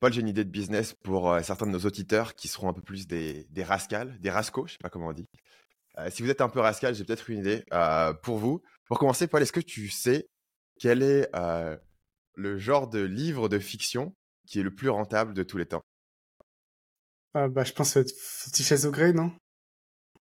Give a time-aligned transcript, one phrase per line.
[0.00, 2.72] Paul, j'ai une idée de business pour euh, certains de nos auditeurs qui seront un
[2.72, 5.28] peu plus des, des rascals, des rascaux, je sais pas comment on dit.
[5.98, 8.62] Euh, si vous êtes un peu rascal, j'ai peut-être une idée euh, pour vous.
[8.86, 10.26] Pour commencer, Paul, est-ce que tu sais
[10.78, 11.28] quel est
[12.34, 14.14] le genre de livre de fiction
[14.46, 15.82] qui est le plus rentable de tous les temps?
[17.34, 19.30] Ah, bah, Je pense que Fifty Shades of Grey, non?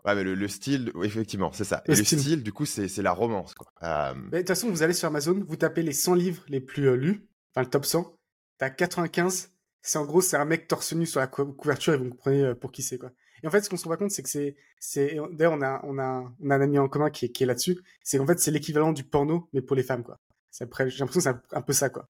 [0.04, 1.82] Ouais, mais le, style, effectivement, c'est ça.
[1.86, 2.43] Le, style.
[2.43, 3.54] du coup, c'est la romance.
[3.80, 7.27] De toute façon, vous allez sur Amazon, vous tapez les 100 livres les plus lus,
[7.54, 8.14] enfin le top 100,
[8.59, 9.52] t'as 95
[9.83, 12.54] c'est en gros c'est un mec torse nu sur la couverture et vous comprenez euh,
[12.54, 13.11] pour qui c'est quoi.
[13.43, 15.63] Et en fait ce qu'on se rend pas compte c'est que c'est c'est d'ailleurs on
[15.63, 18.39] a on a on a un ami en commun qui est là-dessus, c'est qu'en fait
[18.39, 20.21] c'est l'équivalent du porno mais pour les femmes quoi.
[20.53, 22.08] J'ai l'impression que c'est un peu ça quoi.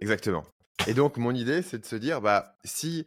[0.00, 0.44] Exactement.
[0.88, 3.06] Et donc mon idée c'est de se dire bah si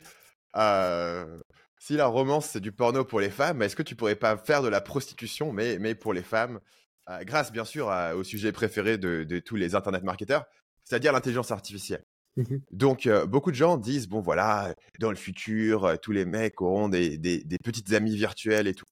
[0.56, 1.42] euh,
[1.78, 4.62] si la romance c'est du porno pour les femmes, est-ce que tu pourrais pas faire
[4.62, 6.62] de la prostitution mais mais pour les femmes
[7.10, 10.46] euh, grâce bien sûr au sujet préféré de, de tous les internet marketeurs,
[10.86, 12.06] c'est-à-dire l'intelligence artificielle.
[12.38, 16.90] Mmh Donc, beaucoup de gens disent, bon, voilà, dans le futur, tous les mecs auront
[16.90, 17.18] des,
[17.64, 18.86] petites amies virtuelles et tout.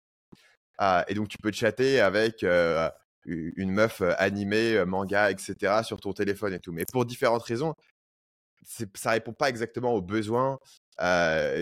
[0.78, 2.44] Ah, et donc, tu peux chatter avec
[3.26, 6.72] une meuf animée, manga, etc., sur ton téléphone et tout.
[6.72, 7.74] Mais pour différentes raisons,
[8.66, 10.60] ça répond pas exactement aux besoins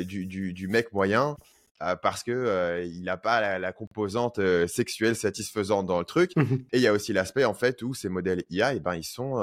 [0.06, 1.36] du, mec moyen.
[1.80, 6.32] parce que il n'a pas la, composante sexuelle satisfaisante dans le truc.
[6.36, 8.80] Mmh et il y a aussi l'aspect en fait où ces modèles IA, et eh
[8.80, 9.42] ben ils sont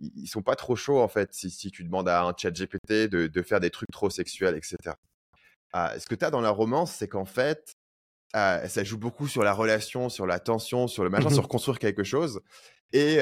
[0.00, 3.08] ils sont pas trop chauds en fait si, si tu demandes à un chat GPT
[3.08, 4.76] de, de, faire des trucs trop sexuels, etc.
[5.72, 7.76] Ah, ce que tu as dans la romance, c'est qu'en fait,
[8.32, 11.48] ah, ça joue beaucoup sur la relation, sur la tension, sur le machin, mmh sur
[11.48, 12.40] construire quelque chose.
[12.92, 13.20] Et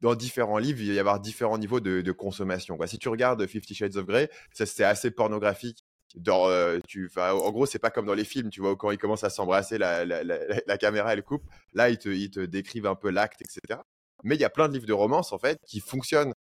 [0.00, 2.76] dans différents livres, il va y avoir différents niveaux de, de consommation.
[2.76, 2.86] Quoi.
[2.86, 5.84] Si tu regardes Fifty Shades of Grey, c'est assez pornographique.
[6.14, 6.48] Dans,
[6.86, 9.24] tu, en gros, c'est pas comme dans les films, tu vois, où quand ils commencent
[9.24, 11.42] à s'embrasser, la, la, la, la, caméra elle coupe.
[11.74, 13.80] Là, ils te, ils te décrivent un peu l'acte, etc.
[14.24, 16.32] Mais il y a plein de livres de romance, en fait, qui fonctionnent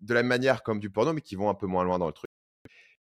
[0.00, 2.06] de la même manière comme du porno, mais qui vont un peu moins loin dans
[2.06, 2.30] le truc.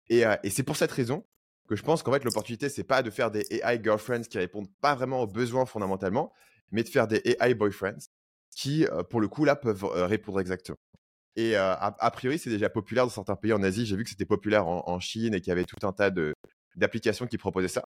[0.09, 1.25] Et, euh, et c'est pour cette raison
[1.69, 4.71] que je pense qu'en fait, l'opportunité, c'est pas de faire des AI girlfriends qui répondent
[4.81, 6.33] pas vraiment aux besoins fondamentalement,
[6.71, 7.99] mais de faire des AI boyfriends
[8.55, 10.77] qui, euh, pour le coup, là, peuvent euh, répondre exactement.
[11.35, 13.87] Et a, priori, c'est déjà populaire dans certains pays en Asie.
[13.87, 16.11] J'ai vu que c'était populaire en, en, Chine et qu'il y avait tout un tas
[16.77, 17.85] d'applications qui proposaient ça.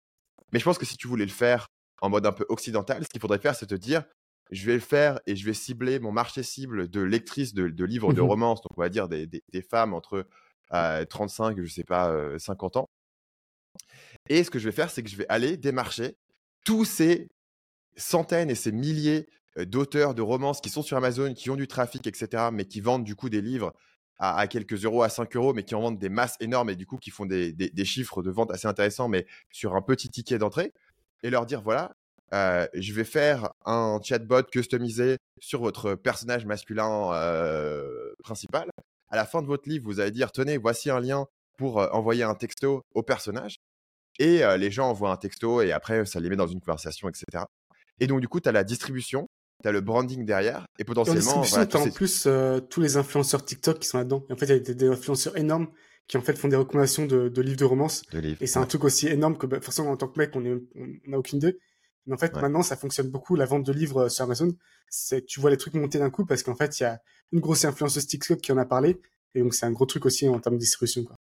[0.53, 1.69] Mais je pense que si tu voulais le faire
[2.03, 4.03] en mode un peu occidental, ce qu'il faudrait faire, c'est te dire
[4.51, 8.13] je vais le faire et je vais cibler mon marché cible de lectrices de, livres
[8.13, 9.29] de mmh romance, donc on va dire des,
[9.69, 10.27] femmes entre
[10.71, 12.89] 35, je sais pas, 50 ans.
[14.29, 16.17] Et ce que je vais faire, c'est que je vais aller démarcher
[16.65, 17.29] tous ces
[17.97, 22.07] centaines et ces milliers d'auteurs de romances qui sont sur Amazon, qui ont du trafic,
[22.07, 23.73] etc., mais qui vendent du coup des livres
[24.19, 26.87] à, quelques euros, à 5 euros, mais qui en vendent des masses énormes et du
[26.87, 30.39] coup qui font des, des chiffres de vente assez intéressants, mais sur un petit ticket
[30.39, 30.73] d'entrée,
[31.23, 31.95] et leur dire voilà,
[32.33, 38.69] euh, je vais faire un chatbot customisé sur votre personnage masculin euh, principal.
[39.09, 41.27] À la fin de votre livre, vous allez dire tenez, voici un lien
[41.57, 43.57] pour euh, envoyer un texto au personnage.
[44.19, 47.45] Et les gens envoient un texto et après, ça les met dans une conversation, etc.
[48.01, 49.29] Et donc, du coup, tu as la distribution,
[49.63, 51.45] tu as le branding derrière et potentiellement.
[51.45, 52.27] Et en plus
[52.71, 54.25] tous les influenceurs TikTok qui sont là-dedans.
[54.31, 55.69] en fait, il y a des, influenceurs énormes
[56.09, 58.05] qui en fait font des recommandations de, livres de romance.
[58.41, 61.19] et c'est un truc aussi énorme que bah, forcément en tant que mec, on n'a
[61.19, 61.59] aucune idée.
[62.07, 63.35] Mais en fait, maintenant, ça fonctionne beaucoup.
[63.35, 64.53] La vente de livres euh, sur Amazon,
[64.89, 67.01] c'est tu vois les trucs monter d'un coup parce qu'en fait, il y a
[67.33, 69.01] une grosse influenceuse TikTok qui en a parlé.
[69.35, 71.05] Et donc, c'est un gros truc aussi en termes de distribution.
[71.05, 71.17] Quoi.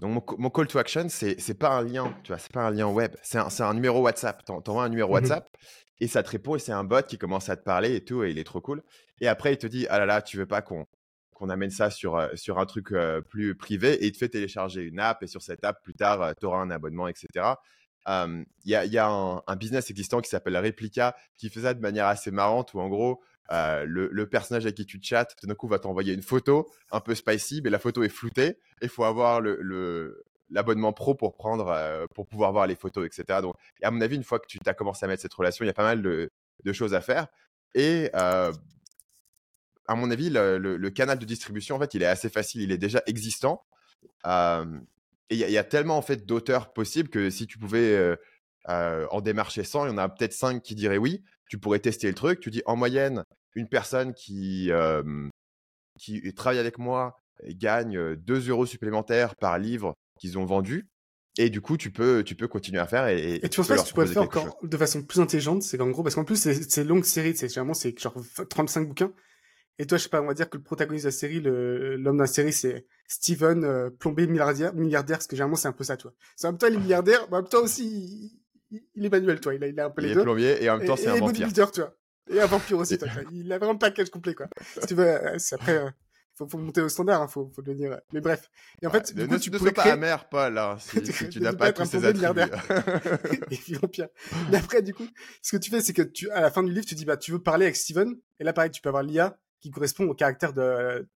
[0.00, 2.70] Donc, mon, call to action, c'est c'est pas un lien, tu vois, c'est pas un
[2.70, 4.44] lien web, c'est un, un, numéro WhatsApp.
[4.44, 5.56] T'envoies un numéro mmh WhatsApp
[6.00, 8.22] et ça te répond et c'est un bot qui commence à te parler et tout
[8.22, 8.82] et il est trop cool.
[9.20, 10.86] Et après, il te dit ah là là, tu veux pas qu'on
[11.32, 14.30] qu'on amène ça sur, euh, sur un truc euh, plus privé et il te fait
[14.30, 17.26] télécharger une app et sur cette app, plus tard, tu auras un abonnement, etc.
[18.06, 22.30] Il y a, un, business existant qui s'appelle Replica qui fait ça de manière assez
[22.30, 26.14] marrante où en gros, le, personnage avec qui tu chattes, tout d'un coup, va t'envoyer
[26.14, 29.40] une photo un peu spicy, mais la photo est floutée et il faut avoir
[30.50, 33.40] l'abonnement pro pour prendre, pour pouvoir voir les photos, etc.
[33.42, 35.68] Donc, à mon avis, une fois que tu as commencé à mettre cette relation, il
[35.68, 36.30] y a pas mal de,
[36.72, 37.26] choses à faire.
[37.74, 38.52] Et à
[39.94, 43.02] mon avis, le, canal de distribution, en fait, il est assez facile, il est déjà
[43.06, 43.64] existant.
[45.30, 48.16] Il y, a tellement en fait d'auteurs possibles que si tu pouvais
[48.66, 51.22] en démarcher 100, il y en a peut-être 5 qui diraient oui.
[51.48, 52.40] Tu pourrais tester le truc.
[52.40, 53.24] Tu dis en moyenne,
[53.54, 54.70] une personne qui,
[55.98, 60.88] qui travaille avec moi gagne 2 euros supplémentaires par livre qu'ils ont vendu.
[61.38, 63.08] Et du coup, tu peux, tu peux continuer à faire.
[63.08, 65.62] Et, et tu penses pas que tu pourrais le faire encore de façon plus intelligente?
[65.62, 68.14] C'est qu'en gros, parce qu'en plus, c'est longue série, c'est généralement c'est genre
[68.48, 69.12] 35 bouquins.
[69.78, 72.16] Et toi, je sais pas, on va dire que le protagoniste de la série, l'homme
[72.16, 75.84] de la série, c'est Steven, euh, plombier milliardaire, milliardaire, parce que généralement, c'est un peu
[75.84, 76.12] ça, toi.
[76.34, 78.40] C'est en même temps, il est milliardaire, mais en même temps aussi,
[78.70, 79.54] il, est manuel, toi.
[79.54, 81.08] Il a, il a un peu les il est plombier et en même temps, c'est
[81.08, 81.50] un vampire.
[81.70, 81.94] tu vois.
[82.30, 83.08] Et un vampire aussi, toi.
[83.32, 84.48] Il a vraiment le package complet, quoi.
[84.80, 85.90] si tu veux, c'est après, euh,
[86.36, 88.00] faut, faut monter au standard, hein, faut, faut le dire.
[88.12, 88.50] Mais bref.
[88.80, 91.52] Et en fait, du coup, tu ne sois pas amer, Paul, hein, si, tu n'as
[91.52, 92.40] pas tous ces attributs.
[93.50, 94.08] et puis, pire.
[94.50, 95.06] Mais après, du coup,
[95.42, 97.16] ce que tu fais, c'est que tu, à la fin du livre, tu dis, bah,
[97.16, 98.14] tu veux parler avec Steven.
[98.40, 101.08] Et là, pareil, tu peux avoir l'IA qui correspond au caractère de,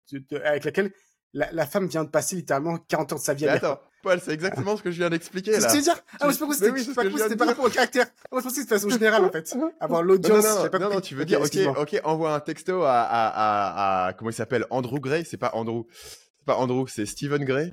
[0.45, 0.93] avec laquelle
[1.33, 4.21] la, la, femme vient de passer littéralement 40 ans de sa vie à Attends, Paul,
[4.21, 5.61] c'est exactement ce que je viens d'expliquer là.
[5.61, 8.07] C'est ce que dire Ah, mais je pas c'était oui, c'était par rapport au caractère.
[8.33, 9.57] Moi, je pensais que c'était de façon générale en fait.
[9.79, 10.45] Avoir l'audience.
[10.45, 14.07] Non, non, non, non, tu veux dire, ok, ok, envoie un texto à, à, à,
[14.07, 15.85] à comment il s'appelle Andrew Gray, c'est pas Andrew.
[15.93, 17.73] C'est pas Andrew, c'est Steven Gray.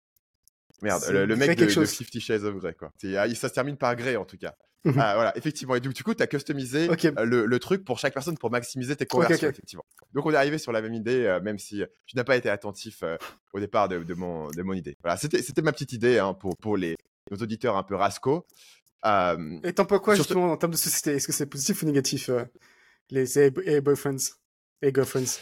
[0.83, 2.91] Merde, le, mec de, de, Fifty Shades of Grey, quoi.
[3.17, 4.53] Ah, ça se termine par Grey, en tout cas.
[4.85, 4.99] Mhm.
[4.99, 5.75] ah, voilà, effectivement.
[5.75, 9.05] Et du coup, tu as customisé euh, le, truc pour chaque personne pour maximiser tes
[9.05, 9.85] conversions, effectivement.
[10.13, 12.49] Donc, on est arrivé sur la même idée, euh, même si tu n'as pas été
[12.49, 13.17] attentif euh,
[13.53, 14.95] au départ de, de, mon, de mon idée.
[15.03, 16.95] Voilà, c'était ma petite idée hein, pour, pour les,
[17.31, 18.45] nos auditeurs un peu rasco.
[19.03, 21.15] Et t'en penses quoi, justement, en termes de société?
[21.15, 22.29] Est-ce que c'est positif ou négatif,
[23.09, 24.17] les et boyfriends
[24.81, 25.39] et girlfriends?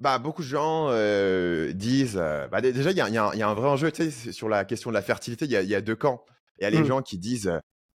[0.00, 0.90] Bah, beaucoup de gens
[1.72, 2.16] disent.
[2.50, 4.94] bah, déjà, il y, y, a un vrai enjeu tu sais, sur la question de
[4.94, 5.44] la fertilité.
[5.44, 6.24] Il y, y a, deux camps.
[6.58, 6.86] Il y a les mmh.
[6.86, 7.52] gens qui disent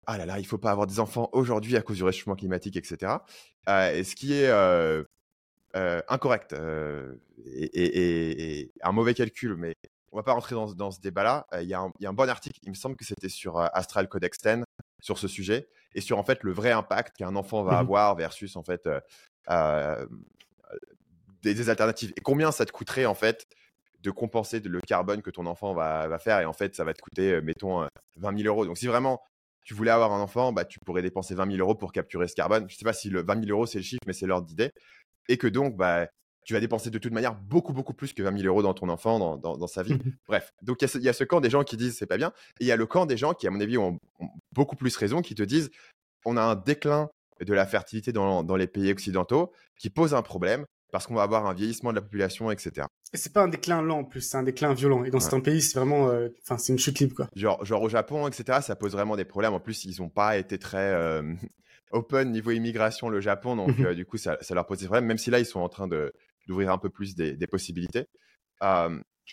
[0.05, 2.77] Ah là là, il faut pas avoir des enfants aujourd'hui à cause du réchauffement climatique,
[2.77, 3.13] etc.
[3.67, 4.49] et ce qui est
[6.07, 6.55] incorrect
[7.45, 9.75] et, un mauvais calcul, mais
[10.11, 11.47] on va pas rentrer dans, dans ce débat-là.
[11.61, 14.63] Il y, a un bon article, il me semble que c'était sur Astral Codex 10
[15.01, 18.15] sur ce sujet et sur en fait le vrai impact qu'un enfant va mmh avoir
[18.15, 18.87] versus en fait
[21.41, 23.47] des, alternatives et combien ça te coûterait en fait
[24.03, 26.39] de compenser le carbone que ton enfant va, faire.
[26.39, 27.87] Et en fait, ça va te coûter, euh, mettons,
[28.17, 28.65] 20 euh, 000 euros.
[28.65, 29.21] Donc, si vraiment
[29.63, 32.35] tu voulais avoir un enfant, bah, tu pourrais dépenser 20 000 euros pour capturer ce
[32.35, 32.65] carbone.
[32.67, 34.47] Je ne sais pas si le 20 000 euros, c'est le chiffre, mais c'est l'ordre
[34.47, 34.71] d'idée.
[35.29, 36.07] Et que donc, bah,
[36.43, 38.89] tu vas dépenser de toute manière beaucoup, beaucoup plus que 20 000 euros dans ton
[38.89, 39.93] enfant, dans, sa vie.
[40.27, 42.33] Bref, donc il y, a ce camp des gens qui disent c'est pas bien.
[42.59, 43.99] Et il y a le camp des gens qui, à mon avis, ont,
[44.51, 45.69] beaucoup plus raison, qui te disent
[46.25, 47.09] on a un déclin
[47.39, 51.23] de la fertilité dans, dans les pays occidentaux qui pose un problème parce qu'on va
[51.23, 52.87] avoir un vieillissement de la population, etc.
[53.13, 55.03] Et c'est pas un déclin lent en plus, c'est un déclin violent.
[55.03, 57.27] Et dans certains pays, c'est vraiment, euh, enfin, c'est une chute libre quoi.
[57.35, 58.59] Genre, genre au Japon, etc.
[58.61, 59.53] Ça pose vraiment des problèmes.
[59.53, 61.33] En plus, ils n'ont pas été très euh,
[61.91, 63.85] open niveau immigration le Japon, donc mhm.
[63.87, 65.05] euh, du coup, ça, ça, leur pose des problèmes.
[65.05, 66.13] Même si là, ils sont en train de
[66.47, 68.07] d'ouvrir un peu plus des, des possibilités.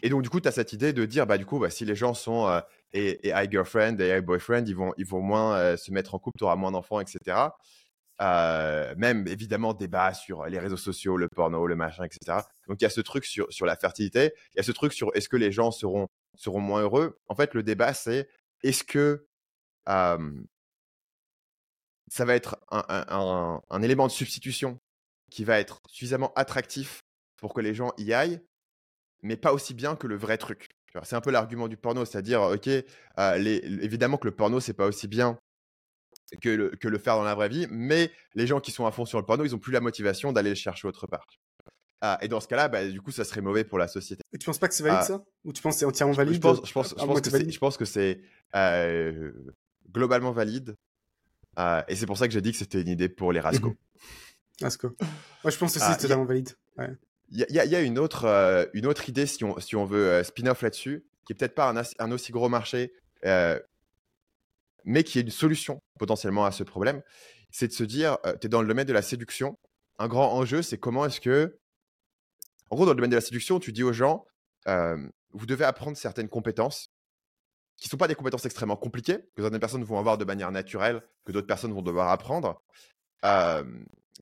[0.03, 1.85] et donc du coup, tu as cette idée de dire, bah du coup, bah, si
[1.85, 2.63] les gens sont
[2.93, 6.19] et, et high girlfriend et high boyfriend, ils vont ils vont moins se mettre en
[6.19, 7.49] couple, tu auras moins d'enfants, etc.
[8.21, 12.41] Euh, même évidemment débat sur les réseaux sociaux, le porno, le machin, etc.
[12.67, 14.93] Donc il y a ce truc sur, sur la fertilité, il y a ce truc
[14.93, 17.21] sur est-ce que les gens seront, seront moins heureux.
[17.29, 18.29] En fait, le débat, c'est
[18.65, 19.25] est-ce que
[19.87, 20.19] ça
[22.25, 24.79] va être un, élément de substitution
[25.31, 27.01] qui va être suffisamment attractif
[27.37, 28.41] pour que les gens y aillent,
[29.23, 30.69] mais pas aussi bien que le vrai truc.
[31.05, 33.35] C'est un peu l'argument du porno, c'est-à-dire, ok, euh,
[33.83, 35.39] évidemment que le porno, c'est pas aussi bien
[36.41, 38.91] que le, que le faire dans la vraie vie, mais les gens qui sont à
[38.91, 41.27] fond sur le porno, ils n'ont plus la motivation d'aller le chercher autre part.
[42.01, 44.23] Ah, et dans ce cas-là, bah, du coup, ça serait mauvais pour la société.
[44.33, 45.05] Et tu penses pas que c'est valide ah.
[45.05, 45.25] ça?
[45.45, 47.51] Ou tu penses que c'est entièrement valide Je pense, je pense, je pense, que, c'est,
[47.51, 48.21] je pense que c'est
[48.55, 49.33] euh,
[49.91, 50.77] globalement valide.
[51.59, 53.75] Euh, et c'est pour ça que j'ai dit que c'était une idée pour les Rasco.
[54.63, 54.95] Rasco.
[55.43, 56.51] Moi, je pense que ah, c'est totalement valide.
[57.31, 60.23] Il y, y, a une autre, euh, une autre idée, si on, si on veut
[60.23, 62.93] spin-off là-dessus, qui est peut-être pas un, un, aussi gros marché,
[64.89, 67.03] mais qui est une solution potentiellement à ce problème,
[67.51, 69.59] c'est de se dire, tu es dans le domaine de la séduction.
[69.99, 71.59] Un grand enjeu, c'est comment est-ce que,
[72.71, 74.25] en gros, dans le domaine de la séduction, tu dis aux gens,
[74.67, 76.91] vous devez apprendre certaines compétences
[77.77, 80.51] qui ne sont pas des compétences extrêmement compliquées, que certaines personnes vont avoir de manière
[80.51, 82.63] naturelle, que d'autres personnes vont devoir apprendre.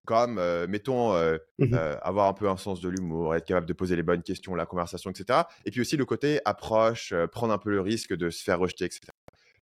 [0.05, 1.14] comme, mettons,
[1.59, 4.55] mmh avoir un peu un sens de l'humour, être capable de poser les bonnes questions,
[4.55, 5.43] la conversation, etc.
[5.64, 8.85] Et puis aussi le côté approche, prendre un peu le risque de se faire rejeter,
[8.85, 9.09] etc.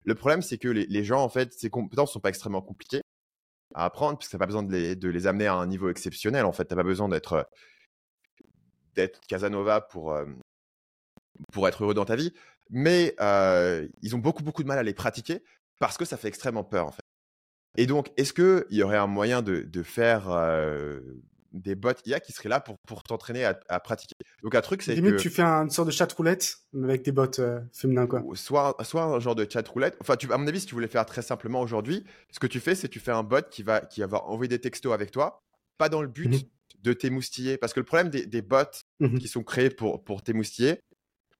[0.05, 3.01] Le problème, c'est que les, gens, en fait, ces compétences ne sont pas extrêmement compliquées
[3.73, 6.45] à apprendre, puisque tu n'as pas besoin de les, amener à un niveau exceptionnel.
[6.45, 7.49] En fait, tu n'as pas besoin d'être
[8.93, 10.17] d'être Casanova pour,
[11.51, 12.33] pour être heureux dans ta vie.
[12.69, 13.15] Mais
[14.01, 15.43] ils ont beaucoup, beaucoup de mal à les pratiquer
[15.79, 17.03] parce que ça fait extrêmement peur, en fait.
[17.77, 20.29] Et donc, est-ce qu'il y aurait un moyen de faire
[21.55, 24.15] des bots IA qui seraient là pour, pour t'entraîner à, pratiquer.
[24.43, 25.17] Donc un truc, c'est que...
[25.17, 28.21] tu fais une sorte de chat roulette avec des bots euh, féminins, quoi.
[28.33, 29.97] Soit, soit un genre de chat roulette.
[30.01, 32.59] Enfin, tu, à mon avis, si tu voulais faire très simplement aujourd'hui, ce que tu
[32.59, 35.43] fais, c'est tu fais un bot qui va, qui va envoyer des textos avec toi,
[35.77, 36.41] pas dans le but mhm.
[36.81, 37.57] de t'émoustiller.
[37.57, 38.57] Parce que le problème des, des bots
[38.99, 39.17] mhm.
[39.17, 40.79] qui sont créés pour, pour t'émoustiller,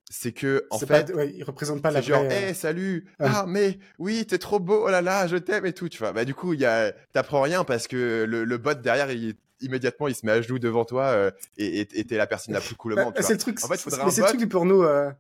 [0.10, 3.80] c'est que en fait pas, ouais, représentent pas la genre hey, euh, salut ah mais
[3.98, 6.36] oui t'es trop beau oh là là je t'aime et tout tu vois bah du
[6.36, 10.16] coup il y a t'apprends rien parce que le, le, bot derrière il immédiatement il
[10.16, 12.96] se met à genoux devant toi euh, et t'es la personne la plus cool au
[12.96, 13.14] bah, monde.
[13.20, 13.64] c'est le truc.
[13.64, 14.84] En fait, c'est le truc du porno.
[14.84, 15.12] Euh,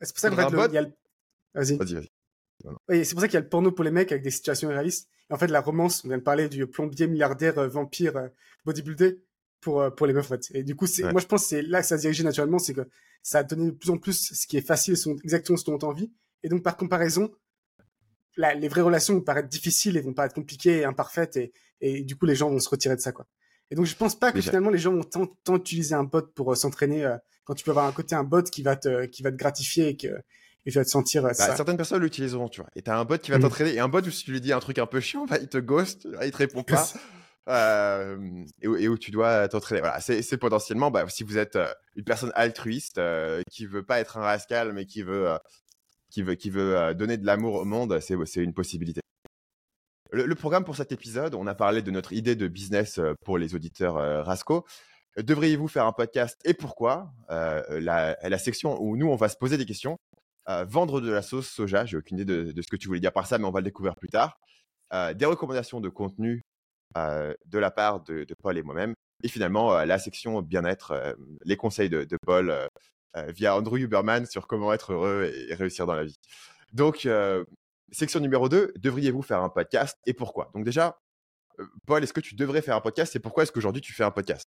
[0.00, 0.92] c'est pour ça qu'en fait, il y a le...
[1.54, 1.76] Vas-y.
[1.76, 2.10] Vas-y, vas-y.
[2.88, 4.68] Oui, c'est pour ça qu'il y a le porno pour les mecs avec des situations
[4.68, 5.08] réalistes.
[5.30, 8.28] Et en fait, la romance, on vient de parler du plombier, milliardaire, euh, vampire,
[8.64, 9.22] bodybuilder.
[9.60, 10.50] pour, pour les meufs, en fait.
[10.54, 12.58] Et du coup, c'est, moi, je pense que c'est là que ça se dirige naturellement,
[12.58, 12.88] c'est que
[13.22, 15.78] ça a donné de plus en plus ce qui est facile, sont exactement ce dont
[15.82, 16.12] on a envie.
[16.42, 17.30] Et donc, par comparaison,
[18.36, 22.16] les vraies relations vont paraître difficiles et vont paraître compliquées et imparfaites et, et du
[22.16, 23.26] coup, les gens vont se retirer de ça, quoi.
[23.70, 26.22] Et donc, je pense pas que finalement les gens vont tant, tant utiliser un bot
[26.34, 29.06] pour euh, s'entraîner euh, quand tu peux avoir un côté un bot qui va te,
[29.06, 30.08] qui va te gratifier et que,
[30.66, 31.24] et tu vas te sentir.
[31.24, 32.70] Euh, bah, certaines personnes l'utiliseront, tu vois.
[32.76, 33.42] Et t'as un bot qui va mmh.
[33.42, 35.38] t'entraîner et un bot où si tu lui dis un truc un peu chiant, bah,
[35.40, 36.88] il te ghost, il te répond pas.
[37.48, 39.80] Euh, et, où, et, où tu dois t'entraîner.
[39.80, 41.58] Voilà, c'est potentiellement, bah, si vous êtes
[41.96, 45.26] une personne altruiste euh, qui veut pas être un rascal, mais qui veut,
[46.10, 49.00] qui veut, qui veut donner de l'amour au monde, c'est une possibilité.
[50.12, 53.38] Le, programme pour cet épisode, on a parlé de notre idée de business euh, pour
[53.38, 54.66] les auditeurs euh, Rasco.
[55.16, 59.56] Devriez-vous faire un podcast et pourquoi euh, la, section où nous, on va se poser
[59.56, 59.96] des questions?
[60.66, 63.24] vendre de la sauce soja, j'ai aucune idée de, ce que tu voulais dire par
[63.24, 64.36] ça, mais on va le découvrir plus tard.
[64.92, 66.42] des recommandations de contenu
[66.96, 68.94] de la part de, Paul et moi-même.
[69.22, 71.14] Et finalement, la section bien-être,
[71.44, 72.52] les conseils de, Paul
[73.28, 76.18] via Andrew Huberman sur comment être heureux et, et réussir dans la vie.
[76.72, 77.06] Donc,
[77.92, 80.50] Section numéro 2, devriez-vous faire un podcast et pourquoi?
[80.54, 81.00] Donc déjà,
[81.58, 84.04] euh, Paul, est-ce que tu devrais faire un podcast et pourquoi est-ce qu'aujourd'hui tu fais
[84.04, 84.48] un podcast?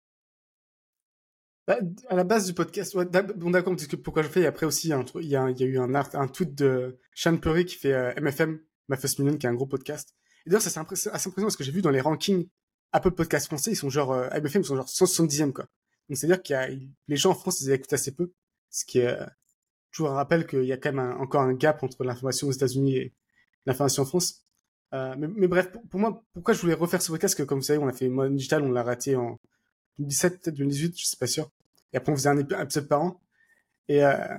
[1.67, 2.97] Bah, à la base du podcast,
[3.37, 6.11] bon d'accord, parce pourquoi je fais, et après aussi, il y, a, eu un, art,
[6.15, 9.55] un tweet de Sean Perry qui fait MFM, euh, My First Million, qui est un
[9.55, 10.17] gros podcast.
[10.45, 12.49] Et d'ailleurs, ça c'est assez impressionnant parce que j'ai vu dans les rankings
[12.91, 15.67] Apple Podcast français, ils sont genre, euh, MFM, ils sont genre 170e, quoi.
[16.09, 16.69] Donc c'est-à-dire qu'il y a,
[17.07, 18.33] les gens en France, ils écoutent assez peu,
[18.69, 19.17] ce qui est
[19.93, 22.97] toujours un rappel qu'il y a quand même encore un gap entre l'information aux États-Unis
[22.97, 23.15] et,
[23.67, 24.45] l'information en France.
[24.95, 27.79] Euh, mais, bref, pour, moi, pourquoi je voulais refaire ce podcast, que comme vous savez,
[27.79, 29.39] on a fait Mode Digital, on l'a raté en
[29.99, 31.51] 2017, peut-être 2018, je sais pas sûr.
[31.93, 33.21] Et après, on faisait un épisode par an.
[33.89, 34.37] Et, euh,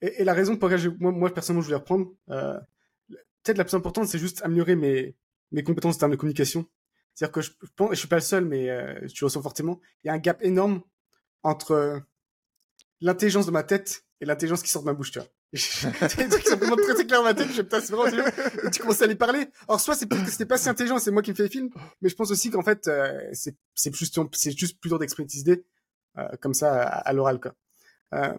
[0.00, 2.58] et, la raison pour laquelle moi, moi, personnellement, je voulais reprendre, euh,
[3.42, 5.16] peut-être la plus importante, c'est juste améliorer mes,
[5.52, 6.66] mes compétences en termes de communication.
[7.14, 9.80] C'est-à-dire que je, je pense, je suis pas le seul, mais euh, je ressens fortement,
[10.02, 10.82] il y a un gap énorme
[11.42, 12.02] entre
[13.00, 15.28] l'intelligence de ma tête et l'intelligence qui sort de ma bouche, tu vois.
[15.52, 17.48] des trucs sont vraiment très, très clairs dans.
[17.48, 18.32] Je putain, c'est vraiment
[18.64, 19.46] Et tu commences à les parler.
[19.68, 21.48] Alors, soit c'est peut-être que c'était pas si intelligent, c'est moi qui me fais les
[21.48, 23.56] films, mais je pense aussi qu'en fait, euh, c'est,
[23.94, 25.64] juste, c'est juste plus dur d'exprimer tes idées,
[26.18, 27.54] euh, comme ça, à, l'oral, quoi.
[28.14, 28.34] Euh,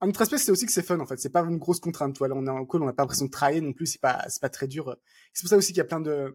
[0.00, 1.18] un autre aspect, c'est aussi que c'est fun, en fait.
[1.20, 2.26] C'est pas une grosse contrainte, toi.
[2.26, 3.86] Là, on est en call, on n'a pas l'impression de travailler non plus.
[3.86, 4.96] C'est pas, c'est pas très dur.
[5.34, 6.34] C'est pour ça aussi qu'il y a plein de,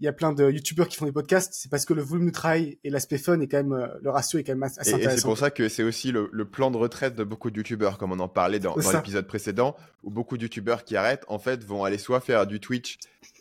[0.00, 2.26] il y a plein de youtubeurs qui font des podcasts, c'est parce que le volume
[2.26, 4.80] de travail et l'aspect fun est quand même, euh, le ratio est quand même assez
[4.80, 5.10] intéressant.
[5.10, 7.96] Et c'est pour ça que c'est aussi le, plan de retraite de beaucoup de youtubeurs,
[7.96, 11.64] comme on en parlait dans, l'épisode précédent, où beaucoup de youtubeurs qui arrêtent, en fait,
[11.64, 12.98] vont aller soit faire du Twitch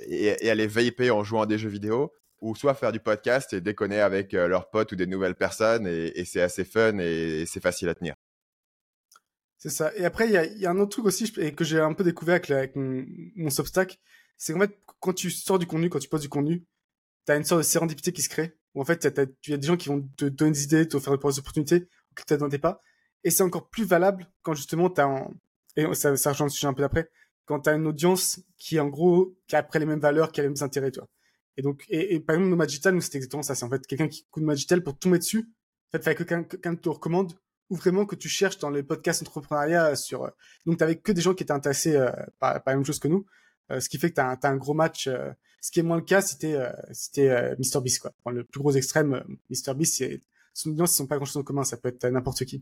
[0.08, 3.62] et, aller vaper en jouant à des jeux vidéo, ou soit faire du podcast et
[3.62, 7.62] déconner avec euh, leurs potes ou des nouvelles personnes, et, c'est assez fun et, c'est
[7.62, 8.14] facile à tenir.
[9.58, 9.92] C'est ça.
[9.96, 12.76] Et après, il y a, un autre truc aussi que j'ai un peu découvert avec,
[12.76, 13.06] mon,
[13.36, 14.00] mon Substack,
[14.38, 16.66] c'est qu'en fait, quand tu sors du contenu, quand tu poses du contenu,
[17.26, 18.58] t'as une sorte de sérendipité qui se crée.
[18.76, 19.08] Où en fait, tu
[19.54, 21.82] as des gens qui vont te donner des idées, te faire des opportunités
[22.16, 22.82] que tu t'attendais pas.
[23.24, 25.30] Et c'est encore plus valable quand justement t'as un...
[25.76, 27.10] et ça, ça rejoint le sujet un peu d'après,
[27.46, 30.44] quand t'as une audience qui, en gros, qui a après les mêmes valeurs, qui a
[30.44, 31.08] les mêmes intérêts, toi.
[31.56, 33.54] Et donc, et, par exemple, Nomad Digital, nous, c'était exactement ça.
[33.54, 35.50] C'est en fait quelqu'un qui écoute Nomad Digital pour mettre dessus.
[35.94, 37.34] En fait, que quelqu'un te recommande
[37.70, 40.30] ou vraiment que tu cherches dans les podcasts entrepreneuriat sur,
[40.66, 43.26] donc t'avais que des gens qui étaient intéressés euh, par la même chose que nous.
[43.72, 45.08] Euh, ce qui fait que tu as, un gros match.
[45.08, 48.12] Euh, ce qui est moins le cas, c'était euh, c'était Mr Beast quoi.
[48.32, 50.22] le plus gros extrême, Mr Beast, c'est
[50.54, 51.64] son audience, ils sont pas grand chose en commun.
[51.64, 52.62] Ça peut être n'importe qui.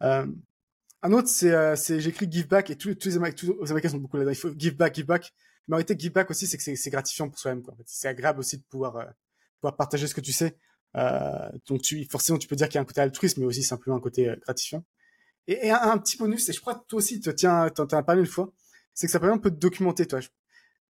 [0.00, 4.32] Un autre, c'est c'est j'écris give back et tous, tous les Américains sont beaucoup là-dedans.
[4.32, 5.32] Il faut give back, give back.
[5.66, 7.64] Mais en réalité, give back aussi, c'est que c'est gratifiant pour soi-même.
[7.64, 7.72] Fait.
[7.86, 9.06] C'est agréable aussi de pouvoir
[9.60, 10.56] pouvoir partager ce que tu sais.
[10.96, 13.62] Euh, donc tu forcément tu peux dire qu'il y a un côté altruiste, mais aussi
[13.62, 14.84] simplement un côté gratifiant.
[15.48, 18.02] Et, et un, petit bonus, et je crois que toi aussi, tu tiens, t'en as
[18.02, 18.52] parlé une fois
[19.00, 20.20] c'est que ça permet un peu de documenter, toi.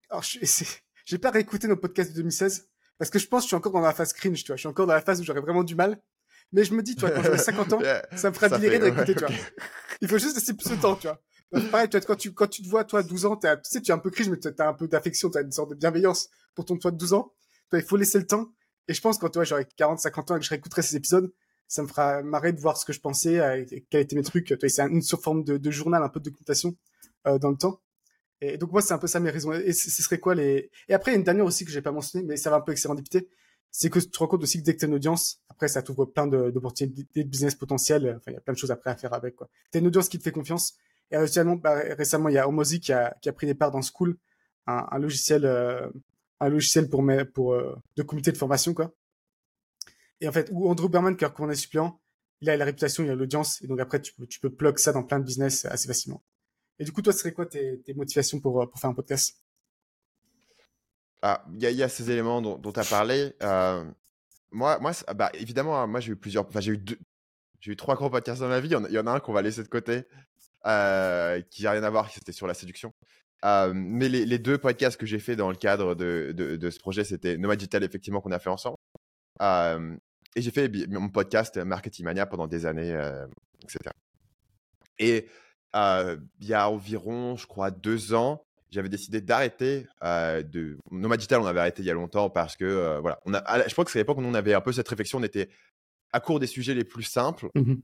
[0.10, 0.24] Alors,
[1.06, 3.72] j'ai pas réécouté nos podcasts de 2016 parce que je pense que je suis encore
[3.72, 4.56] dans la phase cringe, tu vois.
[4.56, 6.01] Je suis encore dans la phase où j'aurais vraiment du mal.
[6.51, 7.80] Mais je me dis, tu vois, quand j'aurai 50 ans,
[8.16, 9.36] ça me fera délirer d'écouter, tu vois.
[10.01, 11.22] Il faut juste laisser plus de temps, tu vois.
[11.70, 13.92] pareil, tu vois, quand tu, quand tu te vois, toi, 12 ans, tu sais, tu
[13.92, 15.75] es un peu cringe, mais tu as un peu d'affection, tu as une sorte de
[15.75, 17.32] bienveillance pour ton toi de 12 ans.
[17.70, 18.51] Toi, il faut laisser le temps.
[18.88, 20.96] Et je pense que quand, toi, j'aurai 40, 50 ans et que je réécouterai ces
[20.96, 21.32] épisodes,
[21.68, 24.56] ça me fera marrer de voir ce que je pensais, euh, quels étaient mes trucs.
[24.68, 26.75] C'est une forme de, de, journal, un peu de documentation
[27.28, 27.80] euh, dans le temps.
[28.41, 29.51] Et donc moi, c'est un peu ça mes raisons.
[29.53, 31.81] Et ce serait quoi les Et après, il y a une dernière aussi que j'ai
[31.81, 33.27] pas mentionné, mais ça va un peu sérendipité,
[33.72, 35.67] c'est que tu te rends compte aussi que dès que tu as une audience, après
[35.67, 38.15] ça t'ouvre plein d'opportunités de business potentielles.
[38.17, 39.50] Enfin, il y a plein de choses après à faire avec quoi.
[39.72, 40.75] T'as une audience qui te fait confiance.
[41.12, 43.72] Et récemment, bah, récemment, il y a Homozy qui a, qui a pris des parts
[43.72, 44.17] dans School,
[44.67, 45.89] un, un logiciel, euh,
[46.39, 47.03] un logiciel pour
[47.34, 48.93] pour euh, de comité de formation quoi.
[50.22, 52.00] Et en fait, ou Andrew Berman qui est suppléant,
[52.41, 54.91] il a la réputation, il a l'audience, et donc après tu tu peux plug ça
[54.93, 56.22] dans plein de business assez facilement.
[56.79, 59.38] Et du coup, toi, ce serait quoi tes, motivations pour, euh, pour faire un podcast?
[61.21, 63.33] Ah, il y, a ces éléments dont tu as parlé.
[63.43, 63.83] Euh,
[64.51, 66.48] moi, moi bah, évidemment, hein, moi j'ai eu plusieurs.
[66.48, 66.83] Enfin, j'ai eu
[67.65, 68.69] eu trois gros podcasts dans ma vie.
[68.69, 70.03] Il y en a un qu'on va laisser de côté,
[70.65, 72.93] euh, qui n'a rien à voir, c'était sur la séduction.
[73.43, 77.38] Mais les, deux podcasts que j'ai fait dans le cadre de, de, ce projet, c'était
[77.38, 78.77] Nomad Digital, effectivement, qu'on a fait ensemble.
[79.41, 82.98] Et j'ai fait mon podcast Marketing Mania pendant des années,
[83.62, 83.91] etc.
[85.00, 85.27] Et
[85.73, 91.41] il y a environ, je crois, deux ans, j'avais décidé d'arrêter de Nomad Digital.
[91.41, 93.91] On avait arrêté il y a longtemps parce que voilà, on a, je crois que
[93.91, 95.19] c'est à l'époque où on avait un peu cette réflexion.
[95.19, 95.49] On était
[96.11, 97.49] à court des sujets les plus simples.
[97.55, 97.75] Mmh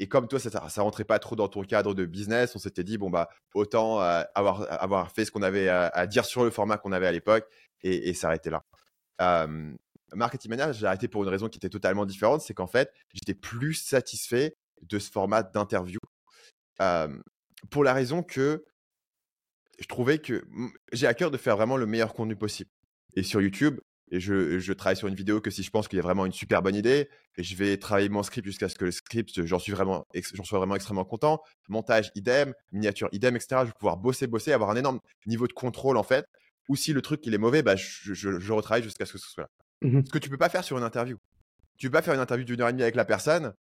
[0.00, 2.82] et comme toi, ça, ça rentrait pas trop dans ton cadre de business, on s'était
[2.82, 6.78] dit bon bah autant avoir avoir fait ce qu'on avait à, dire sur le format
[6.78, 7.46] qu'on avait à l'époque
[7.82, 8.64] et, et s'arrêter là.
[10.14, 13.34] Marketing Mania, j'ai arrêté pour une raison qui était totalement différente, c'est qu'en fait, j'étais
[13.34, 15.98] plus satisfait de ce format d'interview
[17.70, 18.64] pour la raison que
[19.78, 20.44] je trouvais que
[20.92, 22.70] j'ai à cœur de faire vraiment le meilleur contenu possible.
[23.16, 25.96] Et sur YouTube, et je, je, travaille sur une vidéo que si je pense qu'il
[25.96, 28.76] y a vraiment une super bonne idée, et je vais travailler mon script jusqu'à ce
[28.76, 31.42] que le script, j'en suis vraiment, j'en sois vraiment extrêmement content.
[31.68, 33.56] Montage, idem, miniature, idem, etc.
[33.60, 36.26] Je vais pouvoir bosser, bosser, avoir un énorme niveau de contrôle en fait.
[36.68, 39.28] Ou si le truc il est mauvais, bah, je, je, retravaille jusqu'à ce que ce
[39.28, 39.50] soit là.
[39.82, 41.18] Mmh ce que tu peux pas faire sur une interview.
[41.76, 43.52] Tu peux pas faire une interview d'une heure et demie avec la personne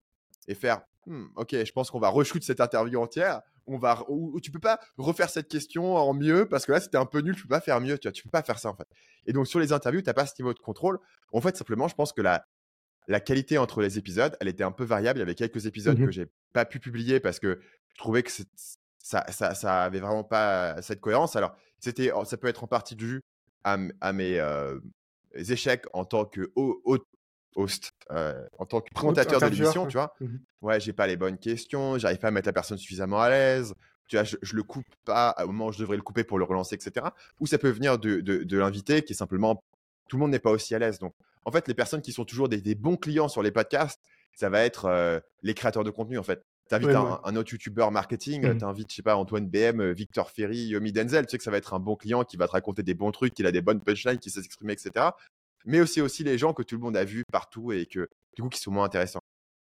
[0.47, 3.41] et faire «Hmm, ok, je pense qu'on va reshoot cette interview entière.
[3.65, 6.97] On va, ou, tu peux pas refaire cette question en mieux parce que là c'était
[6.97, 7.35] un peu nul.
[7.35, 7.97] Tu peux pas faire mieux.
[7.97, 8.87] Tu vois, tu peux pas faire ça en fait.
[9.25, 10.99] Et donc sur les interviews, tu n'as pas ce niveau de contrôle.
[11.31, 12.45] En fait, simplement, je pense que la,
[13.07, 15.19] la qualité entre les épisodes, elle était un peu variable.
[15.19, 17.59] Il y avait quelques épisodes mmh que j'ai pas pu publier parce que
[17.93, 18.31] je trouvais que
[18.99, 21.35] ça, ça, ça avait vraiment pas cette cohérence.
[21.35, 23.21] Alors, c'était, ça peut être en partie dû
[23.63, 24.79] à, à mes euh,
[25.35, 27.05] échecs en tant que hôte
[27.55, 30.13] host, euh, en tant que présentateur de l'émission, tu vois.
[30.19, 33.29] Mmh ouais, j'ai pas les bonnes questions, j'arrive pas à mettre la personne suffisamment à
[33.29, 33.75] l'aise.
[34.07, 36.45] Tu vois, je, le coupe pas au moment où je devrais le couper pour le
[36.45, 37.07] relancer, etc.
[37.39, 39.63] Ou ça peut venir de, de, l'invité qui est simplement
[40.07, 40.99] tout le monde n'est pas aussi à l'aise.
[40.99, 41.13] Donc,
[41.45, 43.99] en fait, les personnes qui sont toujours des, bons clients sur les podcasts,
[44.35, 46.43] ça va être euh, les créateurs de contenu, en fait.
[46.69, 48.57] Tu invites un, autre youtubeur marketing, mmh.
[48.57, 51.43] tu invites, je sais pas, Antoine BM, euh, Victor Ferry, Yomi Denzel, tu sais que
[51.43, 53.51] ça va être un bon client qui va te raconter des bons trucs, qui a
[53.51, 55.11] des bonnes punchlines, qui sait s'exprimer, etc
[55.65, 58.41] mais aussi aussi les gens que tout le monde a vus partout et que du
[58.41, 59.19] coup qui sont moins intéressants.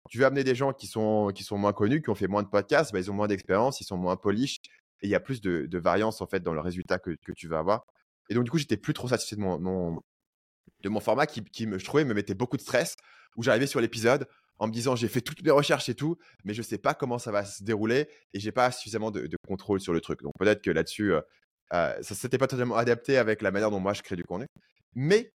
[0.09, 2.43] Tu veux amener des gens qui sont qui sont moins connus, qui ont fait moins
[2.43, 4.57] de podcasts, bah, ils ont moins d'expérience, ils sont moins polish
[5.01, 7.47] et il y a plus de, variance en fait dans le résultat que, que, tu
[7.47, 7.85] vas avoir.
[8.29, 9.99] Et donc du coup j'étais plus trop satisfait de mon,
[10.81, 12.95] de mon format qui, qui me, je trouvais me mettait beaucoup de stress
[13.35, 14.27] où j'arrivais sur l'épisode
[14.59, 17.17] en me disant j'ai fait toutes mes recherches et tout, mais je sais pas comment
[17.17, 20.21] ça va se dérouler et j'ai pas suffisamment de, de, contrôle sur le truc.
[20.21, 21.21] Donc peut-être que là-dessus, euh,
[21.73, 24.47] euh ça s'était pas totalement adapté avec la manière dont moi je crée du contenu.
[24.95, 25.31] Mais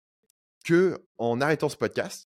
[0.65, 2.27] que en arrêtant ce podcast,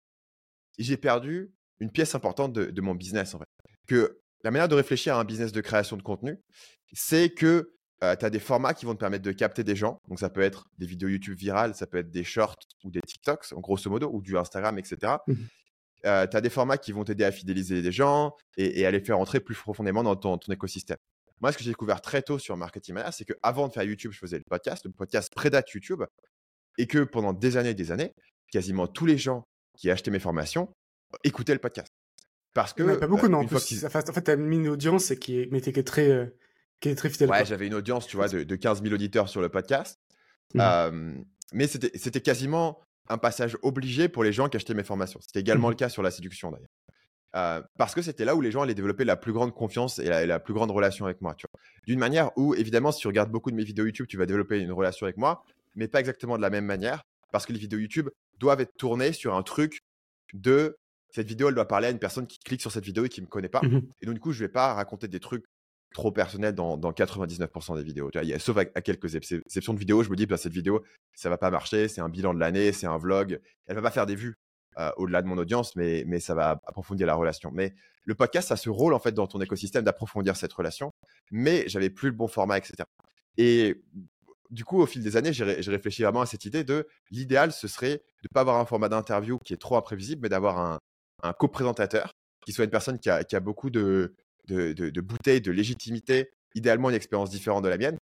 [0.77, 3.45] j'ai perdu une pièce importante de, mon business en fait.
[3.87, 6.39] Que la manière de réfléchir à un business de création de contenu,
[6.93, 9.99] c'est que tu as des formats qui vont te permettre de capter des gens.
[10.07, 13.01] Donc ça peut être des vidéos YouTube virales, ça peut être des shorts ou des
[13.01, 15.17] TikToks, en grosso modo, ou du Instagram, etc.
[15.27, 15.33] Mmh
[16.03, 19.19] tu as des formats qui vont t'aider à fidéliser des gens et, à les faire
[19.19, 20.97] entrer plus profondément dans ton, écosystème.
[21.41, 24.11] Moi, ce que j'ai découvert très tôt sur Marketing Mania, c'est qu'avant de faire YouTube,
[24.11, 24.85] je faisais le podcast.
[24.85, 26.03] Le podcast prédate YouTube
[26.77, 28.13] et que pendant des années et des années,
[28.51, 29.43] quasiment tous les gens
[29.77, 30.69] qui achetaient mes formations
[31.23, 31.91] écoutaient le podcast.
[32.53, 32.97] Parce que.
[32.97, 33.39] pas beaucoup, euh, non.
[33.39, 36.25] En, plus, en fait, tu as mis une audience qui, était très, euh,
[36.79, 37.29] qui est très fidèle.
[37.29, 39.99] Ouais, j'avais une audience, tu vois, de, 15 000 auditeurs sur le podcast.
[40.53, 41.23] Mmh.
[41.51, 45.19] mais c'était quasiment un passage obligé pour les gens qui achetaient mes formations.
[45.21, 47.63] C'était également mmh le cas sur la séduction, d'ailleurs.
[47.77, 50.25] parce que c'était là où les gens allaient développer la plus grande confiance et la,
[50.25, 51.35] la plus grande relation avec moi.
[51.85, 54.59] D'une manière où, évidemment, si tu regardes beaucoup de mes vidéos YouTube, tu vas développer
[54.59, 55.43] une relation avec moi,
[55.77, 58.09] mais pas exactement de la même manière, parce que les vidéos YouTube
[58.39, 59.79] doivent être tournées sur un truc
[60.33, 60.75] de
[61.09, 63.21] cette vidéo, elle doit parler à une personne qui clique sur cette vidéo et qui
[63.21, 63.61] ne me connaît pas.
[63.61, 65.45] Mmh et donc, du coup, je ne vais pas raconter des trucs
[65.93, 68.11] trop personnels dans, 99% des vidéos.
[68.11, 71.29] Tu vois, sauf à, quelques exceptions de vidéos, je me dis, bah, cette vidéo, ça
[71.29, 73.39] va pas marcher, c'est un bilan de l'année, c'est un vlog.
[73.67, 74.35] Elle va pas faire des vues
[74.77, 77.51] euh, au-delà de mon audience, mais, mais ça va approfondir la relation.
[77.53, 80.91] Mais le podcast, ça a ce rôle, en fait, dans ton écosystème d'approfondir cette relation.
[81.31, 82.83] Mais j'avais plus le bon format, etc.
[83.37, 83.81] Et
[84.49, 87.67] du coup, au fil des années, j'ai réfléchi vraiment à cette idée de l'idéal, ce
[87.67, 90.79] serait de ne pas avoir un format d'interview qui est trop imprévisible, mais d'avoir un,
[91.33, 92.11] co-présentateur
[92.45, 94.15] qui soit une personne qui a, beaucoup de,
[94.47, 97.97] de, bouteilles, de légitimité, idéalement une expérience différente de la mienne.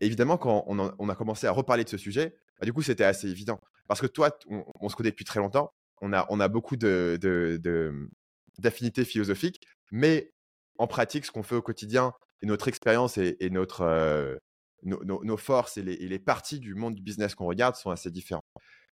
[0.00, 3.04] Et évidemment, quand on a, commencé à reparler de ce sujet, bah, du coup, c'était
[3.04, 3.58] assez évident.
[3.88, 9.04] Parce que toi, on, se connaît depuis très longtemps, on a, on a beaucoup d'affinités
[9.04, 10.32] philosophiques, mais
[10.78, 14.36] en pratique, ce qu'on fait au quotidien et notre expérience et, notre, euh,
[14.82, 18.44] nos, forces et les, parties du monde du business qu'on regarde sont assez différentes.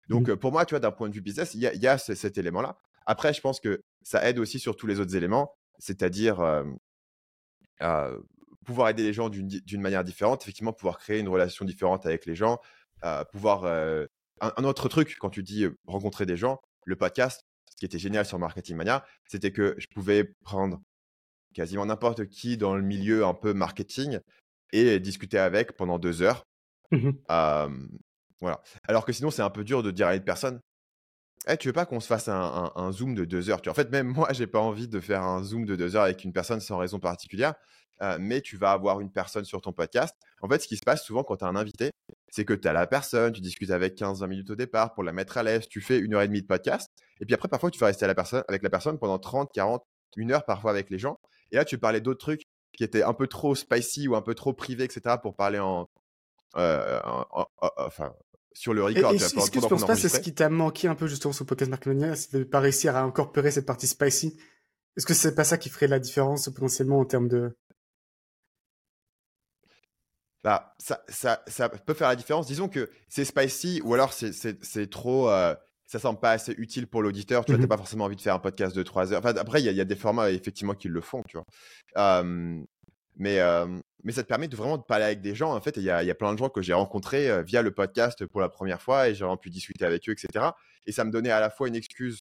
[0.09, 0.37] Donc, mmh.
[0.37, 2.77] pour moi, tu vois, d'un point de vue business, il y a, cet élément-là.
[3.07, 6.43] Après, je pense que ça aide aussi sur tous les autres éléments, c'est-à-dire
[8.65, 12.35] pouvoir aider les gens d'une manière différente, effectivement, pouvoir créer une relation différente avec les
[12.35, 12.59] gens,
[13.33, 13.65] pouvoir.
[14.41, 18.27] Un, autre truc, quand tu dis rencontrer des gens, le podcast, ce qui était génial
[18.27, 20.81] sur Marketing Mania, c'était que je pouvais prendre
[21.55, 24.19] quasiment n'importe qui dans le milieu un peu marketing
[24.75, 26.45] et discuter avec pendant deux heures.
[26.91, 27.11] Mmh
[28.41, 28.61] voilà.
[28.87, 30.61] Alors que sinon, c'est un peu dur de dire à une personne
[31.47, 34.09] «Eh, tu veux pas qu'on se fasse un, zoom de deux heures En fait, même
[34.09, 36.79] moi, j'ai pas envie de faire un zoom de deux heures avec une personne sans
[36.79, 37.55] raison particulière.
[38.19, 40.15] mais tu vas avoir une personne sur ton podcast.
[40.43, 41.91] En fait, ce qui se passe souvent quand tu as un invité,
[42.29, 45.13] c'est que tu as la personne, tu discutes avec 15-20 minutes au départ pour la
[45.13, 46.91] mettre à l'aise, tu fais une heure et demie de podcast.
[47.21, 49.51] Et puis après, parfois, tu vas rester à la personne, avec la personne pendant 30,
[49.55, 49.83] 40,
[50.17, 51.19] une heure parfois avec les gens.
[51.53, 52.43] Et là, tu parlais d'autres trucs
[52.77, 55.89] qui étaient un peu trop spicy ou un peu trop privés, etc., pour parler en,
[57.61, 58.13] enfin,
[58.53, 59.13] sur le record.
[59.13, 61.71] Est-ce que tu penses pas c'est ce qui t'a manqué un peu justement sur Podcast
[61.71, 64.39] Marketing c'est de pas réussir à incorporer cette partie spicy
[64.97, 67.57] Est-ce que c'est pas ça qui ferait la différence potentiellement en termes de
[70.45, 72.47] bah, ça, ça, ça peut faire la différence.
[72.47, 75.31] Disons que c'est spicy ou alors c'est trop.
[75.31, 75.55] Euh,
[75.87, 77.45] ça semble pas assez utile pour l'auditeur.
[77.45, 79.19] Tu n'as mmh pas forcément envie de faire un podcast de 3 heures.
[79.21, 82.25] Enfin, après, il y, a des formats effectivement qui le font, tu vois.
[83.17, 83.39] mais,
[84.03, 85.55] mais ça te permet de vraiment de parler avec des gens.
[85.55, 87.71] En fait, il y a, y a, plein de gens que j'ai rencontrés via le
[87.71, 90.47] podcast pour la première fois et j'ai pu discuter avec eux, etc.
[90.87, 92.21] Et ça me donnait à la fois une excuse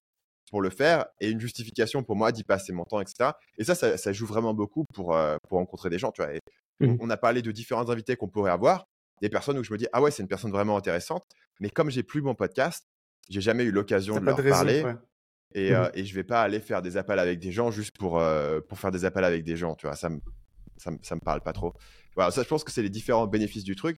[0.50, 3.30] pour le faire et une justification pour moi d'y passer mon temps, etc.
[3.58, 5.16] Et ça, ça, joue vraiment beaucoup pour,
[5.48, 6.32] pour rencontrer des gens, tu vois.
[6.80, 6.96] Mmh.
[7.00, 8.86] on, a parlé de différents invités qu'on pourrait avoir,
[9.22, 11.24] des personnes où je me dis, ah ouais, c'est une personne vraiment intéressante.
[11.60, 12.86] Mais comme j'ai plus mon podcast,
[13.28, 14.84] j'ai jamais eu l'occasion de leur parler.
[15.56, 15.90] Et, mmh.
[15.94, 18.20] et, je vais pas aller faire des appels avec des gens juste pour,
[18.68, 19.94] pour faire des appels avec des gens, tu vois?
[19.94, 20.18] Ça me,
[20.76, 21.74] ça, me parle pas trop.
[22.16, 23.98] Voilà, ça, je pense que c'est les différents bénéfices du truc.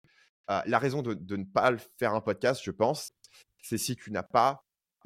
[0.49, 3.13] la raison de, de, ne pas faire un podcast, je pense,
[3.63, 4.65] c'est si tu n'as pas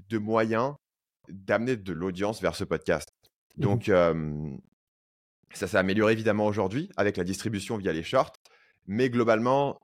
[0.08, 0.74] de moyens
[1.28, 3.08] d'amener de l'audience vers ce podcast.
[3.56, 3.90] Mmh Donc,
[5.54, 8.32] ça s'est amélioré évidemment aujourd'hui avec la distribution via les shorts.
[8.86, 9.78] Mais globalement,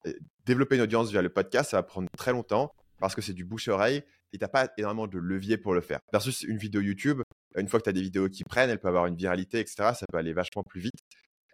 [0.47, 3.44] développer une audience via le podcast, ça va prendre très longtemps parce que c'est du
[3.44, 4.03] bouche-oreille
[4.35, 6.01] et tu n'as pas énormément de levier pour le faire.
[6.12, 7.23] Versus une vidéo YouTube,
[7.57, 9.77] une fois que tu as des vidéos qui prennent, elles peuvent avoir une viralité, etc.
[9.94, 11.01] Ça peut aller vachement plus vite.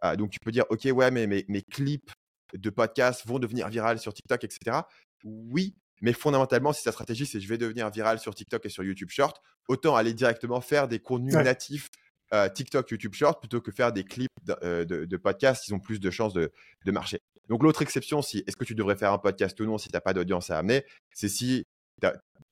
[0.01, 2.11] Ah, donc tu peux dire, OK, ouais, mais mes, clips
[2.55, 4.79] de podcast vont devenir viral sur TikTok, etc.
[5.25, 8.83] Oui, mais fondamentalement, si ta stratégie, c'est je vais devenir viral sur TikTok et sur
[8.83, 11.89] YouTube Short, autant aller directement faire des contenus natifs
[12.33, 15.81] euh, TikTok, YouTube Short plutôt que faire des clips de, euh, de, podcasts, ils ont
[15.81, 16.51] plus de chances de,
[16.87, 17.19] marcher.
[17.49, 19.95] Donc l'autre exception, si est-ce que tu devrais faire un podcast ou non si tu
[19.95, 21.65] n'as pas d'audience à amener, c'est si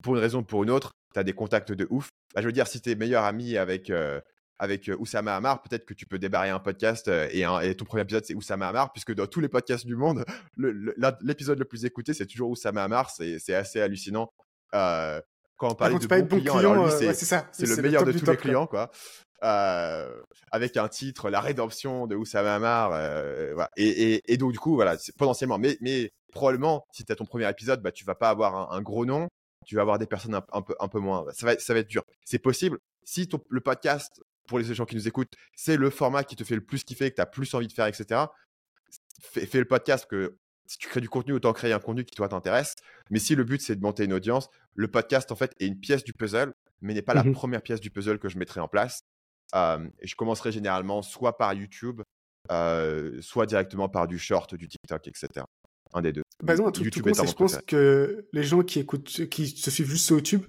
[0.03, 2.09] pour une raison ou pour une autre, tu as des contacts de ouf.
[2.35, 4.21] Bah, je veux dire, si tu es meilleur ami avec, euh,
[4.59, 8.35] avec Oussama Hamar, peut-être que tu peux débarrer un podcast et, ton premier épisode, c'est
[8.35, 10.25] Oussama Hamar, puisque dans tous les podcasts du monde,
[10.57, 13.11] l'épisode le, plus écouté, c'est toujours Oussama Hamar.
[13.11, 14.31] C'est assez hallucinant.
[14.73, 15.23] quand
[15.63, 18.67] on parlait de bons clients, c'est le meilleur de tous les clients.
[18.67, 18.91] Quoi.
[19.45, 22.91] Euh, avec un titre, La rédemption de Oussama Hamar.
[22.93, 25.59] Euh, et, donc, du coup, voilà, potentiellement.
[25.59, 28.83] Mais, mais probablement, si tu as ton premier épisode, bah, tu vas pas avoir un,
[28.83, 29.29] gros nom,
[29.67, 31.25] tu vas avoir des personnes un, peu, un peu moins.
[31.33, 32.05] Ça va, ça va être dur.
[32.25, 32.79] C'est possible.
[33.05, 36.55] Si le podcast, pour les gens qui nous écoutent, c'est le format qui te fait
[36.55, 38.23] le plus kiffer, que tu as plus envie de faire, etc.,
[39.21, 42.15] fais, fais le podcast que si tu crées du contenu, autant créer un contenu qui
[42.15, 42.77] toi t'intéresse.
[43.11, 45.81] Mais si le but c'est de monter une audience, le podcast en fait est une
[45.81, 48.61] pièce du puzzle, mais n'est pas la mmh première pièce du puzzle que je mettrai
[48.61, 49.03] en place
[49.55, 52.03] je commencerai généralement soit par YouTube,
[52.49, 55.45] soit directement par du short, du TikTok, etc.
[55.95, 56.23] Un des deux.
[56.43, 59.91] Bah un truc YouTube tout je pense que les gens qui écoutent, qui se suivent
[59.91, 60.45] juste sur YouTube,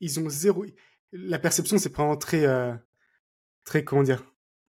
[0.00, 0.64] ils ont zéro.
[1.12, 2.44] La perception, c'est vraiment très,
[3.64, 4.22] très, comment dire,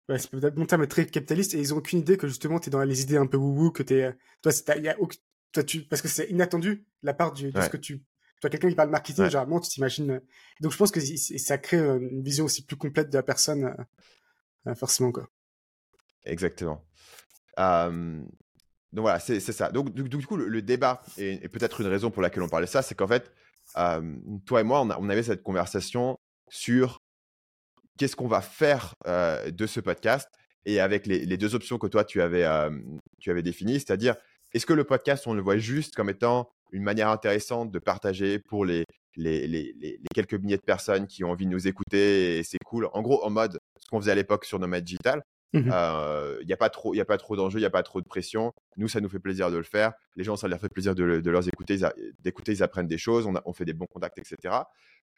[0.09, 2.68] ouais, c'est peut-être mon terme, très capitaliste, et ils ont aucune idée que justement, tu
[2.68, 4.14] es dans les idées un peu wou que tu es.
[4.42, 4.96] Toi, y a,
[5.53, 8.05] toi tu, parce que c'est inattendu la part du, de ce que tu
[8.40, 10.11] toi, quelqu'un qui parle marketing, généralement, tu t'imagines.
[10.12, 10.20] Euh,
[10.61, 13.77] donc, je pense que ça crée euh, une vision aussi plus complète de la personne,
[14.66, 15.29] euh, forcément, quoi.
[16.25, 16.85] Exactement.
[18.92, 19.70] Donc voilà, c'est ça.
[19.70, 22.94] Donc, du, coup, le, débat, et, peut-être une raison pour laquelle on parlait ça, c'est
[22.94, 23.31] qu'en fait,
[24.46, 26.16] toi et moi, on, avait cette conversation
[26.48, 26.98] sur
[27.98, 30.29] qu'est-ce qu'on va faire de ce podcast
[30.66, 32.44] et avec les, deux options que toi, tu avais,
[33.20, 34.16] tu avais définies, c'est-à-dire,
[34.53, 38.38] est-ce que le podcast, on le voit juste comme étant une manière intéressante de partager
[38.40, 38.85] pour les,
[39.16, 42.88] les, quelques milliers de personnes qui ont envie de nous écouter et c'est cool.
[42.92, 45.22] En gros, en mode ce qu'on faisait à l'époque sur Nomad Digital.
[45.53, 47.83] Il mmh n'y a pas trop, y a pas trop d'enjeux, il n'y a pas
[47.83, 48.53] trop de pression.
[48.77, 49.93] Nous, ça nous fait plaisir de le faire.
[50.17, 51.79] Les gens, ça leur fait plaisir de, de leur écouter,
[52.21, 54.55] d'écouter, ils apprennent des choses, on, on, fait des bons contacts, etc.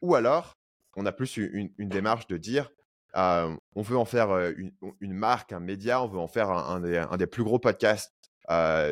[0.00, 0.54] Ou alors,
[0.96, 2.70] on a plus une, une démarche de dire,
[3.14, 7.16] on veut en faire une, marque, un média, on veut en faire un, des, un
[7.16, 8.12] des, plus gros podcasts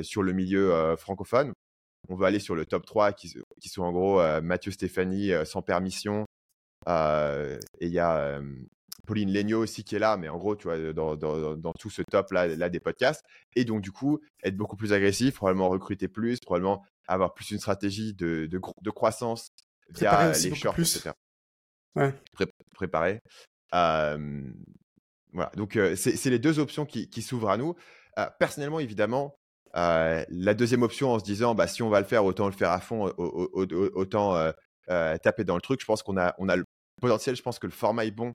[0.03, 1.53] sur le milieu francophone
[2.09, 5.63] on veut aller sur le top 3 qui, qui sont en gros Mathieu Stéphanie sans
[5.63, 6.25] permission.
[6.87, 8.41] Et il y a
[9.11, 12.01] Pauline Legno aussi qui est là, mais en gros, tu vois, dans, dans, tout ce
[12.03, 13.25] top là, là, des podcasts.
[13.57, 17.59] Et donc, du coup, être beaucoup plus agressif, probablement recruter plus, probablement avoir plus une
[17.59, 19.51] stratégie de, de, de croissance
[19.89, 21.11] via les shorts, etc.
[22.73, 23.19] préparer.
[23.73, 24.17] voilà,
[25.57, 27.75] donc c'est les deux options qui, qui s'ouvrent à nous.
[28.39, 29.35] personnellement, évidemment,
[29.75, 32.71] la deuxième option en se disant bah, si on va le faire, autant le faire
[32.71, 34.53] à fond, autant
[34.87, 35.81] taper dans le truc.
[35.81, 36.65] Je pense qu'on a, on a le
[37.03, 38.35] potentiel, je pense que le format est bon.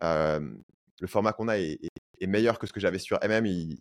[0.00, 1.78] Le format qu'on a est,
[2.26, 3.46] meilleur que ce que j'avais sur MM.
[3.46, 3.78] Il,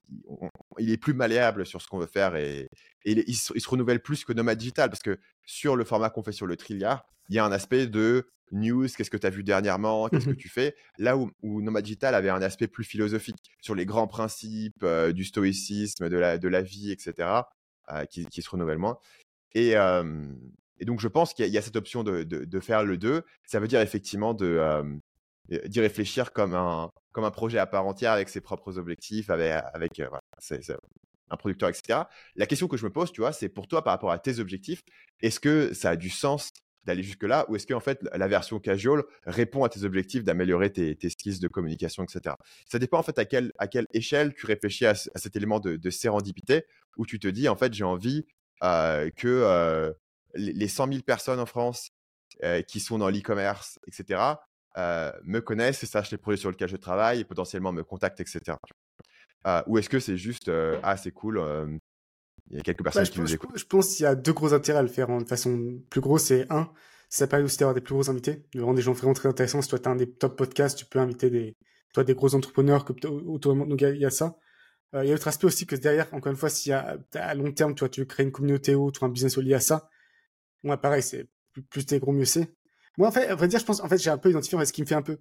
[0.78, 2.70] il, est plus malléable sur ce qu'on veut faire et,
[3.04, 6.48] il, se, renouvelle plus que Nomad Digital parce que sur le format qu'on fait sur
[6.48, 10.08] le Trilliard, il y a un aspect de news, qu'est-ce que tu as vu dernièrement,
[10.08, 10.76] qu'est-ce que mmh tu fais?
[10.98, 16.10] Là où, Nomad Digital avait un aspect plus philosophique sur les grands principes du stoïcisme,
[16.10, 17.30] de la, de la vie, etc.,
[18.10, 18.98] qui, se renouvelle moins.
[19.54, 19.76] Et,
[20.80, 23.24] et donc, je pense qu'il y, a cette option de, de, faire le 2.
[23.46, 25.00] Ça veut dire effectivement de,
[25.50, 29.64] d'y réfléchir comme un, comme un projet à part entière avec ses propres objectifs, avec,
[29.74, 30.02] avec
[31.30, 32.02] un producteur, etc.
[32.36, 34.40] La question que je me pose, tu vois, c'est pour toi par rapport à tes
[34.40, 34.82] objectifs,
[35.22, 36.52] est-ce que ça a du sens
[36.86, 40.96] d'aller jusque-là ou est-ce qu'en fait la version casual répond à tes objectifs d'améliorer tes,
[40.96, 42.36] tes, skills de communication, etc.
[42.66, 45.76] Ça dépend en fait à quelle, à quelle échelle tu réfléchis à, cet élément de,
[45.76, 46.64] de, sérendipité
[46.98, 48.26] où tu te dis en fait j'ai envie
[48.64, 49.92] euh, que euh,
[50.36, 51.92] les 100 000 personnes en France
[52.44, 54.22] euh, qui sont dans l'e-commerce, etc.,
[54.78, 58.58] me connaissent et sachent les projets sur lesquels je travaille et potentiellement me contactent, etc.
[59.68, 60.52] ou est-ce que c'est juste
[60.84, 61.42] ah c'est cool,
[62.50, 63.58] il y a quelques personnes qui nous écoutent.
[63.58, 66.24] Je pense qu'il y a deux gros intérêts à le faire de façon plus grosse.
[66.24, 66.72] C'est un,
[67.10, 69.62] ça permet aussi d'avoir des plus gros invités, de rendre des gens vraiment très intéressants.
[69.62, 71.56] Si toi, tu as un des top podcasts, tu peux inviter des,
[71.94, 74.38] toi, des gros entrepreneurs que, autour de Donc, il y, a ça.
[74.96, 77.36] Euh, il y a l'autre aspect aussi que derrière, encore une fois, si à, à
[77.36, 79.90] long terme, tu vois, tu veux créer une communauté ou un business lié à ça,
[80.64, 82.48] moi, pareil, c'est plus, plus t'es gros, mieux c'est.
[83.00, 84.60] Moi, en fait, à vrai dire, je pense, en fait, j'ai un peu identifié, en
[84.60, 85.18] fait, ce qui me fait un peu,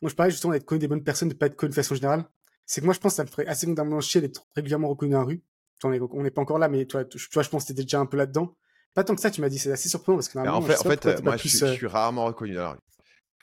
[0.00, 1.96] moi, je parlais justement d'être connu des bonnes personnes, de pas être connu de façon
[1.96, 2.24] générale.
[2.66, 5.12] C'est que moi, je pense que ça me ferait assez longtemps chier d'être régulièrement reconnu
[5.12, 5.42] dans la rue
[5.84, 8.16] on n'est pas encore là, mais toi, je pense que tu étais déjà un peu
[8.16, 8.54] là-dedans.
[8.94, 10.90] Pas tant que ça, tu m'as dit, c'est assez surprenant parce que en fait, en
[10.90, 12.78] fait moi, je, suis, je, suis, rarement reconnu dans la rue.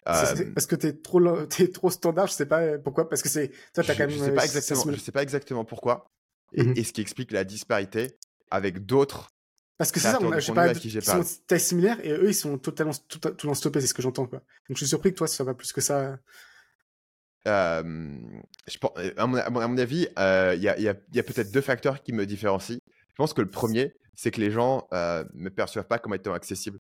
[0.07, 0.51] Euh...
[0.53, 1.19] Parce que t'es trop,
[1.59, 4.11] es trop standard, je sais pas pourquoi, parce que c'est, toi, t'as quand même.
[4.11, 6.11] Je sais pas exactement, je sais pas exactement pourquoi,
[6.55, 8.17] mmh et, ce qui explique la disparité
[8.51, 9.29] avec d'autres.
[9.79, 12.57] Parce que c'est ça, on a, pas, ils sont taille similaire et eux, ils sont
[12.57, 14.39] totalement, tout, stoppés, c'est ce que j'entends, quoi.
[14.39, 16.19] Donc, je suis surpris que toi, ça va plus que ça.
[17.45, 21.51] je pense, à, mon, à, mon, avis, il y a, y a, y a peut-être
[21.51, 22.79] deux facteurs qui me différencient.
[23.07, 26.33] Je pense que le premier, c'est que les gens ne me perçoivent pas comme étant
[26.33, 26.77] accessible.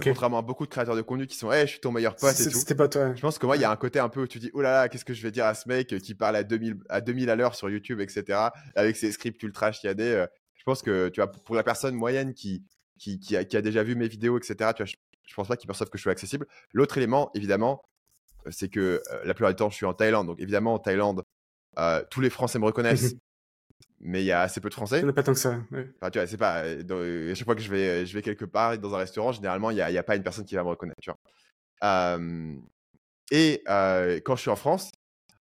[0.00, 2.38] Contrairement à beaucoup de créateurs de contenu qui sont hey, je suis ton meilleur pote
[2.38, 2.56] et tout.
[2.56, 3.12] C'était pas toi.
[3.16, 4.60] Je pense que moi, il y a un côté un peu où tu dis oh
[4.60, 7.00] là là, qu'est-ce que je vais dire à ce mec qui parle à 2000 à,
[7.00, 8.38] 2000 à l'heure sur YouTube, etc.
[8.76, 10.26] Avec ses scripts ultra chiadés.
[10.64, 12.64] Je pense que tu vois, pour la personne moyenne qui,
[12.98, 14.96] qui, qui, a, qui a, déjà vu mes vidéos, etc., tu vois, je,
[15.26, 16.46] je pense pas qu'ils perçoivent que je suis accessible.
[16.72, 17.82] L'autre élément, évidemment,
[18.50, 20.26] c'est que la plupart du temps, je suis en Thaïlande.
[20.26, 21.22] Donc, évidemment, en Thaïlande,
[22.10, 23.14] tous les Français me reconnaissent.
[24.00, 25.00] mais il y a assez peu de Français.
[25.00, 25.60] Il n'y a pas tant que ça.
[25.70, 26.60] Enfin, tu vois, c'est pas.
[26.60, 29.76] à chaque fois que je vais, je vais quelque part dans un restaurant, généralement, il
[29.76, 31.00] n'y a, pas une personne qui va me reconnaître.
[31.02, 32.18] Tu vois.
[33.30, 34.92] et quand je suis en France,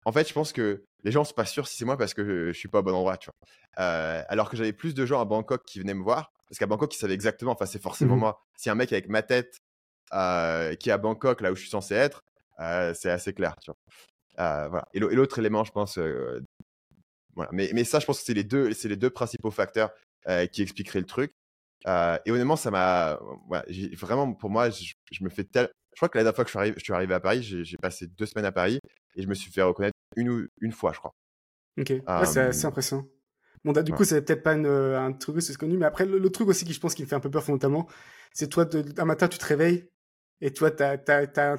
[0.05, 2.25] en fait, je pense que les gens sont pas sûrs si c'est moi parce que
[2.25, 3.17] je, ne suis pas au bon endroit.
[3.17, 3.83] Tu vois.
[4.29, 6.33] alors que j'avais plus de gens à Bangkok qui venaient me voir.
[6.49, 8.45] Parce qu'à Bangkok, ils savaient exactement, enfin, c'est forcément mmh moi.
[8.57, 9.61] Si un mec avec ma tête
[10.11, 12.25] qui est à Bangkok, là où je suis censé être,
[12.95, 13.57] c'est assez clair.
[13.63, 14.69] Tu vois.
[14.69, 14.89] voilà.
[14.95, 15.99] Et l'autre élément, je pense,
[17.35, 17.51] voilà.
[17.53, 19.91] Mais, mais ça, je pense que c'est les deux, c'est les deux principaux facteurs
[20.53, 21.33] qui expliqueraient le truc.
[21.87, 25.69] et honnêtement, ça m'a, voilà, vraiment, pour moi, je, me fais tel.
[25.95, 27.43] Je crois que la dernière fois que je suis arrivé, je suis arrivé à Paris,
[27.43, 28.79] j'ai passé deux semaines à Paris
[29.17, 31.15] et je me suis fait reconnaître une une fois, je crois.
[31.79, 31.93] Ok,
[32.25, 33.07] c'est assez impressionnant.
[33.65, 36.65] Bon, du coup, c'est peut-être pas un truc, c'est connu, mais après, le, truc aussi
[36.65, 37.89] qui, je pense, qui me fait un peu peur fondamentalement,
[38.33, 39.91] c'est toi, un matin, tu te réveilles
[40.41, 41.57] et toi, t'as, as,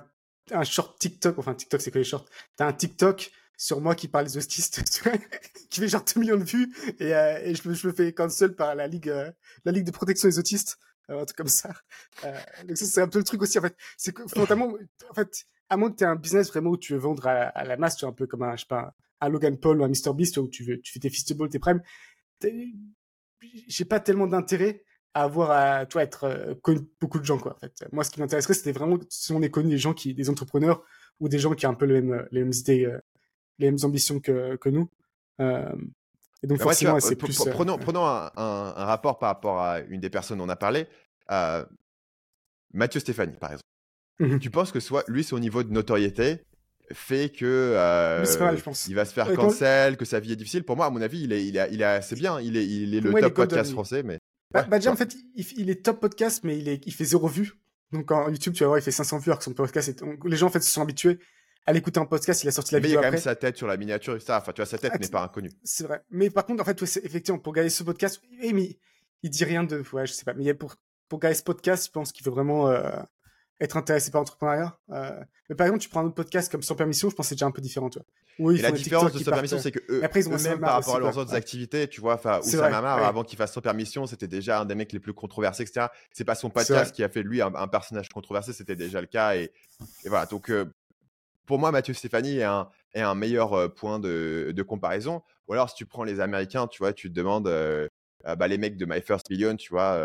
[0.51, 4.07] un short TikTok, enfin TikTok c'est que les shorts, t'as un TikTok sur moi qui
[4.07, 4.83] parle des autistes,
[5.69, 8.55] qui fait genre 2 millions de vues et, euh, et je, je me fais cancel
[8.55, 9.29] par la ligue, euh,
[9.65, 10.77] la ligue de protection des autistes,
[11.09, 11.73] euh, un truc comme ça.
[12.65, 14.73] donc ça c'est un peu le truc aussi en fait, c'est que fondamentalement,
[15.09, 17.63] en fait, à moins que tu aies un business vraiment où tu veux vendre à,
[17.63, 19.83] la masse, tu es un peu comme un, je sais pas, un Logan Paul ou
[19.83, 21.81] un Mr Beast où tu veux, tu fais tes fistballs, tes primes.
[23.67, 27.55] J'ai pas tellement d'intérêt à avoir à toi être euh, connu beaucoup de gens quoi
[27.55, 27.73] en fait.
[27.91, 30.83] Moi ce qui m'intéresserait c'était vraiment si on est connu des gens qui des entrepreneurs
[31.19, 32.99] ou des gens qui ont un peu les mêmes les mêmes idées euh,
[33.57, 34.89] les mêmes ambitions que, que nous.
[35.39, 35.73] Euh,
[36.43, 40.01] et donc bah forcément c'est plus prenons prenons un, un, rapport par rapport à une
[40.01, 40.85] des personnes dont on a parlé.
[42.73, 43.63] Mathieu Stéphanie par exemple
[44.19, 46.41] mmh tu penses que soit lui son niveau de notoriété
[46.91, 47.73] fait que
[48.25, 48.87] je pense.
[48.87, 50.63] il va se faire cancel, que sa vie est difficile?
[50.63, 52.39] Pour moi, à mon avis, il est, il est, il est assez bien.
[52.39, 54.19] Il est, il est le top podcast français, mais
[54.51, 57.27] bah, bah, déjà, en fait, il, est top podcast, mais il, est, il fait zéro
[57.27, 57.53] vue.
[57.91, 60.03] Donc en YouTube, tu vas voir, il fait 500 vues alors que son podcast est...
[60.25, 61.19] Les gens, en fait, se sont habitués
[61.65, 62.99] à l'écouter en podcast, il a sorti la mais vidéo.
[62.99, 64.37] Mais il y a quand même sa tête sur la miniature et ça.
[64.37, 65.51] Enfin, tu vois, sa tête n'est pas inconnue.
[65.63, 66.01] C'est vrai.
[66.09, 68.21] Mais par contre, en fait, effectivement, pour gagner ce podcast,
[68.53, 68.79] mais
[69.23, 69.83] il dit rien de.
[69.91, 70.33] Ouais, je sais pas.
[70.33, 70.75] Mais pour,
[71.09, 72.69] pour gagner ce podcast, je pense qu'il veut vraiment.
[72.69, 72.89] Euh,
[73.59, 74.77] être intéressé par l'entrepreneuriat.
[74.91, 77.29] Euh, mais par exemple, tu prends un autre podcast comme Sans Permission, je pense que
[77.29, 78.05] c'est déjà un peu différent, tu vois.
[78.39, 80.73] Oui, et la différence de Sans Permission, c'est que eux, après, ils ont même par
[80.73, 84.05] rapport à leurs autres activités, tu vois, enfin, Oussama Amar, avant qu'il fasse Sans Permission,
[84.05, 85.87] c'était déjà un des mecs les plus controversés, etc.
[86.11, 89.35] C'est pas son podcast qui a fait lui un, personnage controversé, c'était déjà le cas.
[89.35, 89.51] Et,
[90.05, 90.65] voilà, donc euh,
[91.45, 95.23] pour moi, Mathieu Stéphanie est un, est un meilleur euh, point de, de, comparaison.
[95.47, 97.51] Ou alors, si tu prends les Américains, tu vois, tu te demandes,
[98.23, 99.97] bah, les mecs de My First Billion, tu vois,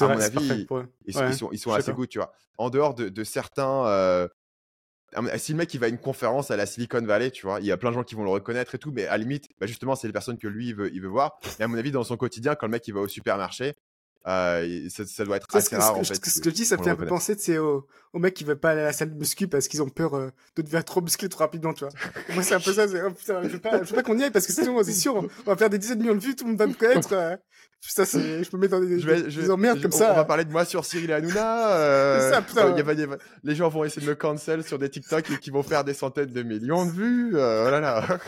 [0.00, 0.66] à mon avis,
[1.06, 2.32] ils, sont, ils sont assez good, tu vois.
[2.58, 3.86] En dehors de, de certains.
[3.86, 4.28] Euh,
[5.38, 7.66] si le mec il va à une conférence à la Silicon Valley, tu vois, il
[7.66, 9.48] y a plein de gens qui vont le reconnaître et tout, mais à la limite,
[9.58, 11.38] bah justement, c'est les personnes que lui il veut, il veut voir.
[11.58, 13.74] Et à mon avis, dans son quotidien, quand le mec il va au supermarché,
[14.26, 16.14] euh, ça, doit être assez rare en fait.
[16.14, 18.44] Ce que, je dis, ça me fait un peu penser c'est aux, aux mecs qui
[18.44, 20.84] veulent pas aller à la salle de muscu parce qu'ils ont peur euh, de devenir
[20.84, 21.92] trop musclé trop rapidement, tu vois.
[22.34, 22.84] Moi, c'est un peu ça.
[22.86, 24.92] Oh, putain, je veux pas, je veux pas qu'on y aille parce que sinon, c'est
[24.92, 26.74] sûr, on va faire des dizaines de millions de vues, tout le monde va me
[26.74, 27.12] connaître.
[27.12, 27.36] Euh.
[27.80, 30.12] Putain, je me mets dans des, je vais, je, emmerdes comme ça.
[30.12, 31.76] On va parler de moi sur Cyril Hanouna.
[31.76, 32.74] Euh, ça, putain.
[33.42, 35.94] les gens vont essayer de me cancel sur des TikTok et qui vont faire des
[35.94, 37.36] centaines de millions de vues.
[37.36, 38.18] Euh, oh là là.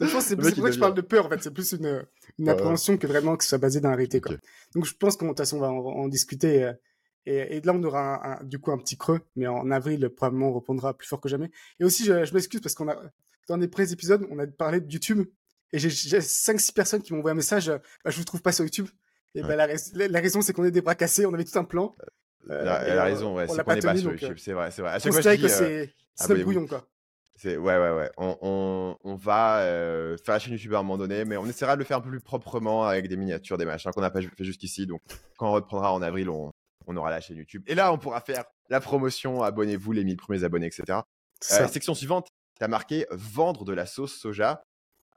[0.00, 1.42] Je pense c'est pour ça que je parle de peur, en fait.
[1.42, 2.04] C'est plus une,
[2.38, 4.36] une appréhension que vraiment que ce soit basé dans la réalité, quoi.
[4.74, 6.64] Donc, je pense qu'en toute façon, on va en, discuter.
[6.64, 6.72] Euh,
[7.26, 10.50] et, et, là, on aura un, du coup un petit creux, mais en avril, probablement,
[10.50, 11.50] on répondra plus fort que jamais.
[11.80, 12.96] Et aussi, je, je m'excuse parce qu'on a,
[13.48, 15.26] dans les pré épisodes, on a parlé de YouTube.
[15.72, 18.64] Et j'ai 5-6 personnes qui m'ont envoyé un message, bah, je vous trouve pas sur
[18.64, 18.88] YouTube.
[19.34, 21.64] Et bah, la, la, raison, c'est qu'on est des bras cassés, on avait tout un
[21.64, 21.94] plan.
[22.50, 24.92] Euh, elle a raison, ouais, c'est qu'on est pas sur YouTube, c'est vrai, c'est vrai.
[24.92, 26.86] À chaque fois, je dis, c'est euh, bouillon, quoi.
[27.44, 28.10] Ouais, ouais, ouais.
[28.16, 31.46] On, on, on va euh, faire la chaîne YouTube à un moment donné, mais on
[31.46, 34.10] essaiera de le faire un peu plus proprement avec des miniatures, des machins qu'on n'a
[34.10, 34.86] pas fait jusqu'ici.
[34.86, 35.00] Donc,
[35.36, 36.52] quand on reprendra en avril, on,
[36.86, 37.62] on, aura la chaîne YouTube.
[37.66, 39.42] Et là, on pourra faire la promotion.
[39.42, 41.00] Abonnez-vous, les 1000 premiers abonnés, etc.
[41.52, 44.62] Euh, section suivante, tu as marqué vendre de la sauce soja.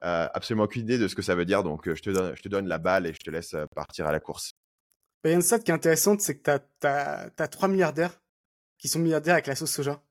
[0.04, 1.64] Euh, absolument aucune idée de ce que ça veut dire.
[1.64, 4.06] Donc, euh, je, te donne, je te donne la balle et je te laisse partir
[4.08, 4.54] à la course.
[5.24, 8.20] Il y a une stat qui est intéressante, c'est que tu as, as, 3 milliardaires
[8.78, 10.02] qui sont milliardaires avec la sauce soja.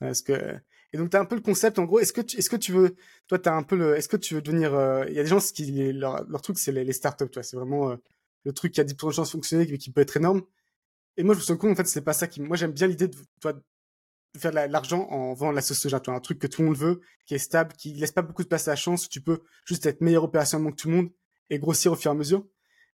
[0.00, 0.58] Parce que
[0.92, 2.56] et donc, tu as un peu le concept, en gros, est-ce que tu, est-ce que
[2.56, 2.96] tu veux,
[3.26, 5.28] toi, tu un peu le, est-ce que tu veux devenir, euh, il y a des
[5.28, 7.96] gens qui, leur, leur truc, c'est les, les startups, tu vois, c'est vraiment euh,
[8.44, 10.42] le truc qui a 10% de chance de fonctionner, mais qui peut être énorme.
[11.18, 12.86] Et moi, je me suis compte, en fait, c'est pas ça qui, moi, j'aime bien
[12.86, 13.60] l'idée de, toi, de
[14.38, 16.68] faire de l'argent en vendant la sauce soja, tu vois, un truc que tout le
[16.68, 19.20] monde veut, qui est stable, qui laisse pas beaucoup de place à la chance, tu
[19.20, 21.10] peux juste être meilleur opérationnellement que tout le monde
[21.50, 22.46] et grossir au fur et à mesure.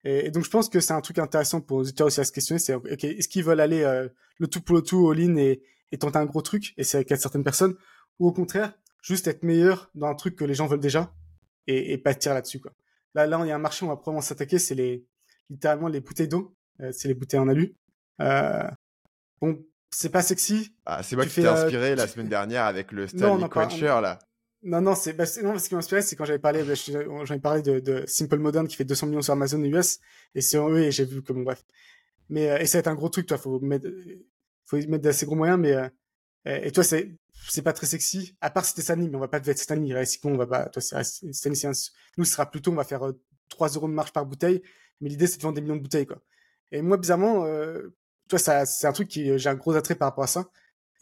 [0.04, 2.32] Et, donc, je pense que c'est un truc intéressant pour les auditeurs aussi à se
[2.32, 5.62] questionner, c'est, ok, est-ce qu'ils veulent aller euh, le tout pour le tout, all-in et,
[5.91, 7.75] et tenter un gros truc, et c'est avec certaines personnes,
[8.19, 11.13] ou au contraire, juste être meilleur dans un truc que les gens veulent déjà
[11.67, 12.73] et, et tirer là-dessus, quoi.
[13.15, 15.04] Là, là, il y a un marché, on va probablement s'attaquer, c'est les,
[15.49, 17.75] littéralement les bouteilles d'eau, euh, c'est les bouteilles en alu.
[18.21, 18.69] Euh,
[19.41, 20.75] bon, c'est pas sexy.
[20.86, 24.19] Ah, c'est moi qui t'ai euh, inspiré la semaine dernière avec le Stanley Cruncher, là.
[24.62, 27.39] Non, non, c'est, bah, non, ce qui m'a inspiré, c'est quand j'avais parlé, bah, j'avais
[27.39, 29.99] parlé de, de, Simple Modern qui fait 200 millions sur Amazon US,
[30.36, 31.63] et c'est eux, et j'ai vu que bon, bref.
[32.30, 33.88] Mais, euh, et ça va être un gros truc, toi, faut mettre,
[34.69, 35.89] faut mettre d'assez gros moyens, mais, euh,
[36.45, 37.12] et toi, c'est,
[37.47, 38.36] c'est pas très sexy.
[38.41, 39.93] À part si c'était Stanley, mais on va pas être Stanley.
[40.23, 41.71] on va pas, toi, c'est Stanley, un...
[42.17, 43.01] nous, ce sera plutôt, on va faire
[43.49, 44.62] 3 euh, euros de marge par bouteille.
[45.01, 46.21] Mais l'idée, c'est de vendre des millions de bouteilles, quoi.
[46.71, 47.95] Et moi, bizarrement, euh,
[48.27, 50.49] toi, ça, c'est un truc qui, j'ai un gros attrait par rapport à ça.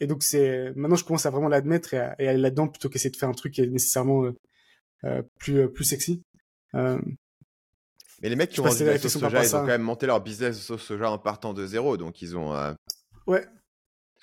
[0.00, 3.10] Et donc, c'est, maintenant, je commence à vraiment l'admettre et, à, aller là-dedans plutôt qu'essayer
[3.10, 4.34] de faire un truc qui est nécessairement euh,
[5.04, 6.22] euh plus, plus sexy.
[6.72, 10.20] Mais les mecs qui ont vendu la sauce soja, ils ont quand même monté leur
[10.20, 12.52] business de sauce soja en partant de zéro, donc ils ont.
[13.26, 13.44] Ouais.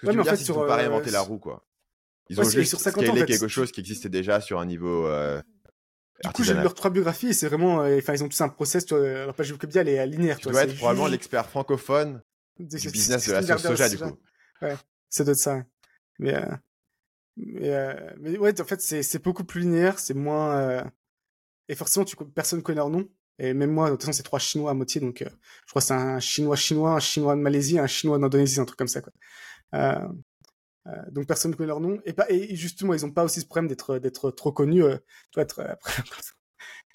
[0.04, 1.66] Ouais, en fait, sur, pas réinventer la roue, quoi.
[2.30, 5.08] Ils ont juste sur 50 ans, quelque chose qui existait déjà sur un niveau.
[5.08, 5.42] Euh,
[6.24, 7.82] du coup, j'ai lu leurs trois biographies et c'est vraiment.
[7.84, 8.88] Euh, enfin, ils ont tous un process.
[8.90, 10.38] Vois, leur page Wikipédia, elle est linéaire.
[10.38, 12.22] Tu dois être probablement l'expert francophone
[12.60, 14.18] du business de la sauce soja, du coup.
[14.62, 14.76] Ouais,
[15.10, 15.64] ça doit être ça.
[16.20, 16.56] Mais, euh,
[17.38, 20.58] mais, euh, mais ouais, en fait, c'est beaucoup plus linéaire, c'est moins.
[20.58, 20.84] Euh,
[21.68, 23.08] et forcément, tu, personne connaît leur nom.
[23.38, 25.88] Et même moi, de toute façon, c'est trois Chinois à moitié, donc je crois que
[25.88, 29.02] c'est un Chinois chinois, un Chinois de Malaisie, un Chinois d'Indonésie, un truc comme ça.
[29.02, 29.12] Quoi.
[29.74, 30.08] Euh,
[30.88, 33.42] euh, donc personne ne connaît leur nom et pas et justement ils ont pas aussi
[33.42, 34.98] ce problème d'être d'être trop connus euh,
[35.32, 36.04] toi être après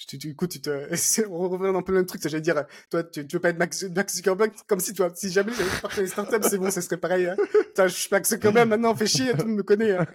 [0.06, 0.70] tu, du coup tu te
[1.28, 3.82] on revient dans plein de trucs j'allais dire toi tu, tu veux pas être Max,
[3.82, 4.52] Max Zuckerberg?
[4.68, 7.36] Comme si toi si jamais j'avais parti les startups c'est bon ça serait pareil hein.
[7.76, 10.06] je suis Max Zuckerberg maintenant on fait chier tout le monde me connaît hein.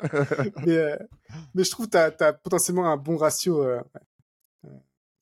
[0.65, 0.97] mais euh,
[1.53, 3.81] mais je trouve t'as as potentiellement un bon ratio euh,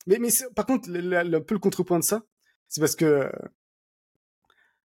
[0.05, 2.21] mais mais par contre le, le, peu le contrepoint de ça
[2.67, 3.31] c'est parce que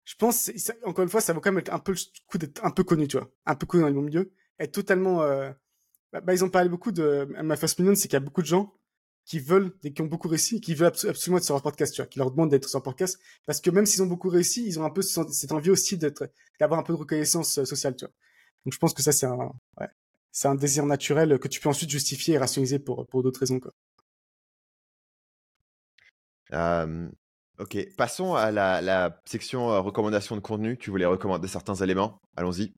[0.04, 0.50] je pense,
[0.84, 2.84] encore une fois, ça vaut quand même être un peu le coup d'être un peu
[2.84, 5.22] connu, tu vois, un peu connu dans le milieu, être totalement.
[5.22, 5.50] Euh...
[6.12, 8.42] Bah, bah, ils ont parlé beaucoup de ma first million, c'est qu'il y a beaucoup
[8.42, 8.72] de gens
[9.24, 12.02] qui veulent et qui ont beaucoup réussi, qui veulent absolument être sur leur podcast, tu
[12.02, 14.66] vois, qui leur demandent d'être sur leur podcast, parce que même s'ils ont beaucoup réussi,
[14.66, 16.30] ils ont un peu cette envie aussi d'être,
[16.60, 18.12] d'avoir un peu de reconnaissance euh, sociale, tu vois.
[18.64, 19.88] Donc je pense que ça c'est un, ouais,
[20.30, 23.60] c'est un désir naturel que tu peux ensuite justifier et rationaliser pour pour d'autres raisons,
[23.60, 23.72] quoi.
[26.52, 27.08] Euh,
[27.58, 30.76] Ok, passons à la, section euh, recommandations de contenu.
[30.76, 32.20] Tu voulais recommander certains éléments?
[32.36, 32.74] Allons-y.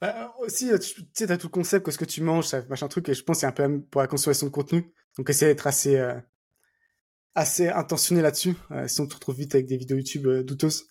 [0.00, 2.62] Bah, aussi, tu sais, tu as tout le concept, que ce que tu manges, ça,
[2.68, 4.92] machin truc, et je pense que c'est un peu pour la consommation de contenu.
[5.16, 6.02] Donc, essayer d'être assez,
[7.34, 8.56] assez intentionné là-dessus.
[8.88, 10.88] sinon, on te retrouve vite avec des vidéos YouTube douteuses.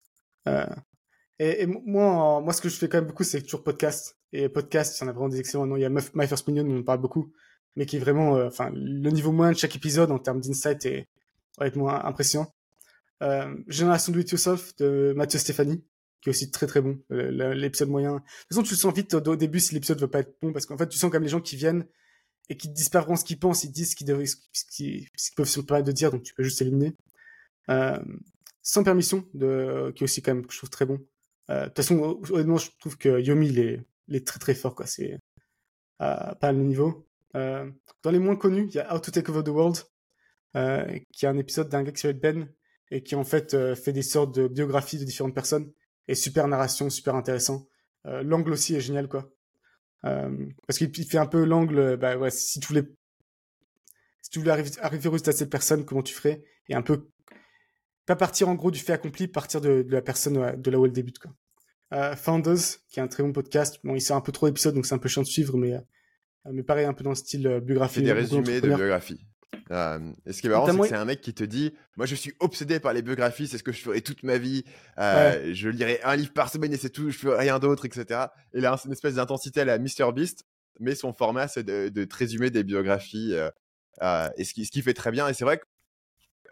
[1.39, 4.17] Et, moi, moi, ce que je fais quand même beaucoup, c'est toujours podcast.
[4.31, 5.65] Et podcast, il y en a vraiment des excellents.
[5.65, 7.33] Non, il y a My First Million, on en parle beaucoup,
[7.75, 10.85] mais qui est vraiment, euh, enfin, le niveau moyen de chaque épisode en termes d'insight
[10.85, 11.07] est
[11.57, 12.53] honnêtement impressionnant.
[13.21, 15.83] Euh, Génération Do It Yourself de Mathieu Stéphanie,
[16.21, 16.99] qui est aussi très très bon.
[17.09, 18.15] L'épisode moyen.
[18.15, 20.51] De toute façon, tu le sens vite au, début si l'épisode veut pas être bon,
[20.51, 21.85] parce qu'en fait, tu sens comme les gens qui viennent
[22.49, 25.87] et qui vraiment ce qu'ils pensent, ils disent ce qu'ils, ce qu'ils, peuvent se permettre
[25.87, 26.95] de dire, donc tu peux juste éliminer.
[27.69, 27.97] Euh,
[28.61, 30.99] sans permission, de, qui est aussi quand même, je trouve très bon.
[31.49, 34.55] Euh, de toute façon, honnêtement, je trouve que Yomi, il est, il est très très
[34.55, 34.85] fort, quoi.
[34.85, 35.19] C'est
[36.01, 37.07] euh, pas le niveau.
[37.35, 37.69] Euh,
[38.03, 39.77] dans les moins connus, il y a How to Take Over the World,
[40.55, 42.49] euh, qui est un épisode d'un gars qui s'appelle Ben,
[42.91, 45.71] et qui en fait euh, fait des sortes de biographies de différentes personnes,
[46.07, 47.67] et super narration, super intéressant.
[48.05, 49.31] Euh, l'angle aussi est génial, quoi.
[50.01, 52.83] parce qu'il fait un peu l'angle, bah ouais, si tu voulais,
[54.21, 57.09] si tu voulais arriver, arriver de cette personne, comment tu ferais, et un peu
[58.05, 60.91] pas partir en gros du fait accompli, partir de, la personne de là où elle
[60.91, 61.19] débute.
[61.19, 62.15] Quoi.
[62.17, 63.79] Founders, qui est un très bon podcast.
[63.85, 65.79] Bon, il sert un peu trop d'épisodes, donc c'est un peu chiant de suivre, mais,
[66.51, 68.01] mais pareil, un peu dans le style biographie.
[68.01, 69.25] des résumés de biographie.
[69.69, 72.15] Et ce qui est marrant, c'est que c'est un mec qui te dit Moi, je
[72.15, 74.63] suis obsédé par les biographies, c'est ce que je ferai toute ma vie.
[74.97, 78.27] Je lirai un livre par semaine et c'est tout, je ferai rien d'autre, etc.
[78.53, 80.45] Et là, c'est une espèce d'intensité à la Beast
[80.79, 83.33] mais son format, c'est de, de, te résumer des biographies.
[84.37, 85.27] et ce qui, ce qui fait très bien.
[85.27, 85.63] Et c'est vrai que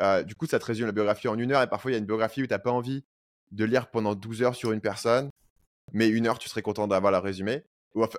[0.01, 1.61] euh, du coup, ça te résume la biographie en une heure.
[1.61, 3.03] Et parfois, il y a une biographie où tu n'as pas envie
[3.51, 5.29] de lire pendant 12 heures sur une personne.
[5.93, 7.63] Mais une heure, tu serais content d'avoir la résumé.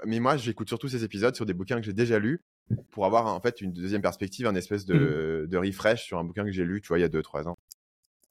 [0.05, 2.43] mais moi, j'écoute surtout ces épisodes sur des bouquins que j'ai déjà lus
[2.91, 5.57] pour avoir en fait une deuxième perspective, un espèce de, mmh.
[5.57, 7.59] refresh sur un bouquin que j'ai lu, tu vois, il y a 2-3 ans.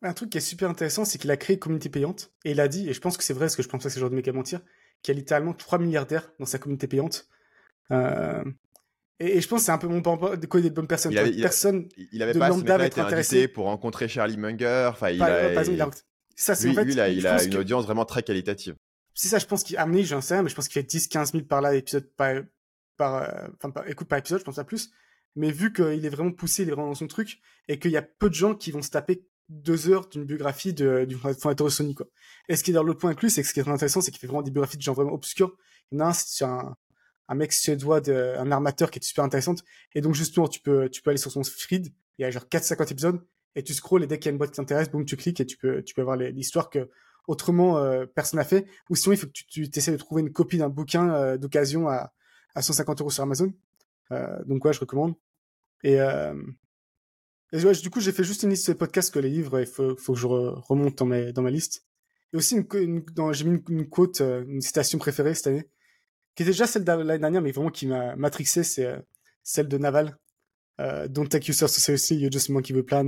[0.03, 2.31] Un truc qui est super intéressant, c'est qu'il a créé une communauté payante.
[2.43, 3.89] Et il a dit, et je pense que c'est vrai, parce que je pense pas
[3.89, 4.61] que c'est le genre de mec à mentir,
[5.03, 7.27] qu'il y a littéralement 3 milliardaires dans sa communauté payante.
[7.91, 8.43] Euh,
[9.19, 11.11] et, je pense que c'est un peu mon de quoi des bonnes personnes.
[11.11, 14.89] Il avait, Personne il, avait de pas lambda été intéressé pour rencontrer Charlie Munger.
[14.91, 15.53] Enfin, il, a,
[16.35, 18.75] Ça, lui, en fait, lui, il a, il a une audience vraiment très qualitative.
[19.13, 20.87] C'est ça, je pense qu'il a amené, j'en sais rien, mais je pense qu'il fait
[20.87, 22.33] 10, 15 000 par là, épisode par,
[23.01, 24.91] par, euh, enfin, par, écoute par épisode, je pense à plus.
[25.35, 27.97] Mais vu qu'il est vraiment poussé, il est vraiment dans son truc, et qu'il y
[27.97, 31.65] a peu de gens qui vont se taper deux heures d'une biographie de, du fondateur
[31.65, 32.05] de Sony, quoi.
[32.47, 34.11] Et ce qui est dans l'autre point inclus, c'est que ce qui est intéressant, c'est
[34.11, 35.57] qu'il fait vraiment des biographies de gens vraiment obscurs.
[35.91, 36.75] Il y en a un, c'est un,
[37.33, 39.63] mec suédois, un armateur qui est super intéressante.
[39.95, 41.87] Et donc, justement, tu peux, tu peux aller sur son feed.
[42.19, 43.25] Il y a genre 4-50 épisodes.
[43.55, 45.41] Et tu scrolls et dès qu'il y a une boîte qui t'intéresse, boum, tu cliques
[45.41, 46.89] et tu peux, tu peux avoir l'histoire que
[47.27, 48.67] autrement euh, personne n'a fait.
[48.89, 51.37] Ou sinon, il faut que tu, tu essaies de trouver une copie d'un bouquin euh,
[51.37, 52.13] d'occasion à,
[52.55, 53.53] à 150 euros sur Amazon.
[54.11, 55.15] Euh, donc, ouais, je recommande.
[55.83, 59.59] Et, ouais, du coup, j'ai fait juste une liste de podcasts que les livres.
[59.59, 61.85] Il faut, que je remonte dans, mes, dans ma liste.
[62.33, 65.67] Et aussi, j'ai mis une, une quote, une citation préférée cette année
[66.35, 68.99] qui était déjà celle de l'année dernière, mais vraiment qui m'a matrixé, c'est euh,
[69.43, 70.17] celle de Naval.
[70.79, 73.05] Euh, Don't take yourself so seriously, you're just a monkey with a plan.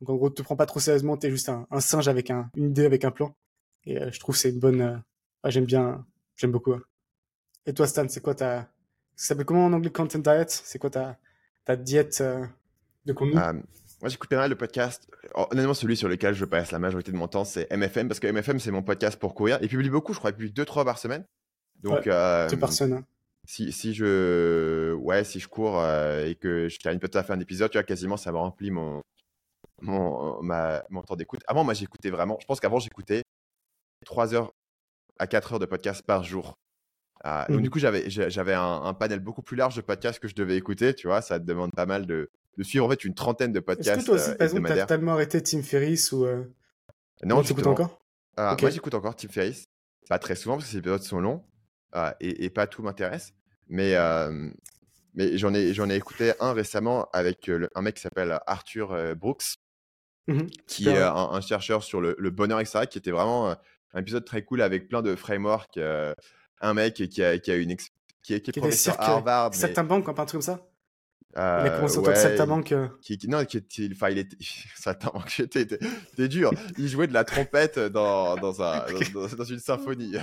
[0.00, 2.70] Donc en gros, te prends pas trop sérieusement, t'es juste un, singe avec un, une
[2.70, 3.36] idée, avec un plan.
[3.84, 4.80] Et euh, je trouve c'est une bonne.
[4.80, 6.06] Euh, j'aime bien,
[6.36, 6.74] j'aime beaucoup.
[7.66, 8.68] Et toi, Stan, c'est quoi ta.
[9.16, 10.46] Ça s'appelle comment en anglais Content Diet?
[10.48, 11.18] C'est quoi ta,
[11.64, 12.22] ta diète
[13.04, 13.34] de contenu?
[14.02, 15.08] Moi, j'écoute pas mal de podcasts.
[15.34, 18.26] Honnêtement, celui sur lequel je passe la majorité de mon temps, c'est MFM, parce que
[18.26, 19.58] MFM, c'est mon podcast pour courir.
[19.62, 21.24] Il publie beaucoup, je crois, il publie 2-3 par semaine.
[21.82, 22.92] Donc, euh, personne.
[22.92, 23.04] Hein.
[23.46, 27.36] Si, si, je, ouais, si je cours euh, et que je termine peut-être à faire
[27.36, 29.00] un épisode, tu vois, quasiment, ça me remplit mon,
[29.80, 31.40] mon, ma, mon temps d'écoute.
[31.46, 33.22] Avant, moi, j'écoutais vraiment, je pense qu'avant, j'écoutais
[34.04, 34.52] 3 heures
[35.18, 36.58] à 4 heures de podcast par jour.
[37.28, 37.70] Ah, donc, du mmh.
[37.70, 41.08] coup, j'avais, j'avais un, panel beaucoup plus large de podcasts que je devais écouter, tu
[41.08, 43.98] vois, ça te demande pas mal de, de suivre en fait une trentaine de podcasts.
[43.98, 46.24] Est-ce que toi aussi, euh, par exemple, t'as tellement arrêté Tim Ferriss ou.
[47.24, 47.98] Non, j'écoute encore?
[48.36, 49.64] Ah, Moi, j'écoute encore Tim Ferriss.
[50.08, 51.42] Pas très souvent parce que ces épisodes sont longs.
[51.90, 53.32] Ah, et, pas tout m'intéresse.
[53.66, 53.96] Mais,
[55.14, 59.56] mais j'en ai, j'en ai écouté un récemment avec un mec qui s'appelle Arthur Brooks,
[60.28, 64.44] mmh qui est un, chercheur sur le, bonheur, etc., qui était vraiment un épisode très
[64.44, 65.80] cool avec plein de frameworks.
[66.60, 67.76] Un mec qui a, qui a une
[68.22, 69.52] qui est, qui est professeur à Harvard.
[69.60, 69.82] Mais...
[69.84, 70.60] banques, un truc comme ça?
[71.36, 72.74] Euh, il a commencé en tant que saltamanque.
[73.02, 74.36] Qui, qui, non, qui, enfin, il était,
[74.76, 76.50] saltamanque, c'était dur.
[76.78, 80.14] Il jouait de la trompette dans, dans, un, dans, dans, une symphonie.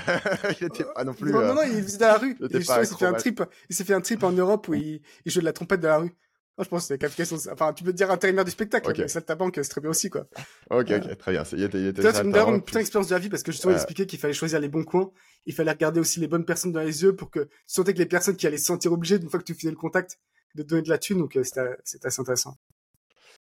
[0.60, 1.32] il était pas non plus.
[1.32, 2.36] Non, non, non, il faisait de la rue.
[2.50, 3.44] Il, s'est fait un trip.
[3.70, 5.88] Il s'est fait un trip en Europe où il, il jouait de la trompette de
[5.88, 6.16] la rue.
[6.58, 7.38] Moi, je pense que c'est question.
[7.51, 9.01] Enfin, tu peux te dire intérimaire du spectacle, okay.
[9.04, 10.28] mais saltabanque, c'est très bien aussi, quoi.
[10.70, 11.43] Ok, ok, très bien.
[11.51, 13.78] Il était, il était d'ailleurs une putain d'expérience de la vie parce que justement, il
[13.78, 15.12] expliquait qu'il fallait choisir les bons coins.
[15.47, 17.99] Il fallait regarder aussi les bonnes personnes dans les yeux pour que tu sentais que
[17.99, 20.20] les personnes qui allaient se sentir obligées, d'une fois que tu faisais le contact,
[20.54, 22.56] de donner de la thune, donc euh, c'était assez intéressant.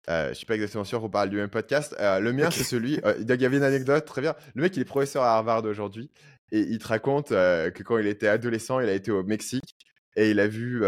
[0.09, 1.93] Euh, je suis pas exactement sûr qu'on parle du même podcast.
[1.99, 3.01] le mien, c'est celui.
[3.19, 4.33] il y avait une anecdote très bien.
[4.55, 6.09] Le mec, il est professeur à Harvard aujourd'hui
[6.53, 9.75] et il te raconte que quand il était adolescent, il a été au Mexique
[10.15, 10.83] et il a vu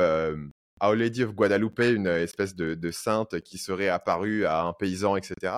[0.81, 5.53] Our Lady of Guadalupe, une espèce de, sainte qui serait apparue à un paysan, etc.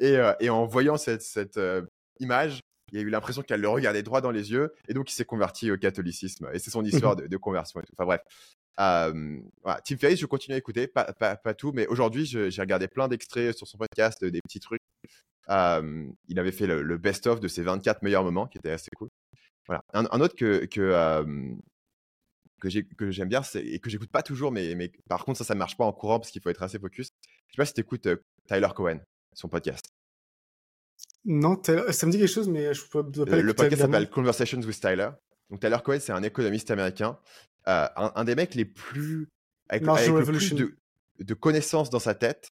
[0.00, 1.60] Et, en voyant cette, cette
[2.20, 2.60] image,
[2.92, 5.24] il a eu l'impression qu'elle le regardait droit dans les yeux, et donc il s'est
[5.24, 6.48] converti au catholicisme.
[6.52, 7.92] Et c'est son histoire de, conversion et tout.
[7.96, 8.20] Enfin bref.
[9.62, 9.80] voilà.
[9.84, 13.56] Tim Ferriss, je continue à écouter, pas, pas, tout, mais aujourd'hui, j'ai regardé plein d'extraits
[13.56, 14.82] sur son podcast, des petits trucs.
[15.48, 19.08] il avait fait le, best-of de ses 24 meilleurs moments, qui était assez cool.
[19.66, 19.84] Voilà.
[19.92, 21.26] Un, autre que, que,
[22.60, 25.76] que j'aime bien et que j'écoute pas toujours, mais, mais par contre, ça, ça marche
[25.76, 27.12] pas en courant parce qu'il faut être assez focus.
[27.46, 28.08] Je sais pas si tu écoutes
[28.46, 29.00] Tyler Cohen,
[29.32, 29.92] son podcast.
[31.24, 34.60] Non, ça me dit quelque chose, mais je peux pas Le, le podcast s'appelle Conversations
[34.60, 35.10] with Tyler.
[35.50, 37.18] Donc Tyler Cohen, c'est un économiste américain,
[37.68, 39.28] euh, un, des mecs les plus
[39.68, 42.50] avec, le plus de, connaissances dans sa tête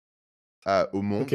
[0.67, 1.29] euh, au monde.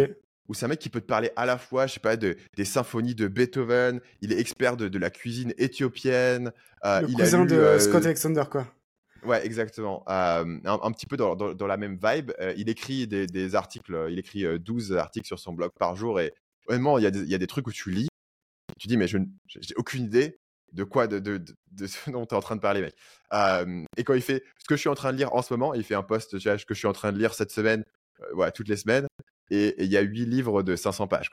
[0.49, 2.37] Où c'est un mec qui peut te parler à la fois, je sais pas, de,
[2.57, 4.01] des symphonies de Beethoven.
[4.23, 6.53] Il est expert de, la cuisine éthiopienne.
[6.85, 8.67] Euh, le cousin de Scott Alexander, quoi.
[9.25, 10.05] Ouais, exactement.
[10.07, 10.45] un,
[10.93, 12.33] petit peu dans, dans, la même vibe.
[12.57, 16.33] il écrit des, des, articles, il écrit 12 articles sur son blog par jour et
[16.69, 18.09] honnêtement, il y, a des trucs où tu lis,
[18.79, 19.29] tu dis, mais je n'ai
[19.77, 20.39] aucune idée
[20.73, 21.43] de quoi, de, de,
[21.73, 22.95] de, ce dont tu es en train de parler, mec.
[23.97, 25.75] et quand il fait ce que je suis en train de lire en ce moment,
[25.75, 27.85] il fait un post, ce que je suis en train de lire cette semaine,
[28.39, 29.07] euh, toutes les semaines.
[29.51, 31.31] Et il y a huit livres de 500 pages.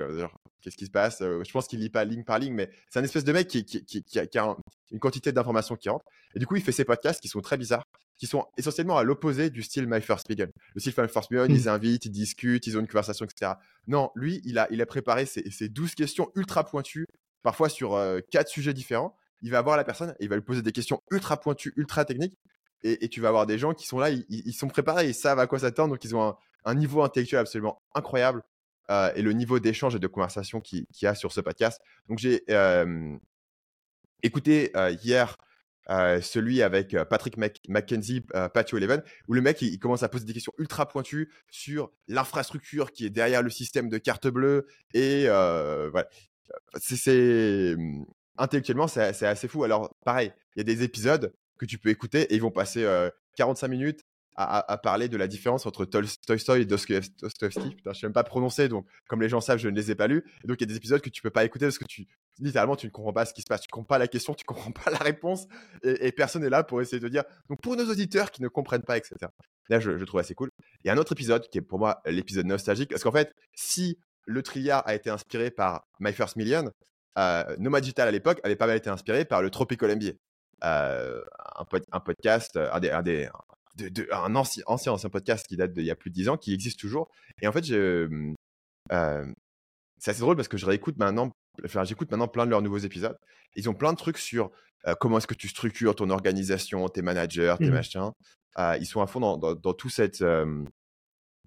[0.61, 1.22] Qu'est-ce qui se passe?
[1.22, 3.47] Euh, Je pense qu'il lit pas ligne par ligne, mais c'est un espèce de mec
[3.47, 4.55] qui, qui, qui, a,
[4.91, 6.05] une quantité d'informations qui rentre.
[6.34, 7.84] Et du coup, il fait ses podcasts qui sont très bizarres,
[8.18, 10.47] qui sont essentiellement à l'opposé du style My First Million.
[10.74, 11.68] Le style My First ils mmh.
[11.68, 13.53] invitent, ils discutent, ils ont une conversation, etc.
[13.88, 17.05] Non, lui, il a, il a préparé ses, ses 12 questions ultra pointues,
[17.43, 19.16] parfois sur euh, quatre sujets différents.
[19.41, 22.05] Il va voir la personne et il va lui poser des questions ultra pointues, ultra
[22.05, 22.38] techniques.
[22.84, 25.39] Et, tu vas avoir des gens qui sont là, ils, ils, sont préparés, ils savent
[25.39, 28.43] à quoi s'attendre, donc ils ont un, un niveau intellectuel absolument incroyable
[28.91, 31.82] euh, et le niveau d'échange et de conversation qu'il y a sur ce podcast.
[32.07, 32.43] Donc, j'ai
[34.24, 35.38] écouté euh, hier
[35.89, 38.22] euh, celui avec Patrick McKenzie,
[38.53, 42.91] Patio Eleven, où le mec il, commence à poser des questions ultra pointues sur l'infrastructure
[42.91, 46.07] qui est derrière le système de carte bleue et voilà.
[46.80, 47.76] C'est
[48.38, 49.63] intellectuellement c'est assez fou.
[49.63, 52.88] Alors pareil, il y a des épisodes que tu peux écouter et ils vont passer
[53.36, 54.05] 45 minutes
[54.36, 57.75] à, parler de la différence entre Tolstoy et Dostoevsky.
[57.75, 59.95] Putain, je sais même pas prononcer, donc comme les gens savent, je ne les ai
[59.95, 60.23] pas lus.
[60.43, 62.07] Donc il y a des épisodes que tu peux pas écouter parce que tu
[62.39, 64.43] littéralement tu ne comprends pas ce qui se passe, tu comprends pas la question, tu
[64.43, 65.47] comprends pas la réponse,
[65.83, 67.23] et, personne n'est là pour essayer de dire.
[67.49, 69.15] Donc pour nos auditeurs qui ne comprennent pas, etc.
[69.69, 70.49] Là, je, trouve assez cool.
[70.83, 73.33] Il y a un autre épisode qui est pour moi l'épisode nostalgique, parce qu'en fait,
[73.53, 76.71] si le trilliard a été inspiré par My First Million,
[77.17, 80.11] euh, Nomad Digital à l'époque avait pas mal été inspiré par le Tropical MBA.
[80.63, 81.21] Euh,
[81.91, 83.29] un, podcast, un des, un des,
[83.76, 86.38] de, un ancien, ancien, ancien podcast qui date d'il y a plus de 10 ans,
[86.38, 87.09] qui existe toujours.
[87.41, 88.34] Et en fait, je,
[88.91, 89.26] euh,
[89.99, 91.32] c'est assez drôle parce que je réécoute maintenant,
[91.63, 93.17] enfin, j'écoute maintenant plein de leurs nouveaux épisodes.
[93.55, 94.51] Ils ont plein de trucs sur
[94.88, 97.73] euh, comment est-ce que tu structures ton organisation, tes managers, tes mmh.
[97.73, 98.11] machins.
[98.57, 100.17] Euh, ils sont à fond dans, dans, tout cette,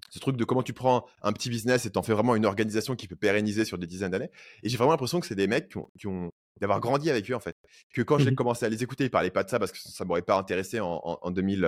[0.09, 2.95] ce truc de comment tu prends un petit business et t'en fais vraiment une organisation
[2.95, 4.29] qui peut pérenniser sur des dizaines d'années.
[4.63, 6.29] Et j'ai vraiment l'impression que c'est des mecs qui ont, qui ont
[6.61, 7.55] d'avoir grandi avec eux en fait.
[7.93, 9.77] Que quand j'ai mmh commencé à les écouter, ils parlaient pas de ça parce que
[9.79, 11.65] ça m'aurait pas intéressé en, en, en 2000,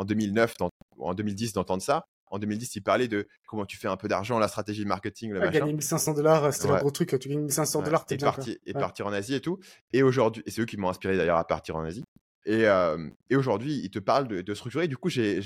[0.00, 0.54] en 2009,
[0.98, 2.06] en 2010 d'entendre ça.
[2.30, 5.32] En 2010, il parlait de comment tu fais un peu d'argent, la stratégie de marketing,
[5.32, 7.18] le Gagner 1500 dollars, c'était le gros truc.
[7.20, 8.32] Tu gagnes 1500 dollars, t'es bien.
[8.64, 9.58] et partir en Asie et tout.
[9.92, 12.04] Et aujourd'hui, et c'est eux qui m'ont inspiré d'ailleurs à partir en Asie.
[12.46, 14.88] Et, euh, et aujourd'hui, ils te parlent de, structurer.
[14.88, 15.42] Du coup, j'ai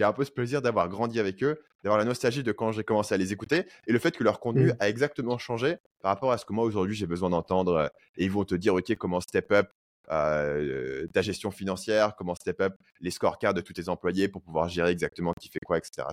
[0.00, 3.14] un peu ce plaisir d'avoir grandi avec eux, d'avoir la nostalgie de quand j'ai commencé
[3.14, 4.76] à les écouter et le fait que leur contenu mmh.
[4.80, 7.90] a exactement changé par rapport à ce que moi aujourd'hui j'ai besoin d'entendre.
[8.16, 9.68] Et ils vont te dire, OK, comment step up,
[10.10, 14.68] euh, ta gestion financière, comment step up les scorecards de tous tes employés pour pouvoir
[14.68, 16.06] gérer exactement qui fait quoi, etc.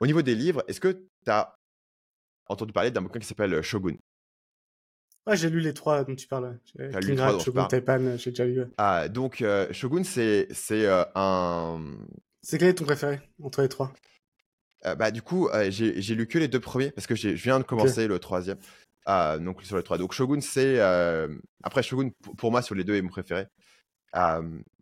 [0.00, 1.54] au niveau des livres, est-ce que tu as
[2.48, 3.96] entendu parler d'un bouquin qui s'appelle euh, Shogun?
[5.26, 6.58] Ouais, j'ai lu les trois dont tu parles.
[6.74, 8.64] J'ai lu les trois Shogun, Taipan, j'ai déjà lu.
[8.78, 10.48] Ah, donc euh, Shogun, c'est
[11.14, 11.80] un.
[12.42, 13.92] C'est quel est ton préféré entre les trois?
[14.98, 18.06] Bah, du coup, j'ai lu que les deux premiers parce que je viens de commencer
[18.06, 18.58] le troisième.
[19.06, 19.98] Ah, donc sur les trois.
[19.98, 21.28] Donc Shogun, c'est euh,
[21.62, 23.46] après Shogun pour moi sur les deux est mon préféré.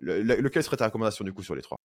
[0.01, 1.77] lequel serait ta recommandation du coup sur les trois?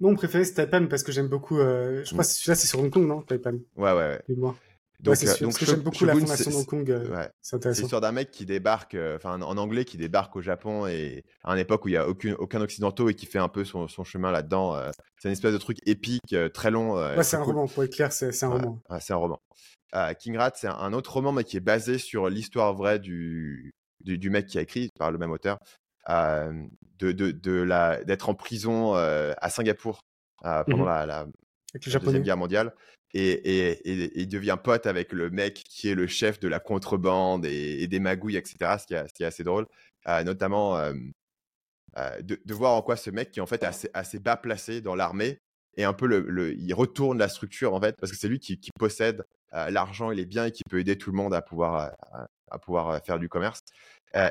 [0.00, 1.58] Mon préféré c'est Taipan parce que j'aime beaucoup.
[1.58, 3.58] Euh, je crois que celui-là c'est sur Hong Kong non Taipan?
[3.76, 3.94] Ouais ouais.
[3.94, 4.22] ouais.
[4.36, 4.56] Moi.
[5.00, 6.90] Donc, ouais, donc j'aime beaucoup la fondation de Hong Kong.
[6.90, 7.28] Euh, ouais.
[7.42, 7.82] C'est intéressant.
[7.82, 11.58] L'histoire d'un mec qui débarque, enfin en anglais, qui débarque au Japon et à une
[11.58, 14.02] époque où il y a aucun, aucun occidentaux et qui fait un peu son, son
[14.02, 14.80] chemin là-dedans.
[15.18, 16.94] c'est une espèce de truc épique, très long.
[16.94, 17.66] ouais, c'est un roman.
[17.66, 18.80] Pour être clair, c'est un roman.
[18.98, 19.42] c'est un roman.
[20.18, 24.30] King Rat, c'est un autre roman, mais qui est basé sur l'histoire vraie du, du,
[24.30, 25.58] mec qui a écrit, par le même auteur,
[26.08, 30.00] de, de, de d'être en prison à Singapour
[30.42, 31.26] pendant mmh la,
[31.74, 32.72] Deuxième Guerre mondiale.
[33.14, 33.80] Et,
[34.20, 38.00] il devient pote avec le mec qui est le chef de la contrebande et, des
[38.00, 38.76] magouilles, etc.
[38.80, 39.66] Ce qui est, est assez drôle.
[40.24, 40.78] notamment
[41.96, 44.94] de, voir en quoi ce mec qui en fait est assez, assez bas placé dans
[44.94, 45.38] l'armée
[45.76, 48.58] et un peu le, il retourne la structure en fait parce que c'est lui qui,
[48.78, 49.24] possède
[49.54, 51.92] l'argent et les biens et qui peut aider tout le monde à pouvoir,
[52.50, 53.60] à, pouvoir faire du commerce.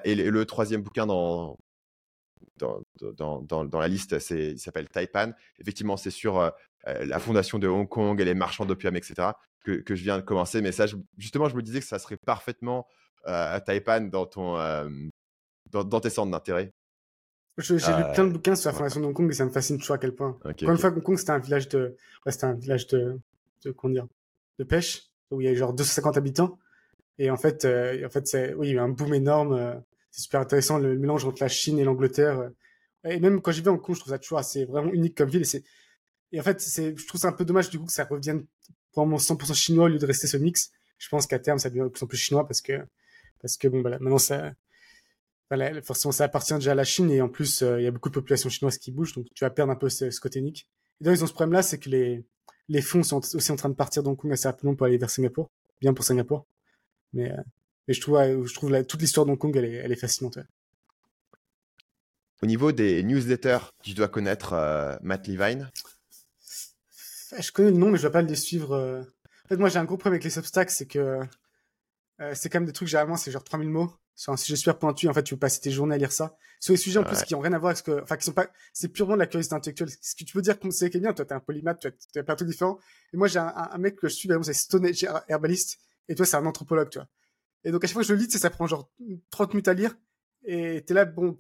[0.03, 1.57] et le, troisième bouquin dans,
[2.57, 2.82] dans,
[3.41, 5.32] dans, dans, la liste, il s'appelle Taipan.
[5.59, 6.51] Effectivement, c'est sur
[6.86, 9.30] la fondation de Hong Kong et les marchands d'opium, etc.,
[9.63, 10.61] que, que, je viens de commencer.
[10.61, 10.86] Mais ça,
[11.17, 12.86] justement, je me disais que ça serait parfaitement
[13.24, 14.57] à Taipan dans, ton,
[15.71, 16.74] dans, tes centres d'intérêt.
[17.57, 19.78] J'ai lu plein de bouquins sur la fondation de Hong Kong et ça me fascine
[19.78, 20.38] toujours à quel point.
[20.43, 21.95] Encore une fois, Hong Kong, c'était un village de,
[22.28, 23.19] c'était un village de,
[23.63, 24.07] de, comment dire,
[24.57, 26.59] de pêche, où il y a genre 250 habitants.
[27.19, 30.21] Et en fait, en fait, c'est, oui, il y a eu un boom énorme c'est
[30.21, 32.51] super intéressant le mélange entre la Chine et l'Angleterre.
[33.03, 35.28] Et même quand j'y vais en Hong je trouve ça toujours assez vraiment unique comme
[35.28, 35.43] ville.
[36.32, 38.45] Et, en fait, je trouve ça un peu dommage du coup que ça revienne
[38.95, 40.71] vraiment 100% chinois au lieu de rester ce mix.
[40.99, 42.74] Je pense qu'à terme, ça devient de plus en plus chinois parce que,
[43.41, 44.53] parce que bon, voilà, maintenant ça,
[45.84, 48.09] forcément, ça appartient déjà à la Chine et en plus, euh, il y a beaucoup
[48.09, 50.69] de populations chinoises qui bougent, donc tu vas perdre un peu ce, côté unique.
[51.01, 52.24] Et donc, ils ont ce problème-là, c'est que les,
[52.70, 55.09] les fonds sont aussi en train de partir d'Hong Kong assez rapidement pour aller vers
[55.09, 55.49] Singapour.
[55.82, 56.45] Bien pour Singapour.
[57.14, 57.41] Mais, euh,
[57.88, 60.39] mais je trouve, je trouve toute l'histoire d'Hong Kong, elle est, elle est fascinante.
[62.41, 65.70] Au niveau des newsletters, tu dois connaître euh, Matt Levine?
[67.38, 68.74] Je connais le nom, mais je ne dois pas le suivre.
[68.74, 69.01] Euh.
[69.45, 71.20] En fait, moi, j'ai un gros problème avec les Substacks, c'est que
[72.34, 75.07] c'est quand même des trucs, généralement, c'est genre 3000 mots sur un sujet super pointu.
[75.07, 76.38] En fait, tu peux passer tes journées à lire ça.
[76.59, 78.01] Sur les sujets, en plus, qui n'ont rien à voir avec ce que.
[78.01, 78.47] Enfin, qui sont pas.
[78.74, 79.89] C'est purement de la curiosité intellectuelle.
[80.01, 82.24] Ce que tu peux dire que c'est bien, toi, tu es un polymath, tu as,
[82.24, 82.80] plein de trucs différents.
[83.14, 84.89] Et moi, j'ai un, mec que je suis, c'est Stone
[85.28, 85.80] Herbalist.
[86.07, 87.07] Et toi, c'est un anthropologue, tu vois.
[87.64, 88.91] Et donc, à chaque fois que je le lis, ça prend genre
[89.32, 89.95] 30 minutes à lire.
[90.45, 91.38] Et t'es là, bon,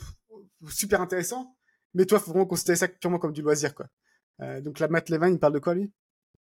[0.69, 1.55] super intéressant.
[1.93, 3.87] Mais toi, faut vraiment considérer ça purement comme du loisir, quoi.
[4.41, 5.91] Euh, donc là, Matt Levin, il parle de quoi, lui?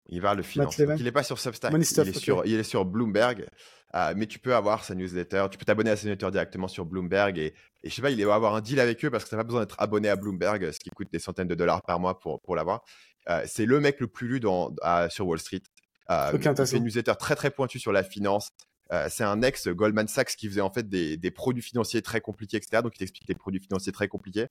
[0.09, 0.77] Il parle de finance.
[0.79, 1.73] il n'est pas sur Substack.
[1.73, 3.47] il, est sur, il est sur Bloomberg.
[3.95, 5.47] Euh, mais tu peux avoir sa newsletter.
[5.51, 7.39] Tu peux t'abonner à sa newsletter directement sur Bloomberg.
[7.39, 9.35] Et, et je sais pas, il va avoir un deal avec eux parce que tu
[9.35, 12.01] n'as pas besoin d'être abonné à Bloomberg, ce qui coûte des centaines de dollars par
[12.01, 12.83] mois pour, pour l'avoir.
[13.31, 14.75] Euh, c'est le mec le plus lu dans,
[15.09, 15.63] sur Wall Street.
[16.11, 18.51] Euh, il fait une newsletter très très pointue sur la finance.
[18.93, 22.59] Euh, c'est un ex Goldman Sachs qui faisait en fait des, produits financiers très compliqués,
[22.59, 22.83] etc.
[22.83, 24.49] Donc il t'explique les produits financiers très compliqués,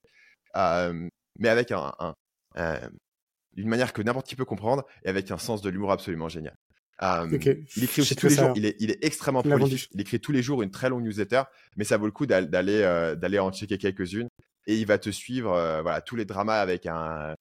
[0.56, 1.94] euh, mais avec un,
[3.56, 6.56] une manière que n'importe qui peut comprendre et avec un sens de l'humour absolument génial.
[7.02, 7.28] Euh,
[7.76, 8.54] il écrit aussi tous les jours.
[8.56, 9.90] Il est, il est, extrêmement prolifique.
[9.94, 11.44] Il écrit tous les jours une très longue newsletter,
[11.76, 14.28] mais ça vaut le coup d'aller d'aller en checker quelques-unes.
[14.68, 15.52] Et il va te suivre
[15.82, 17.36] voilà tous les dramas avec un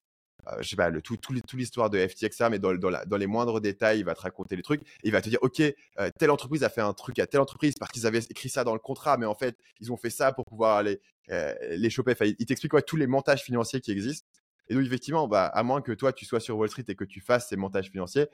[0.47, 3.61] euh, je sais pas, le, tout, tout, l'histoire de FTX, mais dans, dans, les moindres
[3.61, 4.81] détails, il va te raconter les trucs.
[4.81, 7.39] Et il va te dire, OK, euh, telle entreprise a fait un truc à telle
[7.39, 10.09] entreprise parce qu'ils avaient écrit ça dans le contrat, mais en fait, ils ont fait
[10.09, 10.99] ça pour pouvoir aller
[11.29, 12.13] euh, les choper.
[12.21, 14.27] il t'explique tous les montages financiers qui existent.
[14.69, 17.03] Et donc, effectivement, bah, à moins que toi, tu sois sur Wall Street et que
[17.03, 18.27] tu fasses ces montages financiers,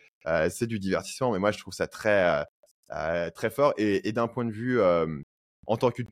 [0.49, 1.31] c'est du divertissement.
[1.31, 2.45] Mais moi, je trouve ça très,
[3.35, 3.73] très fort.
[3.77, 6.07] Et, d'un point de vue, en tant qu'une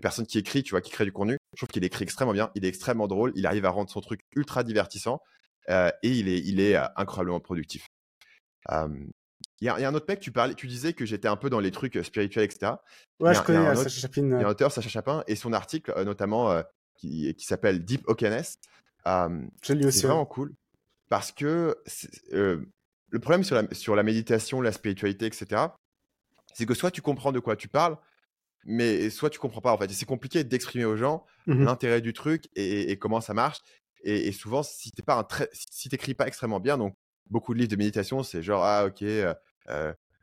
[0.00, 2.50] personne qui écrit, tu vois, qui crée du contenu, je trouve qu'il écrit extrêmement bien,
[2.54, 5.20] il est extrêmement drôle, il arrive à rendre son truc ultra divertissant
[5.68, 7.86] euh, et il est, il est euh, incroyablement productif.
[9.62, 11.60] Il y, a un autre mec, tu, parlais, tu disais que j'étais un peu dans
[11.60, 12.72] les trucs euh, spirituels, etc.
[13.20, 14.22] Ouais, je connais Sacha Chapin.
[14.22, 16.62] Il y a un auteur, Sacha Chapin, et son article, notamment,
[16.96, 18.58] qui, qui s'appelle Deep Okeness.
[19.62, 20.52] C'est vraiment cool
[21.08, 21.76] parce que
[23.10, 25.62] le problème sur la, sur la méditation, la spiritualité, etc.,
[26.54, 27.96] c'est que soit tu comprends de quoi tu parles,
[28.64, 29.90] mais soit tu comprends pas en fait.
[29.90, 33.58] C'est compliqué d'exprimer aux gens mmh l'intérêt du truc et, comment ça marche.
[34.02, 36.94] Et, souvent, si tu pas si t'écris pas extrêmement bien, donc
[37.28, 39.34] beaucoup de livres de méditation, c'est genre ah ok, euh,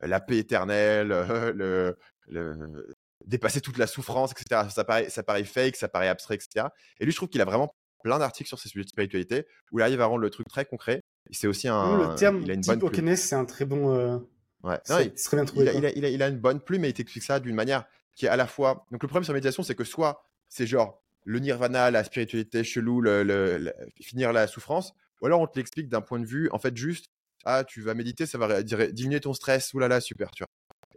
[0.01, 1.07] la paix éternelle,
[1.55, 1.97] le,
[2.27, 4.69] le, dépasser toute la souffrance, etc.
[4.69, 6.67] Ça paraît, ça paraît fake, ça paraît abstrait, etc.
[6.99, 9.79] Et lui, je trouve qu'il a vraiment plein d'articles sur ces sujets de spiritualité où
[9.79, 11.01] il arrive à rendre le truc très concret.
[11.31, 12.09] C'est aussi un.
[12.09, 13.93] Le terme il a une bonne c'est un très bon.
[13.93, 14.17] Euh,
[14.63, 14.79] ouais.
[14.89, 17.23] il, bien trouvé, il, a, il, a, il, a, une bonne plume et il t'explique
[17.23, 17.85] ça d'une manière
[18.15, 18.85] qui est à la fois.
[18.91, 22.63] Donc, le problème sur la méditation, c'est que soit c'est genre le nirvana, la spiritualité
[22.63, 26.59] chelou, le, finir la souffrance, ou alors on te l'explique d'un point de vue, en
[26.59, 27.07] fait, juste,
[27.43, 30.47] ah, tu vas méditer, ça va diminuer ton stress, oulala, super, tu vois.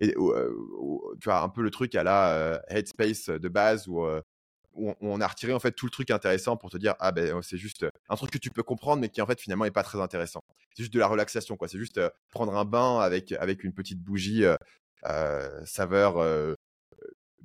[0.01, 0.55] Et euh,
[1.21, 4.23] tu vois, un peu le truc à la euh, Headspace de base euh,
[4.75, 7.41] où, on a retiré en fait tout le truc intéressant pour te dire, ah ben
[7.43, 9.83] c'est juste un truc que tu peux comprendre, mais qui en fait finalement est pas
[9.83, 10.43] très intéressant.
[10.75, 11.69] C'est juste de la relaxation, quoi.
[11.69, 12.01] C'est juste
[12.31, 14.45] prendre un bain avec, avec une petite bougie
[15.65, 16.57] saveur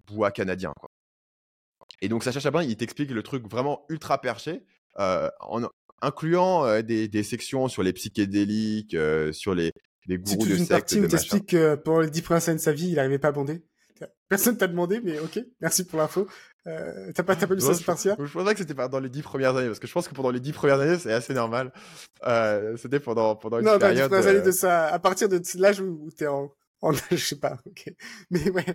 [0.08, 0.74] bois canadien.
[0.80, 0.90] Quoi.
[2.02, 4.64] Et donc Sacha Chabin, il t'explique le truc vraiment ultra perché,
[5.00, 5.68] euh, en
[6.02, 9.72] incluant euh, des, des, sections sur les psychédéliques, euh, sur les,
[10.08, 10.70] les gourous de secte.
[10.70, 13.30] partie où t'expliques que pendant les dix premières années de sa vie, il n'arrivait pas
[13.30, 13.64] à bander.
[14.28, 16.28] Personne t'a demandé, mais ok, merci pour l'info.
[16.68, 19.10] Euh, t'as pas, pas lu ça, c'est partiel Je pense pas que c'était dans les
[19.10, 21.34] dix premières années, parce que je pense que pendant les dix premières années, c'est assez
[21.34, 21.72] normal.
[22.26, 24.12] Euh, c'était pendant, pendant une non, période...
[24.12, 26.52] Non, années de ça, à partir de l'âge où, t'es en,
[26.82, 27.94] en, je sais pas, ok.
[28.32, 28.66] Mais ouais,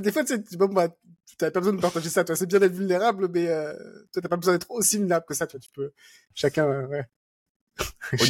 [0.00, 0.88] des fois, tu sais, bon, bah,
[1.36, 2.36] t'as pas besoin de partager ça, toi.
[2.36, 3.74] C'est bien d'être vulnérable, mais euh,
[4.12, 5.60] toi, t'as pas besoin d'être aussi vulnérable que ça, toi.
[5.60, 5.92] Tu peux,
[6.34, 7.04] chacun, euh, ouais.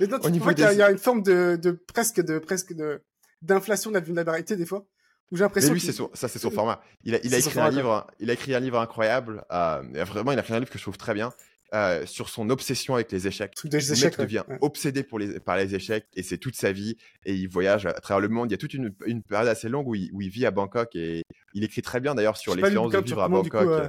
[0.00, 3.02] Mais non, tu vois qu'il y, a une forme de, de presque de presque de
[3.42, 4.86] d'inflation de la vulnérabilité des fois
[5.32, 5.72] j'ai l'impression.
[5.72, 6.80] lui, c'est ça, c'est son format.
[7.04, 9.44] Il a, il a écrit un livre, il a écrit un livre incroyable.
[9.52, 11.32] Euh, vraiment, il a écrit un livre que je trouve très bien.
[11.74, 13.52] Euh, sur son obsession avec les échecs.
[13.62, 17.34] le mec devient obsédé pour les, par les échecs et c'est toute sa vie et
[17.34, 18.48] il voyage à travers le monde.
[18.48, 20.50] Il y a toute une, une période assez longue où il, où il, vit à
[20.50, 23.68] Bangkok et il écrit très bien d'ailleurs sur l'expérience de vivre à Bangkok.
[23.68, 23.88] Euh,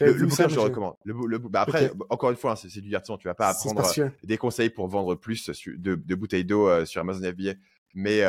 [0.00, 0.94] le, le bouquin, je recommande.
[1.04, 3.18] Le, bah après, encore une fois, hein, c'est du divertissement.
[3.18, 3.82] Tu vas pas apprendre
[4.24, 7.52] des conseils pour vendre plus de, de bouteilles d'eau sur Amazon FBA.
[7.94, 8.22] Mais,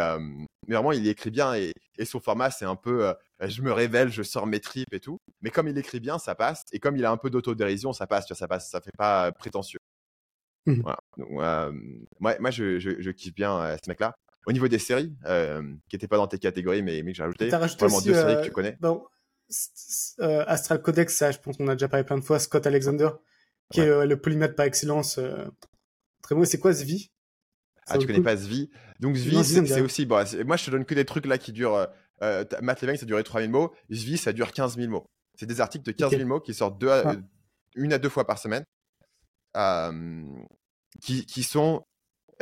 [0.67, 1.73] mais vraiment, il écrit bien et,
[2.05, 5.17] son format, c'est un peu je me révèle, je sors mes tripes et tout.
[5.41, 6.63] Mais comme il écrit bien, ça passe.
[6.71, 8.95] Et comme il a un peu d'autodérision, ça passe, tu vois, ça passe, ça fait
[8.97, 9.79] pas prétentieux.
[10.65, 10.81] Mmh.
[10.81, 10.99] Voilà.
[11.17, 11.29] Donc,
[12.19, 14.15] moi, moi je, je, kiffe bien ce mec-là.
[14.45, 17.49] Au niveau des séries, qui n'étaient pas dans tes catégories, mais, mais que j'ai rajouté,
[17.49, 18.77] rajouté vraiment deux séries que tu connais.
[18.79, 19.05] Bon,
[20.19, 22.39] Astral Codex, ça, je pense qu'on a déjà parlé plein de fois.
[22.39, 23.09] Scott Alexander,
[23.71, 25.19] qui est le polymètre par excellence.
[26.21, 26.45] très bon.
[26.45, 27.11] C'est quoi ce vie
[27.89, 28.69] ah, tu connais pas Zvi
[28.99, 30.05] Donc Zvi, c'est aussi.
[30.05, 31.75] Bon, moi, je te donne que des trucs là qui durent.
[31.75, 31.85] Euh,
[32.21, 33.73] euh Matt Levine, ça durait 3000 mots.
[33.91, 35.09] Zvi, ça dure 15 000 mots.
[35.35, 37.15] C'est des articles de 15 000 mots qui sortent deux à,
[37.75, 38.63] une à deux fois par semaine.
[39.57, 40.23] Euh,
[41.01, 41.85] qui, qui, sont.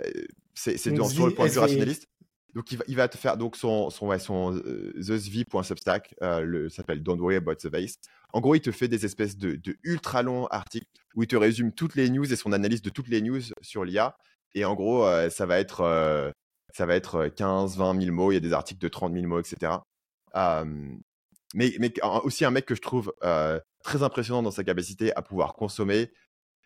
[0.04, 0.12] Euh,
[0.54, 2.08] c'est sur le point de vue rationaliste.
[2.54, 6.68] Donc, il va, il va, te faire donc son, son, ouais, son euh, thesv.substack, euh,
[6.70, 7.98] s'appelle Don't Worry About the Vase.
[8.34, 11.36] En gros, il te fait des espèces de, de, ultra longs articles où il te
[11.36, 14.18] résume toutes les news et son analyse de toutes les news sur l'IA.
[14.54, 16.32] Et en gros, euh, ça va être, euh,
[16.74, 18.32] ça va être 15, 20 000 mots.
[18.32, 19.74] Il y a des articles de 30 000 mots, etc.
[21.54, 21.94] mais, mais
[22.24, 26.12] aussi un mec que je trouve euh, très impressionnant dans sa capacité à pouvoir consommer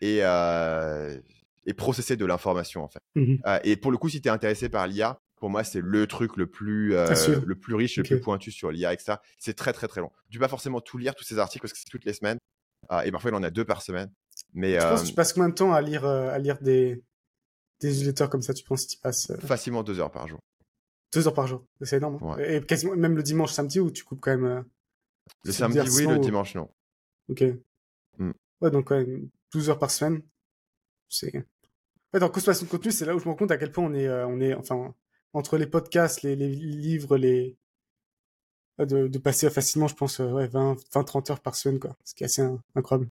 [0.00, 3.00] et, et processer de l'information, en fait.
[3.14, 6.06] Mmh et pour le coup, si tu es intéressé par l'IA, pour moi, c'est le
[6.06, 9.14] truc le plus, le plus riche, le plus pointu sur l'IA, etc.
[9.38, 10.10] C'est très, très, très long.
[10.30, 12.38] Tu vas forcément tout lire, tous ces articles, parce que c'est toutes les semaines.
[13.04, 14.10] et parfois, il en a deux par semaine.
[14.54, 17.02] Mais, tu penses que tu passes combien de temps à lire, à lire des
[17.88, 20.38] newsletters comme ça, tu penses tu passes euh, Facilement deux heures par jour.
[21.12, 22.18] Deux heures par jour, c'est énorme.
[22.22, 22.38] Hein.
[22.38, 24.44] Et quasiment même le dimanche, samedi, où tu coupes quand même.
[24.44, 24.62] Euh,
[25.44, 26.68] le samedi, oui, le dimanche, non.
[27.28, 27.44] Ok.
[28.18, 28.32] Hmm.
[28.60, 30.22] Ouais, donc quand même 12 heures par semaine.
[31.08, 31.34] C'est.
[32.12, 33.84] Ouais, dans consommation de contenu, c'est là où je me rends compte à quel point
[33.84, 34.94] on est, euh, on est, enfin,
[35.32, 37.56] entre les podcasts, les, livres, les.
[38.78, 41.94] De, passer facilement, je pense, ouais, 20, 20, 30 heures par semaine, quoi.
[42.04, 42.42] Ce qui est assez
[42.74, 43.08] incroyable.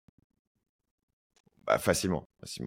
[1.67, 2.67] Bah, facilement, facilement.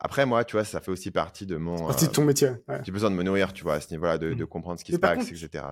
[0.00, 1.86] Après, moi, tu vois, ça fait aussi partie de mon.
[1.86, 2.50] Partie de ton métier.
[2.82, 4.46] J'ai besoin de me nourrir, tu vois, à ce niveau-là, de, mmh.
[4.46, 5.64] comprendre ce qui se passe, etc.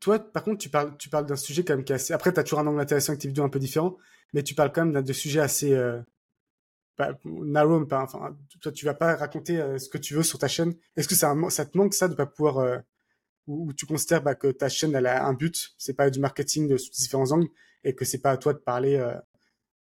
[0.00, 2.12] Toi, par contre, tu parles, tu parles d'un sujet quand même qui est assez.
[2.12, 3.96] Après, tu as toujours un angle intéressant avec tes vidéos un peu différent,
[4.32, 5.72] mais tu parles quand même de sujets assez.
[5.72, 6.00] Euh...
[7.24, 10.48] narrow, pas, enfin, toi, tu vas pas raconter euh, ce que tu veux sur ta
[10.48, 10.74] chaîne.
[10.96, 12.58] Est-ce que ça, ça te manque ça de pas pouvoir.
[12.58, 12.78] Euh,
[13.48, 16.68] ou, tu considères bah, que ta chaîne, elle a un but, c'est pas du marketing
[16.68, 17.48] de, sous différents angles,
[17.82, 18.96] et que c'est pas à toi de parler.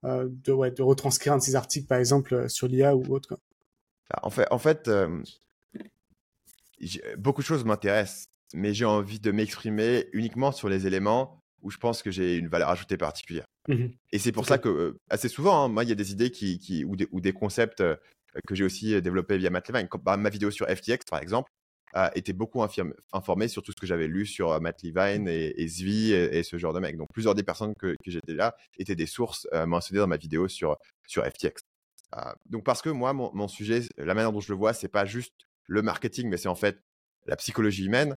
[0.06, 3.04] Euh, de, ouais, de retranscrire un de ces articles, par exemple, euh, sur l'IA ou
[3.14, 3.28] autre.
[3.28, 3.40] Quoi.
[4.24, 5.22] En fait, en fait euh,
[7.18, 11.78] beaucoup de choses m'intéressent, mais j'ai envie de m'exprimer uniquement sur les éléments où je
[11.78, 13.46] pense que j'ai une valeur ajoutée particulière.
[13.68, 16.32] Mmh Et c'est pour ça que, assez souvent, hein, moi, il y a des idées
[16.32, 17.84] qui, qui ou, des, ou, des, concepts
[18.48, 19.90] que j'ai aussi développés via Matt Levine.
[19.90, 21.52] Comme, bah, ma vidéo sur FTX, par exemple,
[21.94, 25.62] a été beaucoup informé sur tout ce que j'avais lu sur euh, Matt Levine et,
[25.62, 26.98] et Zvi et, ce genre de mec.
[26.98, 30.18] Donc plusieurs des personnes que, que j'étais là étaient des sources euh, mentionnées dans ma
[30.18, 30.78] vidéo sur,
[31.08, 31.62] sur FTX.
[32.16, 34.88] Euh, donc parce que moi, mon, mon, sujet, la manière dont je le vois, c'est
[34.88, 35.34] pas juste
[35.66, 36.80] le marketing, mais c'est en fait
[37.26, 38.16] la psychologie humaine.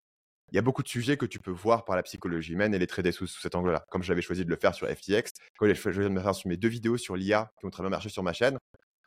[0.52, 2.80] Il y a beaucoup de sujets que tu peux voir par la psychologie humaine et
[2.80, 3.86] les traiter sous, sous cet angle-là.
[3.90, 6.50] Comme j'avais choisi de le faire sur FTX, comme j'ai choisi de le faire sur
[6.50, 8.58] mes deux vidéos sur l'IA qui ont très bien marché sur ma chaîne,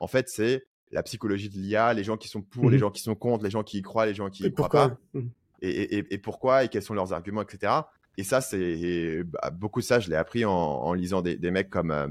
[0.01, 0.65] en fait, c'est
[0.95, 3.43] la psychologie de l'IA, les gens qui sont pour, les mmh gens qui sont contre,
[3.43, 4.97] les gens qui y croient, les gens qui y croient pas.
[5.13, 5.23] Mmh.
[5.61, 7.73] Et, pourquoi et quels sont leurs arguments, etc.
[8.17, 11.91] Et ça, c'est bah, beaucoup de ça, je l'ai appris en, lisant des, mecs comme
[11.91, 12.07] euh,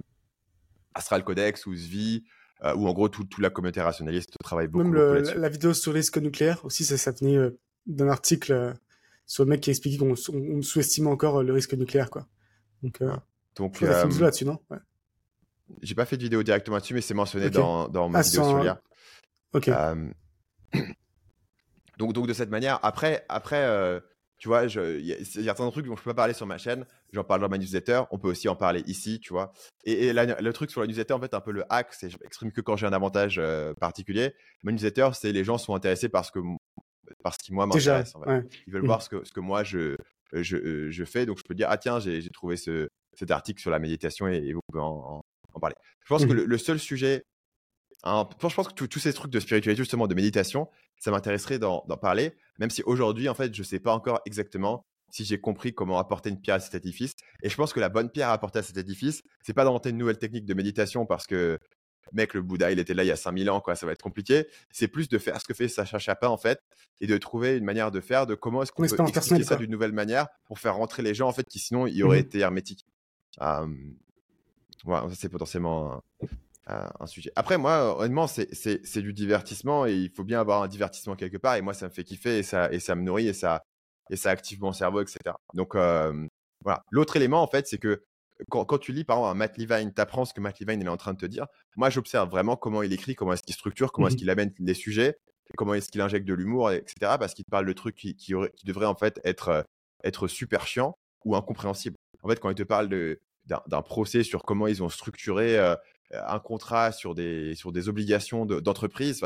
[0.95, 2.25] Astral Codex ou Zvi,
[2.63, 4.83] euh, ou en gros toute tout la communauté rationaliste travaille beaucoup.
[4.83, 8.73] Même le, la, vidéo sur le risque nucléaire aussi, ça, ça venait euh, d'un article
[9.25, 12.27] sur le mec qui expliquait qu'on sous-estime encore le risque nucléaire, quoi.
[12.81, 13.01] Donc,
[13.55, 14.59] Donc, là-dessus, non?
[15.81, 18.43] J'ai pas fait de vidéo directement dessus, mais c'est mentionné dans, dans ma ah, vidéo
[18.43, 18.81] sur l'IA.
[19.53, 19.67] Ok.
[19.67, 20.09] Euh,
[21.97, 23.99] donc, donc, de cette manière, après, après euh,
[24.37, 26.85] tu vois, il y a certains trucs dont je peux pas parler sur ma chaîne.
[27.13, 28.01] J'en parle dans ma newsletter.
[28.11, 29.53] On peut aussi en parler ici, tu vois.
[29.85, 32.51] Et, le truc sur la newsletter, en fait, un peu le hack, c'est je m'exprime
[32.51, 34.33] que quand j'ai un avantage euh, particulier.
[34.63, 36.39] Ma newsletter, c'est les gens sont intéressés parce que
[37.23, 38.21] parce qu'ils moi m'intéressent.
[38.67, 38.85] Ils veulent mmh.
[38.85, 39.95] voir ce que, ce que moi je,
[40.33, 41.25] je, je, fais.
[41.25, 44.51] Donc, je peux dire, ah tiens, j'ai trouvé ce, cet article sur la méditation et,
[44.51, 45.23] vous pouvez en,
[45.53, 45.75] en, parler.
[46.03, 47.25] Je pense que mmh le, seul sujet,
[48.03, 51.81] hein, je pense que tous ces trucs de spiritualité, justement, de méditation, ça m'intéresserait d'en
[52.01, 55.73] parler, même si aujourd'hui, en fait, je ne sais pas encore exactement si j'ai compris
[55.75, 57.13] comment apporter une pierre à cet édifice.
[57.43, 59.91] Et je pense que la bonne pierre à apporter à cet édifice, c'est pas d'inventer
[59.91, 61.59] une nouvelle technique de méditation parce que,
[62.13, 64.01] mec, le Bouddha, il était là il y a 5000 ans, quoi, ça va être
[64.01, 64.47] compliqué.
[64.71, 66.59] C'est plus de faire ce que fait Sacha Chapin, en fait,
[66.99, 69.69] et de trouver une manière de faire, de comment est-ce qu'on peut expliquer ça d'une
[69.69, 72.39] nouvelle manière pour faire rentrer les gens, en fait, qui sinon, ils auraient mmh été
[72.39, 72.85] hermétiques.
[74.83, 76.01] Voilà, ça c'est potentiellement
[76.67, 77.31] un, sujet.
[77.35, 81.55] Après, moi, honnêtement, c'est du divertissement et il faut bien avoir un divertissement quelque part.
[81.55, 83.63] Et moi, ça me fait kiffer et ça, et ça me nourrit et ça,
[84.09, 85.19] et ça active mon cerveau, etc.
[85.53, 86.83] Donc voilà.
[86.91, 88.03] L'autre élément, en fait, c'est que
[88.49, 90.87] quand, tu lis par exemple un Matt Levine, tu apprends ce que Matt Levine est
[90.87, 91.47] en train de te dire.
[91.75, 94.53] Moi, j'observe vraiment comment il écrit, comment est-ce qu'il structure, comment est-ce mmh qu'il amène
[94.59, 95.17] les sujets,
[95.57, 96.93] comment est-ce qu'il injecte de l'humour, etc.
[97.19, 98.33] Parce qu'il te parle de trucs qui, qui,
[98.65, 99.65] devraient en fait être,
[100.03, 101.95] être super chiants ou incompréhensibles.
[102.23, 102.89] En fait, quand il te parle
[103.45, 105.57] d'un procès sur comment ils ont structuré
[106.11, 109.21] un contrat sur des, sur des obligations d'entreprise,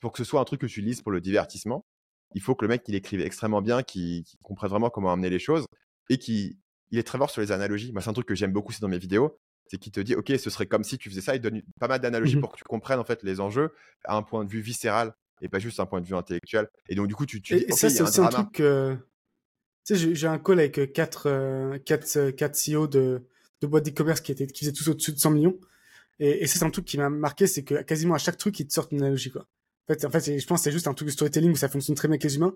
[0.00, 1.84] pour que ce soit un truc que tu lises pour le divertissement,
[2.34, 5.38] il faut que le mec il écrive extrêmement bien, qu'il comprenne vraiment comment amener les
[5.38, 5.66] choses
[6.10, 6.56] et qu'il
[6.92, 7.92] est très fort sur les analogies.
[7.92, 10.14] Moi, c'est un truc que j'aime beaucoup aussi dans mes vidéos, c'est qu'il te dit
[10.14, 11.34] ok, ce serait comme si tu faisais ça.
[11.34, 13.72] Il donne pas mal d'analogies mmh pour que tu comprennes en fait les enjeux
[14.04, 16.68] à un point de vue viscéral et pas juste un point de vue intellectuel.
[16.88, 18.52] Et donc du coup, tu, tu et, ça c'est aussi un, truc.
[19.86, 23.26] Tu sais, j'ai un call avec 4 4 4 CEO de
[23.64, 25.58] de boîtes d'e-commerce qui étaient qui faisaient tous au-dessus de 100 millions.
[26.20, 28.58] Et, et ça c'est un truc qui m'a marqué, c'est que quasiment à chaque truc
[28.60, 29.46] ils te sortent une analogie quoi.
[29.84, 31.68] En fait, en fait, je pense que c'est juste un truc de storytelling où ça
[31.68, 32.54] fonctionne très bien avec les humains.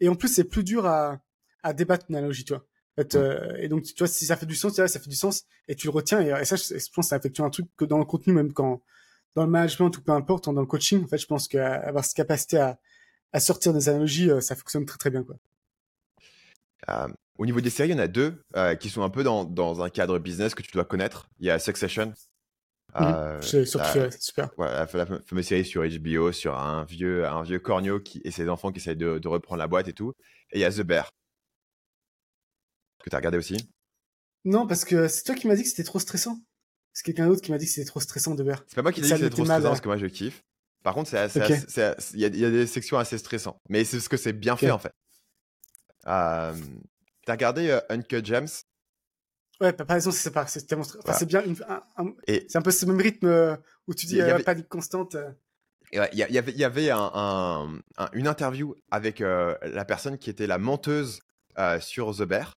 [0.00, 1.20] Et en plus, c'est plus dur à,
[1.62, 2.64] à débattre une analogie, tu vois.
[2.96, 5.16] En fait, euh, et donc, tu vois, si ça fait du sens, ça fait du
[5.16, 6.20] sens, et tu le retiens.
[6.20, 8.82] Et, ça, je, pense que ça affecte un truc que dans le contenu, même quand,
[9.34, 12.16] dans le management ou peu importe, dans le coaching, en fait, je pense qu'avoir cette
[12.16, 12.80] capacité à,
[13.32, 15.36] à sortir des analogies, euh, ça fonctionne très très bien, quoi.
[16.88, 17.08] Euh,
[17.38, 18.42] au niveau des séries, il y en a deux
[18.80, 21.28] qui sont un peu dans, dans un cadre business que tu dois connaître.
[21.38, 22.12] Il y a Succession,
[22.94, 23.02] Mmh.
[23.04, 23.64] Euh, c'est
[24.20, 24.50] super.
[24.56, 28.48] Voilà, la, fameuse série sur HBO sur un vieux, un vieux corneau qui, et ses
[28.48, 30.12] enfants qui essayent de, de reprendre la boîte et tout.
[30.50, 31.10] Et il y a The Bear.
[33.04, 33.56] Que tu as regardé aussi?
[34.44, 36.38] Non, parce que c'est toi qui m'as dit que c'était trop stressant.
[36.92, 38.64] C'est quelqu'un d'autre qui m'a dit que c'était trop stressant The Bear.
[38.66, 40.42] C'est pas moi qui ai dit que c'était trop stressant parce que moi je kiffe.
[40.82, 43.60] Par contre, il y, a des sections assez stressantes.
[43.68, 44.92] Mais c'est ce que c'est bien fait en fait.
[46.10, 46.54] Euh,
[47.26, 48.48] T'as regardé euh, Uncut Gems
[49.60, 51.44] Ouais, par exemple, c'est pas, c'est tellement, enfin, c'est bien,
[52.26, 53.56] c'est un peu ce même rythme euh,
[53.86, 54.42] où tu dis y avait...
[54.42, 55.16] panique constante.
[55.16, 55.30] Euh.
[55.92, 57.80] Il y, avait, il y avait un,
[58.12, 61.18] une interview avec euh, la personne qui était la menteuse
[61.80, 62.54] sur The Bear,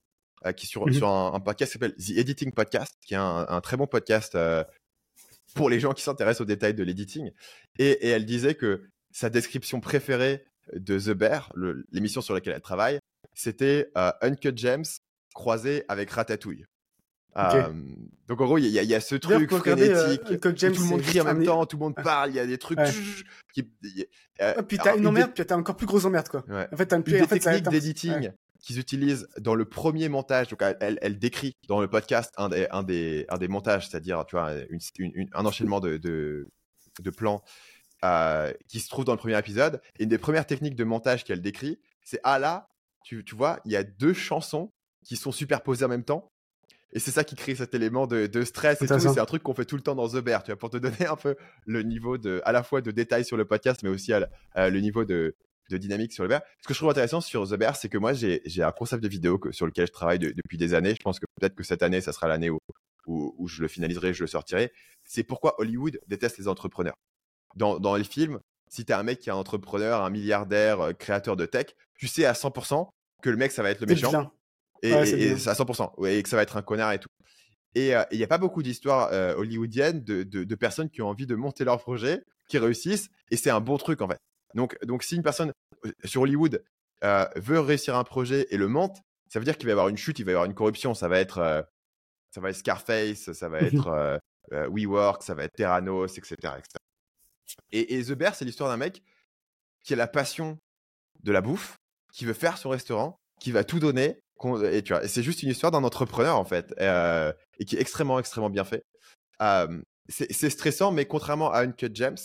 [0.55, 3.86] qui sur, sur un, podcast qui s'appelle The Editing Podcast, qui est un, très bon
[3.86, 4.36] podcast
[5.55, 7.30] pour les gens qui s'intéressent aux détails de l'editing.
[7.78, 8.82] Et, et, elle disait que
[9.12, 10.44] sa description préférée
[10.74, 11.50] de The Bear,
[11.90, 12.98] l'émission sur laquelle elle travaille,
[13.35, 14.85] c'était Uncut Gems
[15.35, 16.66] croisé avec Ratatouille
[18.28, 21.24] donc en gros, il y, a ce truc euh, frénétique, tout le monde crie en
[21.24, 22.78] même temps, tout le monde parle, il y a des trucs.
[23.55, 23.70] Qui,
[24.41, 26.45] euh, puis t'as une emmerde, puis t'as encore plus grosse emmerde quoi.
[26.72, 28.30] En fait, t'as une, une technique d'editing
[28.61, 30.49] qu'ils utilisent dans le premier montage.
[30.49, 34.24] Donc elle, elle, décrit dans le podcast un des, un des, un des montages, c'est-à-dire
[34.26, 34.53] tu vois
[34.99, 36.49] une, un enchaînement de, de,
[37.01, 37.43] de plans
[38.05, 39.80] euh, qui se trouve dans le premier épisode.
[39.99, 42.68] Et une des premières techniques de montage qu'elle décrit, c'est ah là,
[43.05, 44.70] tu, tu vois, il y a deux chansons
[45.05, 46.32] qui sont superposées en même temps
[46.92, 48.98] et c'est ça qui crée cet élément de, stress et tout.
[48.98, 50.76] C'est un truc qu'on fait tout le temps dans The Bear, tu vois, pour te
[50.76, 51.36] donner un peu
[51.66, 54.12] le niveau de, à la fois de détails sur le podcast, mais aussi
[54.55, 55.34] le niveau de,
[55.70, 56.42] dynamique sur le Bear.
[56.61, 59.09] Ce que je trouve intéressant sur The Bear, c'est que moi, j'ai un concept de
[59.09, 60.94] vidéo sur lequel je travaille depuis des années.
[60.94, 62.59] Je pense que peut-être que cette année, ça sera l'année où,
[63.07, 64.70] où, je le finaliserai, je le sortirai.
[65.05, 66.96] C'est pourquoi Hollywood déteste les entrepreneurs.
[67.57, 68.38] Dans, dans les films,
[68.68, 71.66] si tu es un mec qui est un entrepreneur, un milliardaire, euh, créateur de tech,
[72.03, 72.88] tu sais à 100%
[73.22, 74.32] que le mec, ça va être le méchant
[74.82, 77.09] et, à 100%, et que ça va être un connard et tout.
[77.76, 81.36] Et il n'y a pas beaucoup d'histoires hollywoodiennes de, de, personnes qui ont envie de
[81.36, 84.18] monter leur projet, qui réussissent, et c'est un bon truc en fait.
[84.55, 85.53] Donc, donc si une personne
[86.03, 86.64] sur Hollywood
[87.36, 88.98] veut réussir un projet et le monte,
[89.28, 90.94] ça veut dire qu'il va y avoir une chute, il va y avoir une corruption.
[90.94, 91.64] Ça va être,
[92.32, 96.36] ça va être Scarface, ça va être WeWork, ça va être Terranos, etc.
[97.70, 99.05] Et, et The Bear, c'est l'histoire d'un mec
[99.84, 100.59] qui a la passion
[101.22, 101.78] de la bouffe,
[102.13, 104.23] qui veut faire son restaurant, qui va tout donner
[104.73, 107.81] et tu vois, c'est juste une histoire d'un entrepreneur en fait, euh, et qui est
[107.81, 108.85] extrêmement, extrêmement bien fait.
[110.09, 112.17] c'est stressant, mais contrairement à Uncut Gems,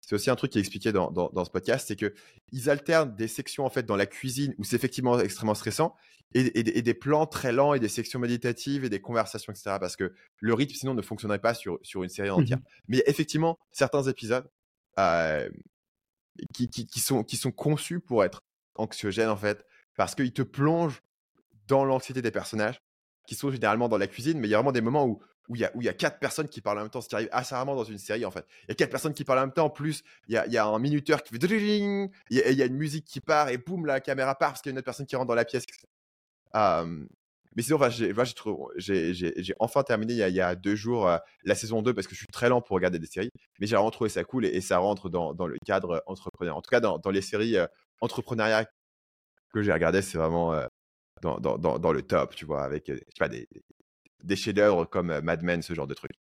[0.00, 2.12] c'est aussi un truc qui est expliqué dans, dans, ce podcast, c'est que
[2.50, 5.94] ils alternent des sections en fait dans la cuisine où c'est effectivement extrêmement stressant,
[6.34, 9.76] et, et, des plans très lents et des sections méditatives et des conversations, etc.
[9.78, 12.58] Parce que le rythme sinon ne fonctionnerait pas sur, sur une série mmh entière.
[12.88, 14.48] Mais effectivement, certains épisodes
[14.98, 15.48] euh,
[16.54, 18.42] qui, qui, qui, sont, qui sont conçus pour être
[18.76, 19.64] anxiogènes en fait,
[19.96, 21.02] parce qu'ils te plongent
[21.66, 22.80] dans l'anxiété des personnages,
[23.26, 25.56] qui sont généralement dans la cuisine, mais il y a vraiment des moments où où
[25.56, 27.74] il y, a, quatre personnes qui parlent en même temps, ce qui arrive assez rarement
[27.74, 28.46] dans une série en fait.
[28.62, 30.66] Il y a quatre personnes qui parlent en même temps, en plus, il y a,
[30.66, 33.86] un minuteur qui fait il y, il y a une musique qui part et boum,
[33.86, 35.64] la caméra part parce qu'il y a une autre personne qui rentre dans la pièce.
[36.54, 37.78] mais sinon,
[38.76, 41.10] j'ai enfin terminé il y a, deux jours
[41.44, 43.74] la saison 2 parce que je suis très lent pour regarder des séries, mais j'ai
[43.74, 46.56] vraiment trouvé ça cool et, ça rentre dans, le cadre entrepreneur.
[46.56, 47.56] En tout cas, dans, les séries
[48.02, 48.66] entrepreneuriat
[49.54, 50.66] que j'ai regardé, c'est vraiment euh,
[51.22, 53.48] dans, dans, dans, le top, tu vois, avec je sais pas, des,
[54.22, 56.12] des chefs-d'œuvre comme Mad Men, ce genre de trucs.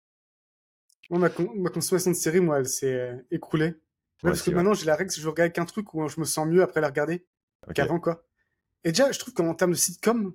[1.09, 3.73] ma, consommation de séries, moi, elle s'est écroulée.
[4.21, 6.47] parce que maintenant, j'ai la règle, si je regarde qu'un truc où je me sens
[6.47, 7.25] mieux après la regarder
[7.73, 8.23] qu'avant, quoi.
[8.84, 10.34] Et déjà, je trouve qu'en termes de sitcom,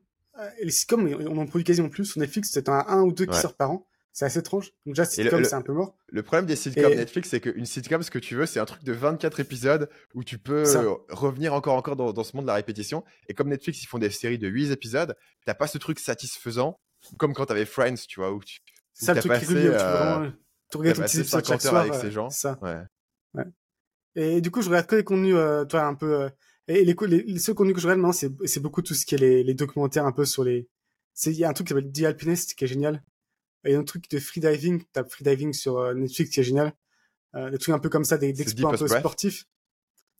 [0.63, 2.05] les sitcoms, on en produit quasiment plus.
[2.05, 3.87] Sur Netflix, c'est un, un ou deux qui sortent par an.
[4.17, 4.73] C'est assez étrange.
[4.87, 5.95] Déjà, sitcom, c'est un peu mort.
[6.09, 8.83] Le problème des sitcoms Netflix, c'est qu'une sitcom, ce que tu veux, c'est un truc
[8.83, 10.65] de 24 épisodes où tu peux
[11.11, 13.05] revenir encore encore dans, dans, ce monde de la répétition.
[13.29, 15.15] Et comme Netflix, ils font des séries de 8 épisodes,
[15.45, 16.81] t'as pas ce truc satisfaisant
[17.19, 18.61] comme quand t'avais Friends, tu vois, où tu.
[18.95, 20.31] Ça, le truc passé, qui est tu euh,
[20.71, 21.83] tu regardes épisode chaque soir.
[21.83, 22.31] avec ces gens.
[22.31, 22.59] Ça.
[22.63, 22.79] Ouais.
[23.35, 23.45] ouais.
[24.15, 26.23] Et du coup, je regarde que les contenus, euh, toi, un peu.
[26.23, 26.31] Euh,
[26.69, 29.15] et les, les, les, seuls contenus que je regarde maintenant, c'est beaucoup tout ce qui
[29.15, 30.71] est les, les documentaires un peu sur les.
[31.27, 33.05] Il y a un truc qui s'appelle The Alpinist qui est génial.
[33.67, 36.73] Il y a un truc de freediving, t'as freediving sur Netflix qui est génial.
[37.37, 39.47] Euh, des trucs un peu comme ça, des, exploits un peu sportifs.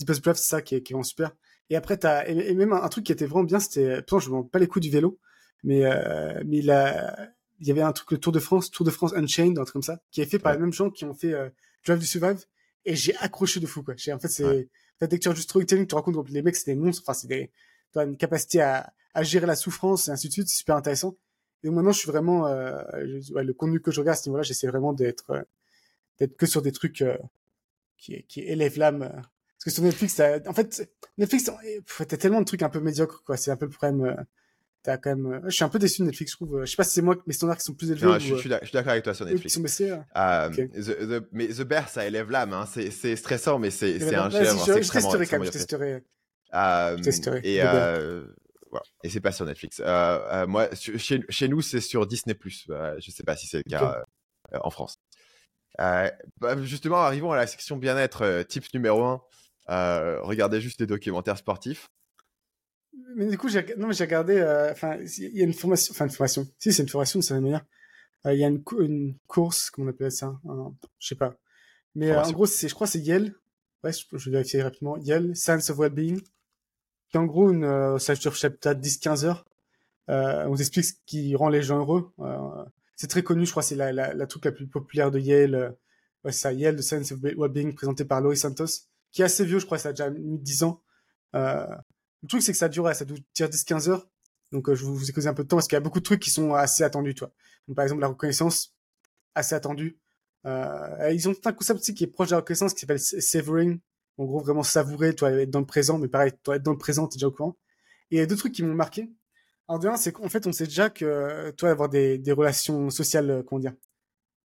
[0.01, 1.33] Deep Breath, c'est ça qui est, qui est vraiment super.
[1.71, 4.31] Et après, t'as, et, et même un, truc qui était vraiment bien, c'était, pourtant je
[4.31, 5.19] me rends pas les coups du vélo,
[5.65, 8.85] mais euh, mais il a il y avait un truc le Tour de France, Tour
[8.85, 11.07] de France Unchained, un truc comme ça, qui est fait par les mêmes gens qui
[11.07, 11.49] ont fait euh,
[11.87, 12.45] Drive to Survive,
[12.85, 13.95] et j'ai accroché de fou quoi.
[13.95, 14.69] En fait, c'est ouais.
[15.01, 16.79] dès que tu as juste storytelling, tu te rends compte que les mecs c'est des
[16.79, 17.51] monstres, enfin c'est des,
[17.95, 21.17] as une capacité à, à gérer la souffrance et ainsi de suite, c'est super intéressant.
[21.65, 22.83] Et maintenant, je suis vraiment euh,
[23.33, 25.43] ouais, le contenu que je regarde à ce niveau-là, j'essaie vraiment d'être euh,
[26.19, 27.17] d'être que sur des trucs euh,
[27.99, 29.01] qui qui élèvent l'âme.
[29.01, 30.89] Parce que sur Netflix, en fait,
[31.19, 31.51] Netflix,
[31.97, 33.37] t'as tellement de trucs un peu médiocres quoi.
[33.37, 34.27] C'est un peu le problème
[34.97, 35.41] quand même.
[35.47, 36.61] Je suis un peu déçu de Netflix, je trouve.
[36.65, 38.07] Je sais pas si c'est moi mes standards qui sont plus élevés.
[38.07, 39.55] Non, je, suis d'accord avec toi sur Netflix.
[39.55, 39.91] Sont baissés.
[40.17, 42.53] Euh, the, mais The Bear, ça élève l'âme.
[42.53, 42.67] Hein.
[42.67, 44.67] C'est stressant, mais c'est un chef.
[44.67, 45.47] Je, je testerai quand même.
[45.47, 46.03] Je testerai.
[46.55, 46.97] Euh,
[47.43, 48.23] et euh,
[48.71, 48.85] voilà.
[49.05, 49.81] Et c'est pas sur Netflix.
[49.85, 52.37] Euh, moi, chez, chez nous, c'est sur Disney+.
[52.45, 54.05] je sais pas si c'est le cas
[54.53, 54.99] en France.
[55.79, 56.11] Bah,
[56.63, 59.03] justement, arrivons à la section bien-être, type numéro
[59.69, 60.21] 1.
[60.23, 61.89] regardez juste des documentaires sportifs
[63.15, 66.47] mais du coup, j'ai, regardé, euh, enfin, il y a une formation, enfin, une formation.
[66.59, 67.65] Si, c'est une formation de certaine manière.
[68.27, 70.39] Euh, il y a une, une course, comment on appelle ça?
[70.99, 71.37] je sais pas.
[71.95, 73.35] Mais euh, en gros, je crois, c'est Yale.
[73.85, 74.97] Ouais, je, vais vérifier rapidement.
[74.99, 76.21] Yale, Science of Wellbeing.
[77.15, 79.45] En gros, une, ça dure peut-être 10-15 heures.
[80.09, 82.13] on vous explique ce qui rend les gens heureux.
[82.95, 85.77] c'est très connu, je crois, c'est la, truc la plus populaire de Yale.
[86.25, 88.67] ouais, c'est ça, Yale, The Science of Wellbeing, présenté par Laurie Santos,
[89.13, 90.83] qui est assez vieux, je crois, ça a déjà mis 10 ans.
[91.35, 91.67] Euh,
[92.23, 94.09] le truc, c'est que ça dure, ça dure 10-15 heures.
[94.53, 96.01] Donc, euh, je vous, ai causé un peu de temps parce qu'il y a beaucoup
[96.01, 97.33] de trucs qui sont assez attendus, toi.
[97.75, 98.75] Par exemple, la reconnaissance,
[99.35, 99.99] assez attendue.
[100.47, 103.81] Euh, ils ont un concept qui est proche de la reconnaissance qui s'appelle savoring.
[104.19, 106.79] En gros, vraiment savourer, toi, être dans le présent, mais pareil, toi, être dans le
[106.79, 107.57] présent, t'es déjà au courant.
[108.11, 109.11] Et il y a deux trucs qui m'ont marqué.
[109.69, 113.43] Alors, de c'est qu'en fait, on sait déjà que, toi, avoir des, relations sociales, euh,
[113.43, 113.75] comment dire,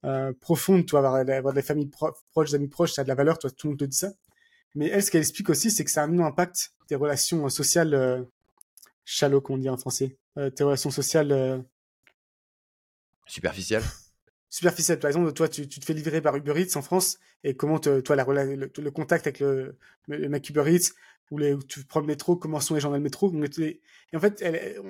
[0.05, 1.91] euh, profondes, toi, avoir, avoir des familles
[2.33, 3.97] proches, des amis proches, ça a de la valeur, toi, tout le monde te dit
[3.97, 4.13] ça.
[4.77, 7.95] Mais elle, ce qu'elle explique aussi, c'est que ça a un impact des relations sociales
[7.95, 8.23] euh,
[9.05, 10.19] shallow, qu'on dit en français.
[10.37, 11.59] Euh, tes relations sociales euh...
[13.27, 13.83] superficielles.
[14.57, 14.99] Superficielles.
[14.99, 18.01] Par exemple, toi, tu, te fais livrer par Uber Eats en France, et comment te,
[18.01, 19.77] toi la, le, le, contact avec le,
[20.09, 20.95] le, mec Uber Eats
[21.31, 23.31] ou les, tu prends le métro, comment sont les gens dans le métro.
[23.31, 23.83] Et
[24.15, 24.43] en fait,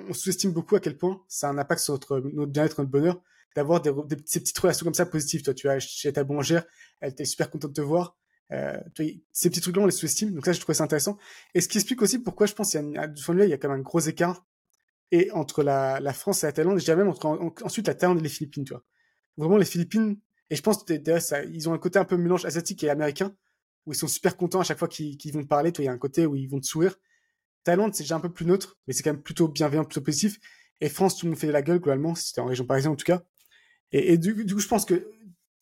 [0.07, 3.21] on sous-estime beaucoup à quel point ça a un impact sur notre, bien-être, notre bonheur,
[3.57, 5.41] d'avoir des, des, ces petites relations comme ça positives.
[5.41, 6.63] Toi, tu as chez ta boulangère,
[7.01, 8.15] elle était super contente de te voir.
[8.53, 8.79] Euh,
[9.33, 10.33] ces petits trucs-là, on les sous-estime.
[10.33, 11.17] Donc ça, je trouvais ça intéressant.
[11.53, 13.57] Et ce qui explique aussi pourquoi je pense qu'il y a, du il y a
[13.57, 14.45] quand même un gros écart
[15.11, 18.23] et entre la, la France et la Thaïlande, et même entre ensuite la Thaïlande et
[18.23, 18.85] les Philippines, tu vois.
[19.37, 20.17] Vraiment les Philippines,
[20.49, 23.35] et je pense que ça, ils ont un côté un peu mélange asiatique et américain,
[23.85, 25.89] où ils sont super contents à chaque fois qu'ils vont te parler, toi, il y
[25.89, 26.95] a un côté où ils vont te sourire.
[27.63, 30.39] Thaïlande, c'est déjà un peu plus neutre, mais c'est quand même plutôt bienveillant, plutôt positif.
[30.79, 32.95] Et France, tout le monde fait la gueule, globalement, si t'es en région parisienne en
[32.95, 33.23] tout cas.
[33.91, 35.09] Et, du, coup, je pense que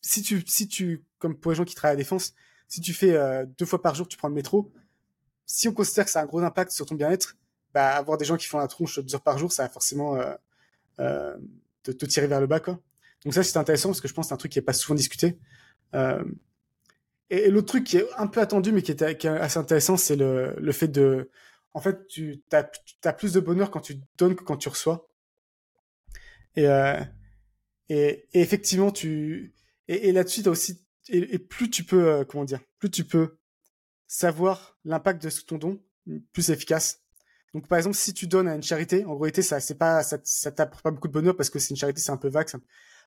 [0.00, 2.34] si tu, si tu, comme pour les gens qui travaillent à la défense,
[2.68, 4.72] si tu fais euh, deux fois par jour, tu prends le métro,
[5.46, 7.36] si on considère que ça a un gros impact sur ton bien-être,
[7.72, 10.16] bah, avoir des gens qui font la tronche deux heures par jour, ça va forcément
[10.16, 10.34] euh,
[10.98, 11.36] euh,
[11.84, 12.58] te, te, tirer vers le bas.
[12.58, 12.80] Quoi.
[13.26, 14.72] Donc ça, c'est intéressant parce que je pense que c'est un truc qui est pas
[14.72, 15.36] souvent discuté.
[15.94, 16.22] Euh,
[17.28, 20.72] et, l'autre truc qui est un peu attendu, mais qui est, assez intéressant, c'est le,
[20.72, 21.28] fait de...
[21.74, 25.08] En fait, tu as, plus de bonheur quand tu donnes que quand tu reçois.
[26.54, 27.02] Et, euh,
[27.88, 29.52] effectivement, tu...
[29.88, 33.38] Et, là-dessus, tu as aussi et, plus tu peux, euh, comment dire, plus tu peux
[34.06, 35.82] savoir l'impact de ton don,
[36.32, 37.02] plus efficace.
[37.54, 40.52] Donc, par exemple, si tu donnes à une charité, en réalité, ça, c'est pas, ça
[40.52, 42.46] t'apporte pas beaucoup de bonheur parce que c'est une charité, c'est un peu vague.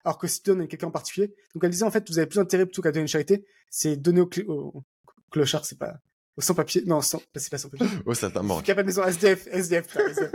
[0.05, 2.17] Alors que si tu donnes à quelqu'un en particulier, donc elle disait, en fait, vous
[2.17, 4.83] avez plus d'intérêt plutôt qu'à donner une charité, c'est donner au, au,
[5.29, 5.99] clochard, c'est pas,
[6.37, 7.87] au sans-papier, non, sans, c'est pas sans-papier.
[8.05, 8.63] oh, ça t'a manque.
[8.63, 10.31] Capable maison SDF, SDF, SDF.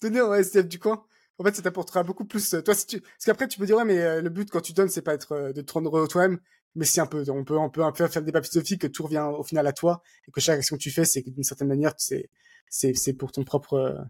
[0.00, 1.04] donner au SDF du coin.
[1.38, 2.54] En fait, ça t'apportera beaucoup plus.
[2.62, 4.74] Toi, si tu, parce qu'après, tu peux dire, ouais, mais euh, le but quand tu
[4.74, 6.38] donnes, c'est pas être euh, de te rendre heureux toi-même,
[6.74, 8.86] mais c'est un peu, on peut, on peut un peu faire des débat philosophiques que
[8.86, 11.42] tout revient au final à toi et que chaque action que tu fais, c'est d'une
[11.42, 12.28] certaine manière, c'est,
[12.68, 14.06] c'est, c'est pour ton propre,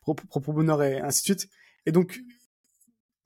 [0.00, 1.52] propre, propre bonheur et ainsi de suite.
[1.84, 2.18] Et donc,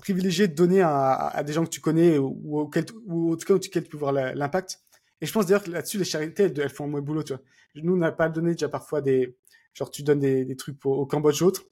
[0.05, 3.47] privilégier de donner à, à, des gens que tu connais ou, auquel, ou en tout
[3.47, 4.81] cas auxquels tu peux voir l'impact.
[5.23, 7.43] Et je pense d'ailleurs que là-dessus, les charités, elles, font moins boulot, tu vois.
[7.77, 9.35] Nous, on n'a pas donné déjà parfois des,
[9.73, 11.65] genre, tu donnes des, des trucs au Cambodge ou autre.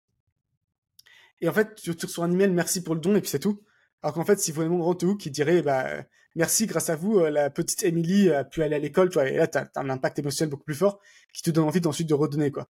[1.43, 3.39] Et en fait, tu, tu reçois un email, merci pour le don, et puis c'est
[3.39, 3.61] tout.
[4.03, 5.87] Alors qu'en fait, si vous vraiment où qui dirait, bah,
[6.35, 9.37] merci, grâce à vous, la petite Emily a pu aller à l'école, tu vois, et
[9.37, 11.01] là, t'as as un impact émotionnel beaucoup plus fort
[11.35, 12.67] qui te donne envie d'ensuite de redonner, quoi.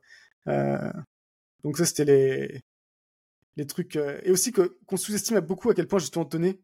[0.48, 0.92] Euh,
[1.64, 2.64] donc ça, c'était les,
[3.58, 6.62] les trucs, euh, et aussi que, qu'on sous-estime beaucoup à quel point justement donner.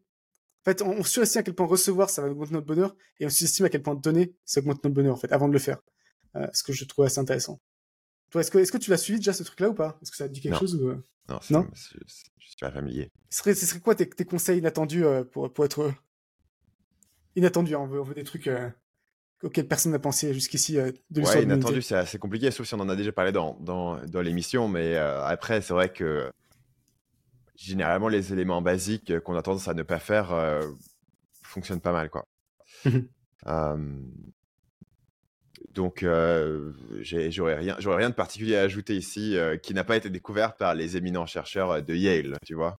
[0.62, 3.30] En fait, on, surestime à quel point recevoir, ça va augmenter notre bonheur, et on
[3.30, 5.78] sous-estime à quel point donner, ça augmente notre bonheur, en fait, avant de le faire.
[6.36, 7.60] Euh, ce que je trouve assez intéressant.
[8.30, 9.98] Toi, est-ce que, est-ce que tu l'as suivi déjà, ce truc-là, ou pas?
[10.02, 10.92] Est-ce que ça a dit quelque chose ou...
[11.30, 11.68] Non, non?
[11.74, 13.10] je, je, suis pas familier.
[13.28, 15.92] Ce serait, ce serait quoi tes, tes conseils inattendus pour, pour être
[17.38, 17.74] inattendu.
[17.74, 17.80] Hein.
[17.80, 18.68] On, veut, on, veut, des trucs euh,
[19.42, 22.80] auxquels personne n'a pensé jusqu'ici euh, de Ouais, inattendu, c'est assez compliqué, sauf si on
[22.80, 24.68] en a déjà parlé dans, dans, dans l'émission.
[24.68, 26.30] Mais euh, après, c'est vrai que
[27.58, 30.32] généralement, les éléments basiques qu'on a tendance à ne pas faire
[31.42, 32.10] fonctionnent pas mal.
[32.10, 32.26] quoi.
[35.74, 36.04] donc,
[37.00, 40.96] j'aurais rien, rien de particulier à ajouter ici qui n'a pas été découvert par les
[40.96, 42.78] éminents chercheurs de Yale, tu vois.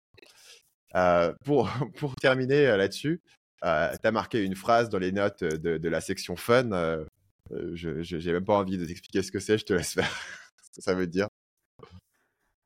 [1.44, 3.20] pour, pour terminer là-dessus,
[3.64, 6.72] euh, tu as marqué une phrase dans les notes de, de la section fun.
[6.72, 7.04] Euh,
[7.52, 10.10] euh, je n'ai même pas envie de t'expliquer ce que c'est, je te laisse faire
[10.62, 11.28] ce que ça veut dire.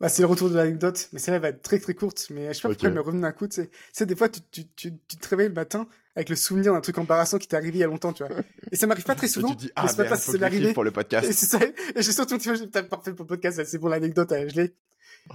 [0.04, 2.26] Bah, c'est le retour de l'anecdote, mais celle-là va être très très courte.
[2.28, 3.48] Mais je sais pas pourquoi elle me revient d'un coup.
[3.48, 6.74] Tu sais, des fois, tu, tu, tu, tu, te réveilles le matin avec le souvenir
[6.74, 8.36] d'un truc embarrassant qui t'est arrivé il y a longtemps, tu vois.
[8.70, 9.48] Et ça m'arrive pas très souvent.
[9.48, 10.74] tu dis, ah, pas c'est arrivé.
[10.74, 11.26] pour le podcast.
[11.26, 11.58] Et c'est ça.
[11.96, 14.74] Et j'ai surtout, tu vois, parfait pour le podcast, c'est pour l'anecdote, je l'ai.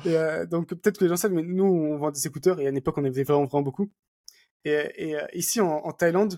[0.05, 2.69] Euh, donc peut-être que les gens savent, mais nous, on vend des écouteurs et à
[2.69, 3.89] une époque, on avait vraiment, vraiment beaucoup.
[4.65, 6.37] Et, euh, ici, en, Thaïlande,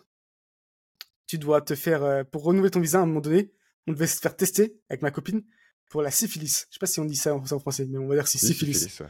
[1.27, 3.51] tu dois te faire, euh, pour renouveler ton visa à un moment donné,
[3.87, 5.43] on devait se faire tester avec ma copine
[5.91, 6.65] pour la syphilis.
[6.69, 9.01] Je sais pas si on dit ça en, français, mais on va dire c'est syphilis.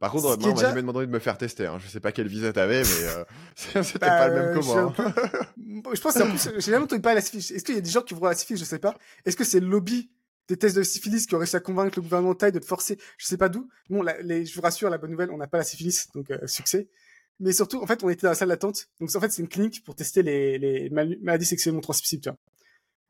[0.00, 1.66] Par contre, moi, on m'a jamais demandé de me faire tester.
[1.66, 1.78] Hein.
[1.78, 3.24] Je sais pas quel visa t'avais, mais euh,
[3.82, 4.94] c'était bah, pas le même que moi.
[4.96, 5.12] Hein.
[5.94, 7.50] Je, pense que j'ai jamais entendu parler de la syphilis.
[7.50, 8.58] Est-ce qu'il y a des gens qui voient la syphilis?
[8.58, 8.96] Je sais pas.
[9.26, 10.10] Est-ce que c'est le lobby
[10.48, 12.98] des tests de syphilis qui aurait réussi à convaincre le gouvernement thaï de te forcer?
[13.18, 13.68] Je sais pas d'où.
[13.90, 16.88] Bon, les, je vous rassure, la bonne nouvelle, on n'a pas la syphilis, donc succès
[17.42, 18.88] mais surtout, en fait, on était dans la salle d'attente.
[19.00, 22.38] Donc, en fait, c'est une clinique pour tester les, les maladies sexuellement transmissibles, tu vois.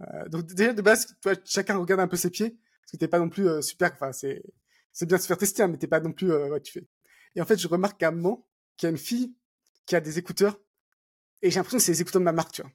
[0.03, 2.57] Euh, donc, déjà, de base, toi, chacun regarde un peu ses pieds.
[2.91, 4.43] Parce que t'es pas non plus euh, super, enfin, c'est,
[4.93, 6.85] c'est bien de se faire tester, hein, mais t'es pas non plus, euh, tu fais.
[7.37, 9.33] Et en fait, je remarque qu'à un moment, qu'il y a une fille
[9.87, 10.59] qui a des écouteurs.
[11.41, 12.71] Et j'ai l'impression que c'est les écouteurs de ma marque, tu vois.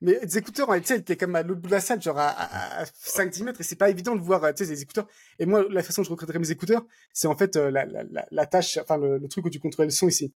[0.00, 2.84] Mais des écouteurs, sais, elle était comme à l'autre bout de la salle, genre à,
[2.84, 5.06] 5-10 mètres, et c'est pas évident de voir, tu sais, des écouteurs.
[5.38, 7.84] Et moi, la façon dont je recruterais mes écouteurs, c'est en fait la,
[8.30, 10.32] la, tâche, enfin, le, truc où tu contrôles le son ici.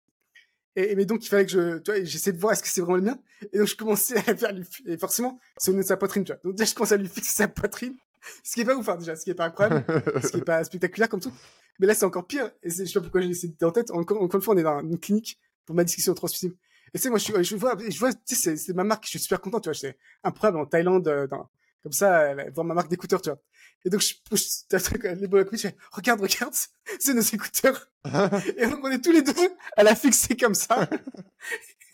[0.75, 2.97] Et, mais donc, il fallait que je, tu j'essaie de voir est-ce que c'est vraiment
[2.97, 3.19] le mien.
[3.53, 6.41] Et donc, je commençais à lui, et forcément, c'est au de sa poitrine, tu vois.
[6.43, 7.97] Donc, déjà, je commençais à lui fixer sa poitrine.
[8.45, 9.85] Ce qui est pas ouf, hein, déjà, ce qui est pas incroyable,
[10.23, 11.33] ce qui est pas spectaculaire comme tout.
[11.79, 12.51] Mais là, c'est encore pire.
[12.63, 13.91] Et je sais pas pourquoi j'ai laissé en tête.
[13.91, 16.57] Encore, encore une fois, on est dans une clinique pour ma discussion transmissible.
[16.93, 19.11] Et tu sais, moi, je, je vois, je vois, tu sais, c'est ma marque, je
[19.11, 19.75] suis super content, tu vois.
[19.75, 21.49] C'est incroyable en Thaïlande, euh, dans,
[21.83, 23.41] comme ça, voir ma marque d'écouteurs, tu vois.
[23.85, 26.55] Et donc, je pousse les beaux je fais, regarde, regarde,
[26.99, 27.91] c'est nos écouteurs.
[28.57, 29.33] et donc, on est tous les deux
[29.77, 30.89] à la fixer comme ça.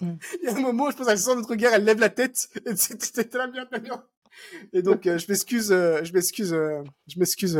[0.00, 2.48] Il y a un moment, je pense, elle sent notre guerre, elle lève la tête,
[2.66, 4.04] et c'était très bien, très bien.
[4.72, 7.58] Et donc, euh, je m'excuse, euh, je m'excuse, euh, je m'excuse,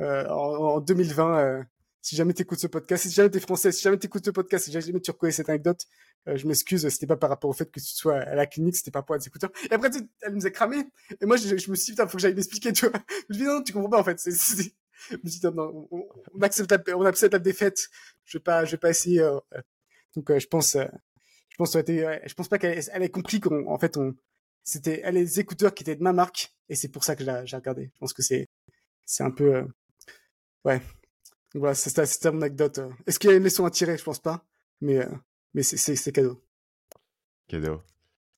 [0.00, 1.66] en, en, 2020,
[2.02, 4.72] si jamais t'écoutes ce podcast, si jamais t'es français, si jamais t'écoutes ce podcast, si
[4.72, 5.86] jamais tu reconnais cette anecdote,
[6.26, 8.90] je m'excuse, c'était pas par rapport au fait que tu sois à la clinique, c'était
[8.90, 9.50] par rapport à des écouteurs.
[9.70, 9.90] Et après,
[10.22, 10.84] elle nous a cramé.
[11.20, 13.00] Et moi, je, me suis dit, putain, faut que j'aille l'expliquer, tu vois.
[13.28, 14.20] Je me dit, non, tu comprends pas, en fait.
[14.24, 16.70] Je me suis dit, non, on, on, accepte
[17.32, 17.88] la, défaite.
[18.24, 19.20] Je vais pas, je vais pas essayer,
[20.14, 24.14] donc, je pense, je pense, je pense pas qu'elle elle ait compris qu'en fait, on,
[24.68, 26.54] c'était, elle les écouteurs qui étaient de ma marque.
[26.68, 27.90] Et c'est pour ça que j'ai regardé.
[27.94, 28.48] Je pense que c'est,
[29.06, 29.64] c'est un peu,
[30.64, 30.78] ouais.
[31.54, 32.80] Donc voilà, c'était mon anecdote.
[33.06, 33.96] Est-ce qu'il y a une leçon à tirer?
[33.96, 34.44] Je pense pas.
[34.82, 35.06] Mais,
[35.54, 36.42] mais c'est cadeau.
[37.48, 37.80] Cadeau.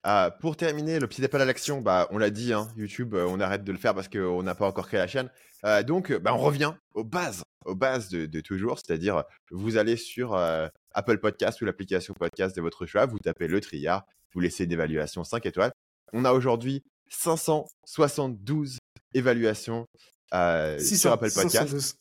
[0.03, 3.27] Ah, pour terminer, le petit appel à l'action, bah, on l'a dit, hein, YouTube, euh,
[3.29, 5.31] on arrête de le faire parce qu'on n'a pas encore créé la chaîne.
[5.67, 10.35] Euh, donc, bah, on revient aux bases, aux bases de, toujours, c'est-à-dire vous allez sur
[10.35, 14.65] euh, Apple Podcast ou l'application podcast de votre choix, vous tapez le triard, vous laissez
[14.65, 15.73] une évaluation 5 étoiles.
[16.13, 18.79] On a aujourd'hui 572
[19.15, 19.87] évaluations
[20.35, 21.97] euh, sur Apple Podcast.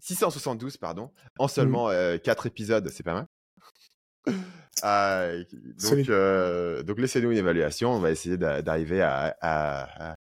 [0.00, 1.48] 672, pardon, en mmh.
[1.48, 1.90] seulement
[2.22, 3.26] 4 épisodes, c'est pas mal.
[5.82, 6.06] donc,
[6.86, 10.14] donc laissez-nous une évaluation, on va essayer d'arriver à, à,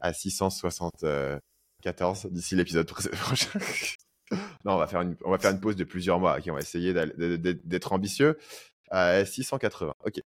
[0.00, 3.58] à 674 d'ici l'épisode prochain.
[4.64, 6.38] non, on va, faire une, on va faire une pause de plusieurs mois.
[6.46, 8.38] on va essayer d'être ambitieux.
[8.90, 9.94] à 680.
[10.04, 10.20] Ok.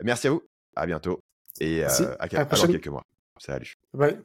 [0.00, 0.42] Merci à vous.
[0.74, 1.20] À bientôt.
[1.62, 3.04] Et à, à, quelques mois.
[3.38, 3.74] Salut.
[3.94, 4.18] Bye.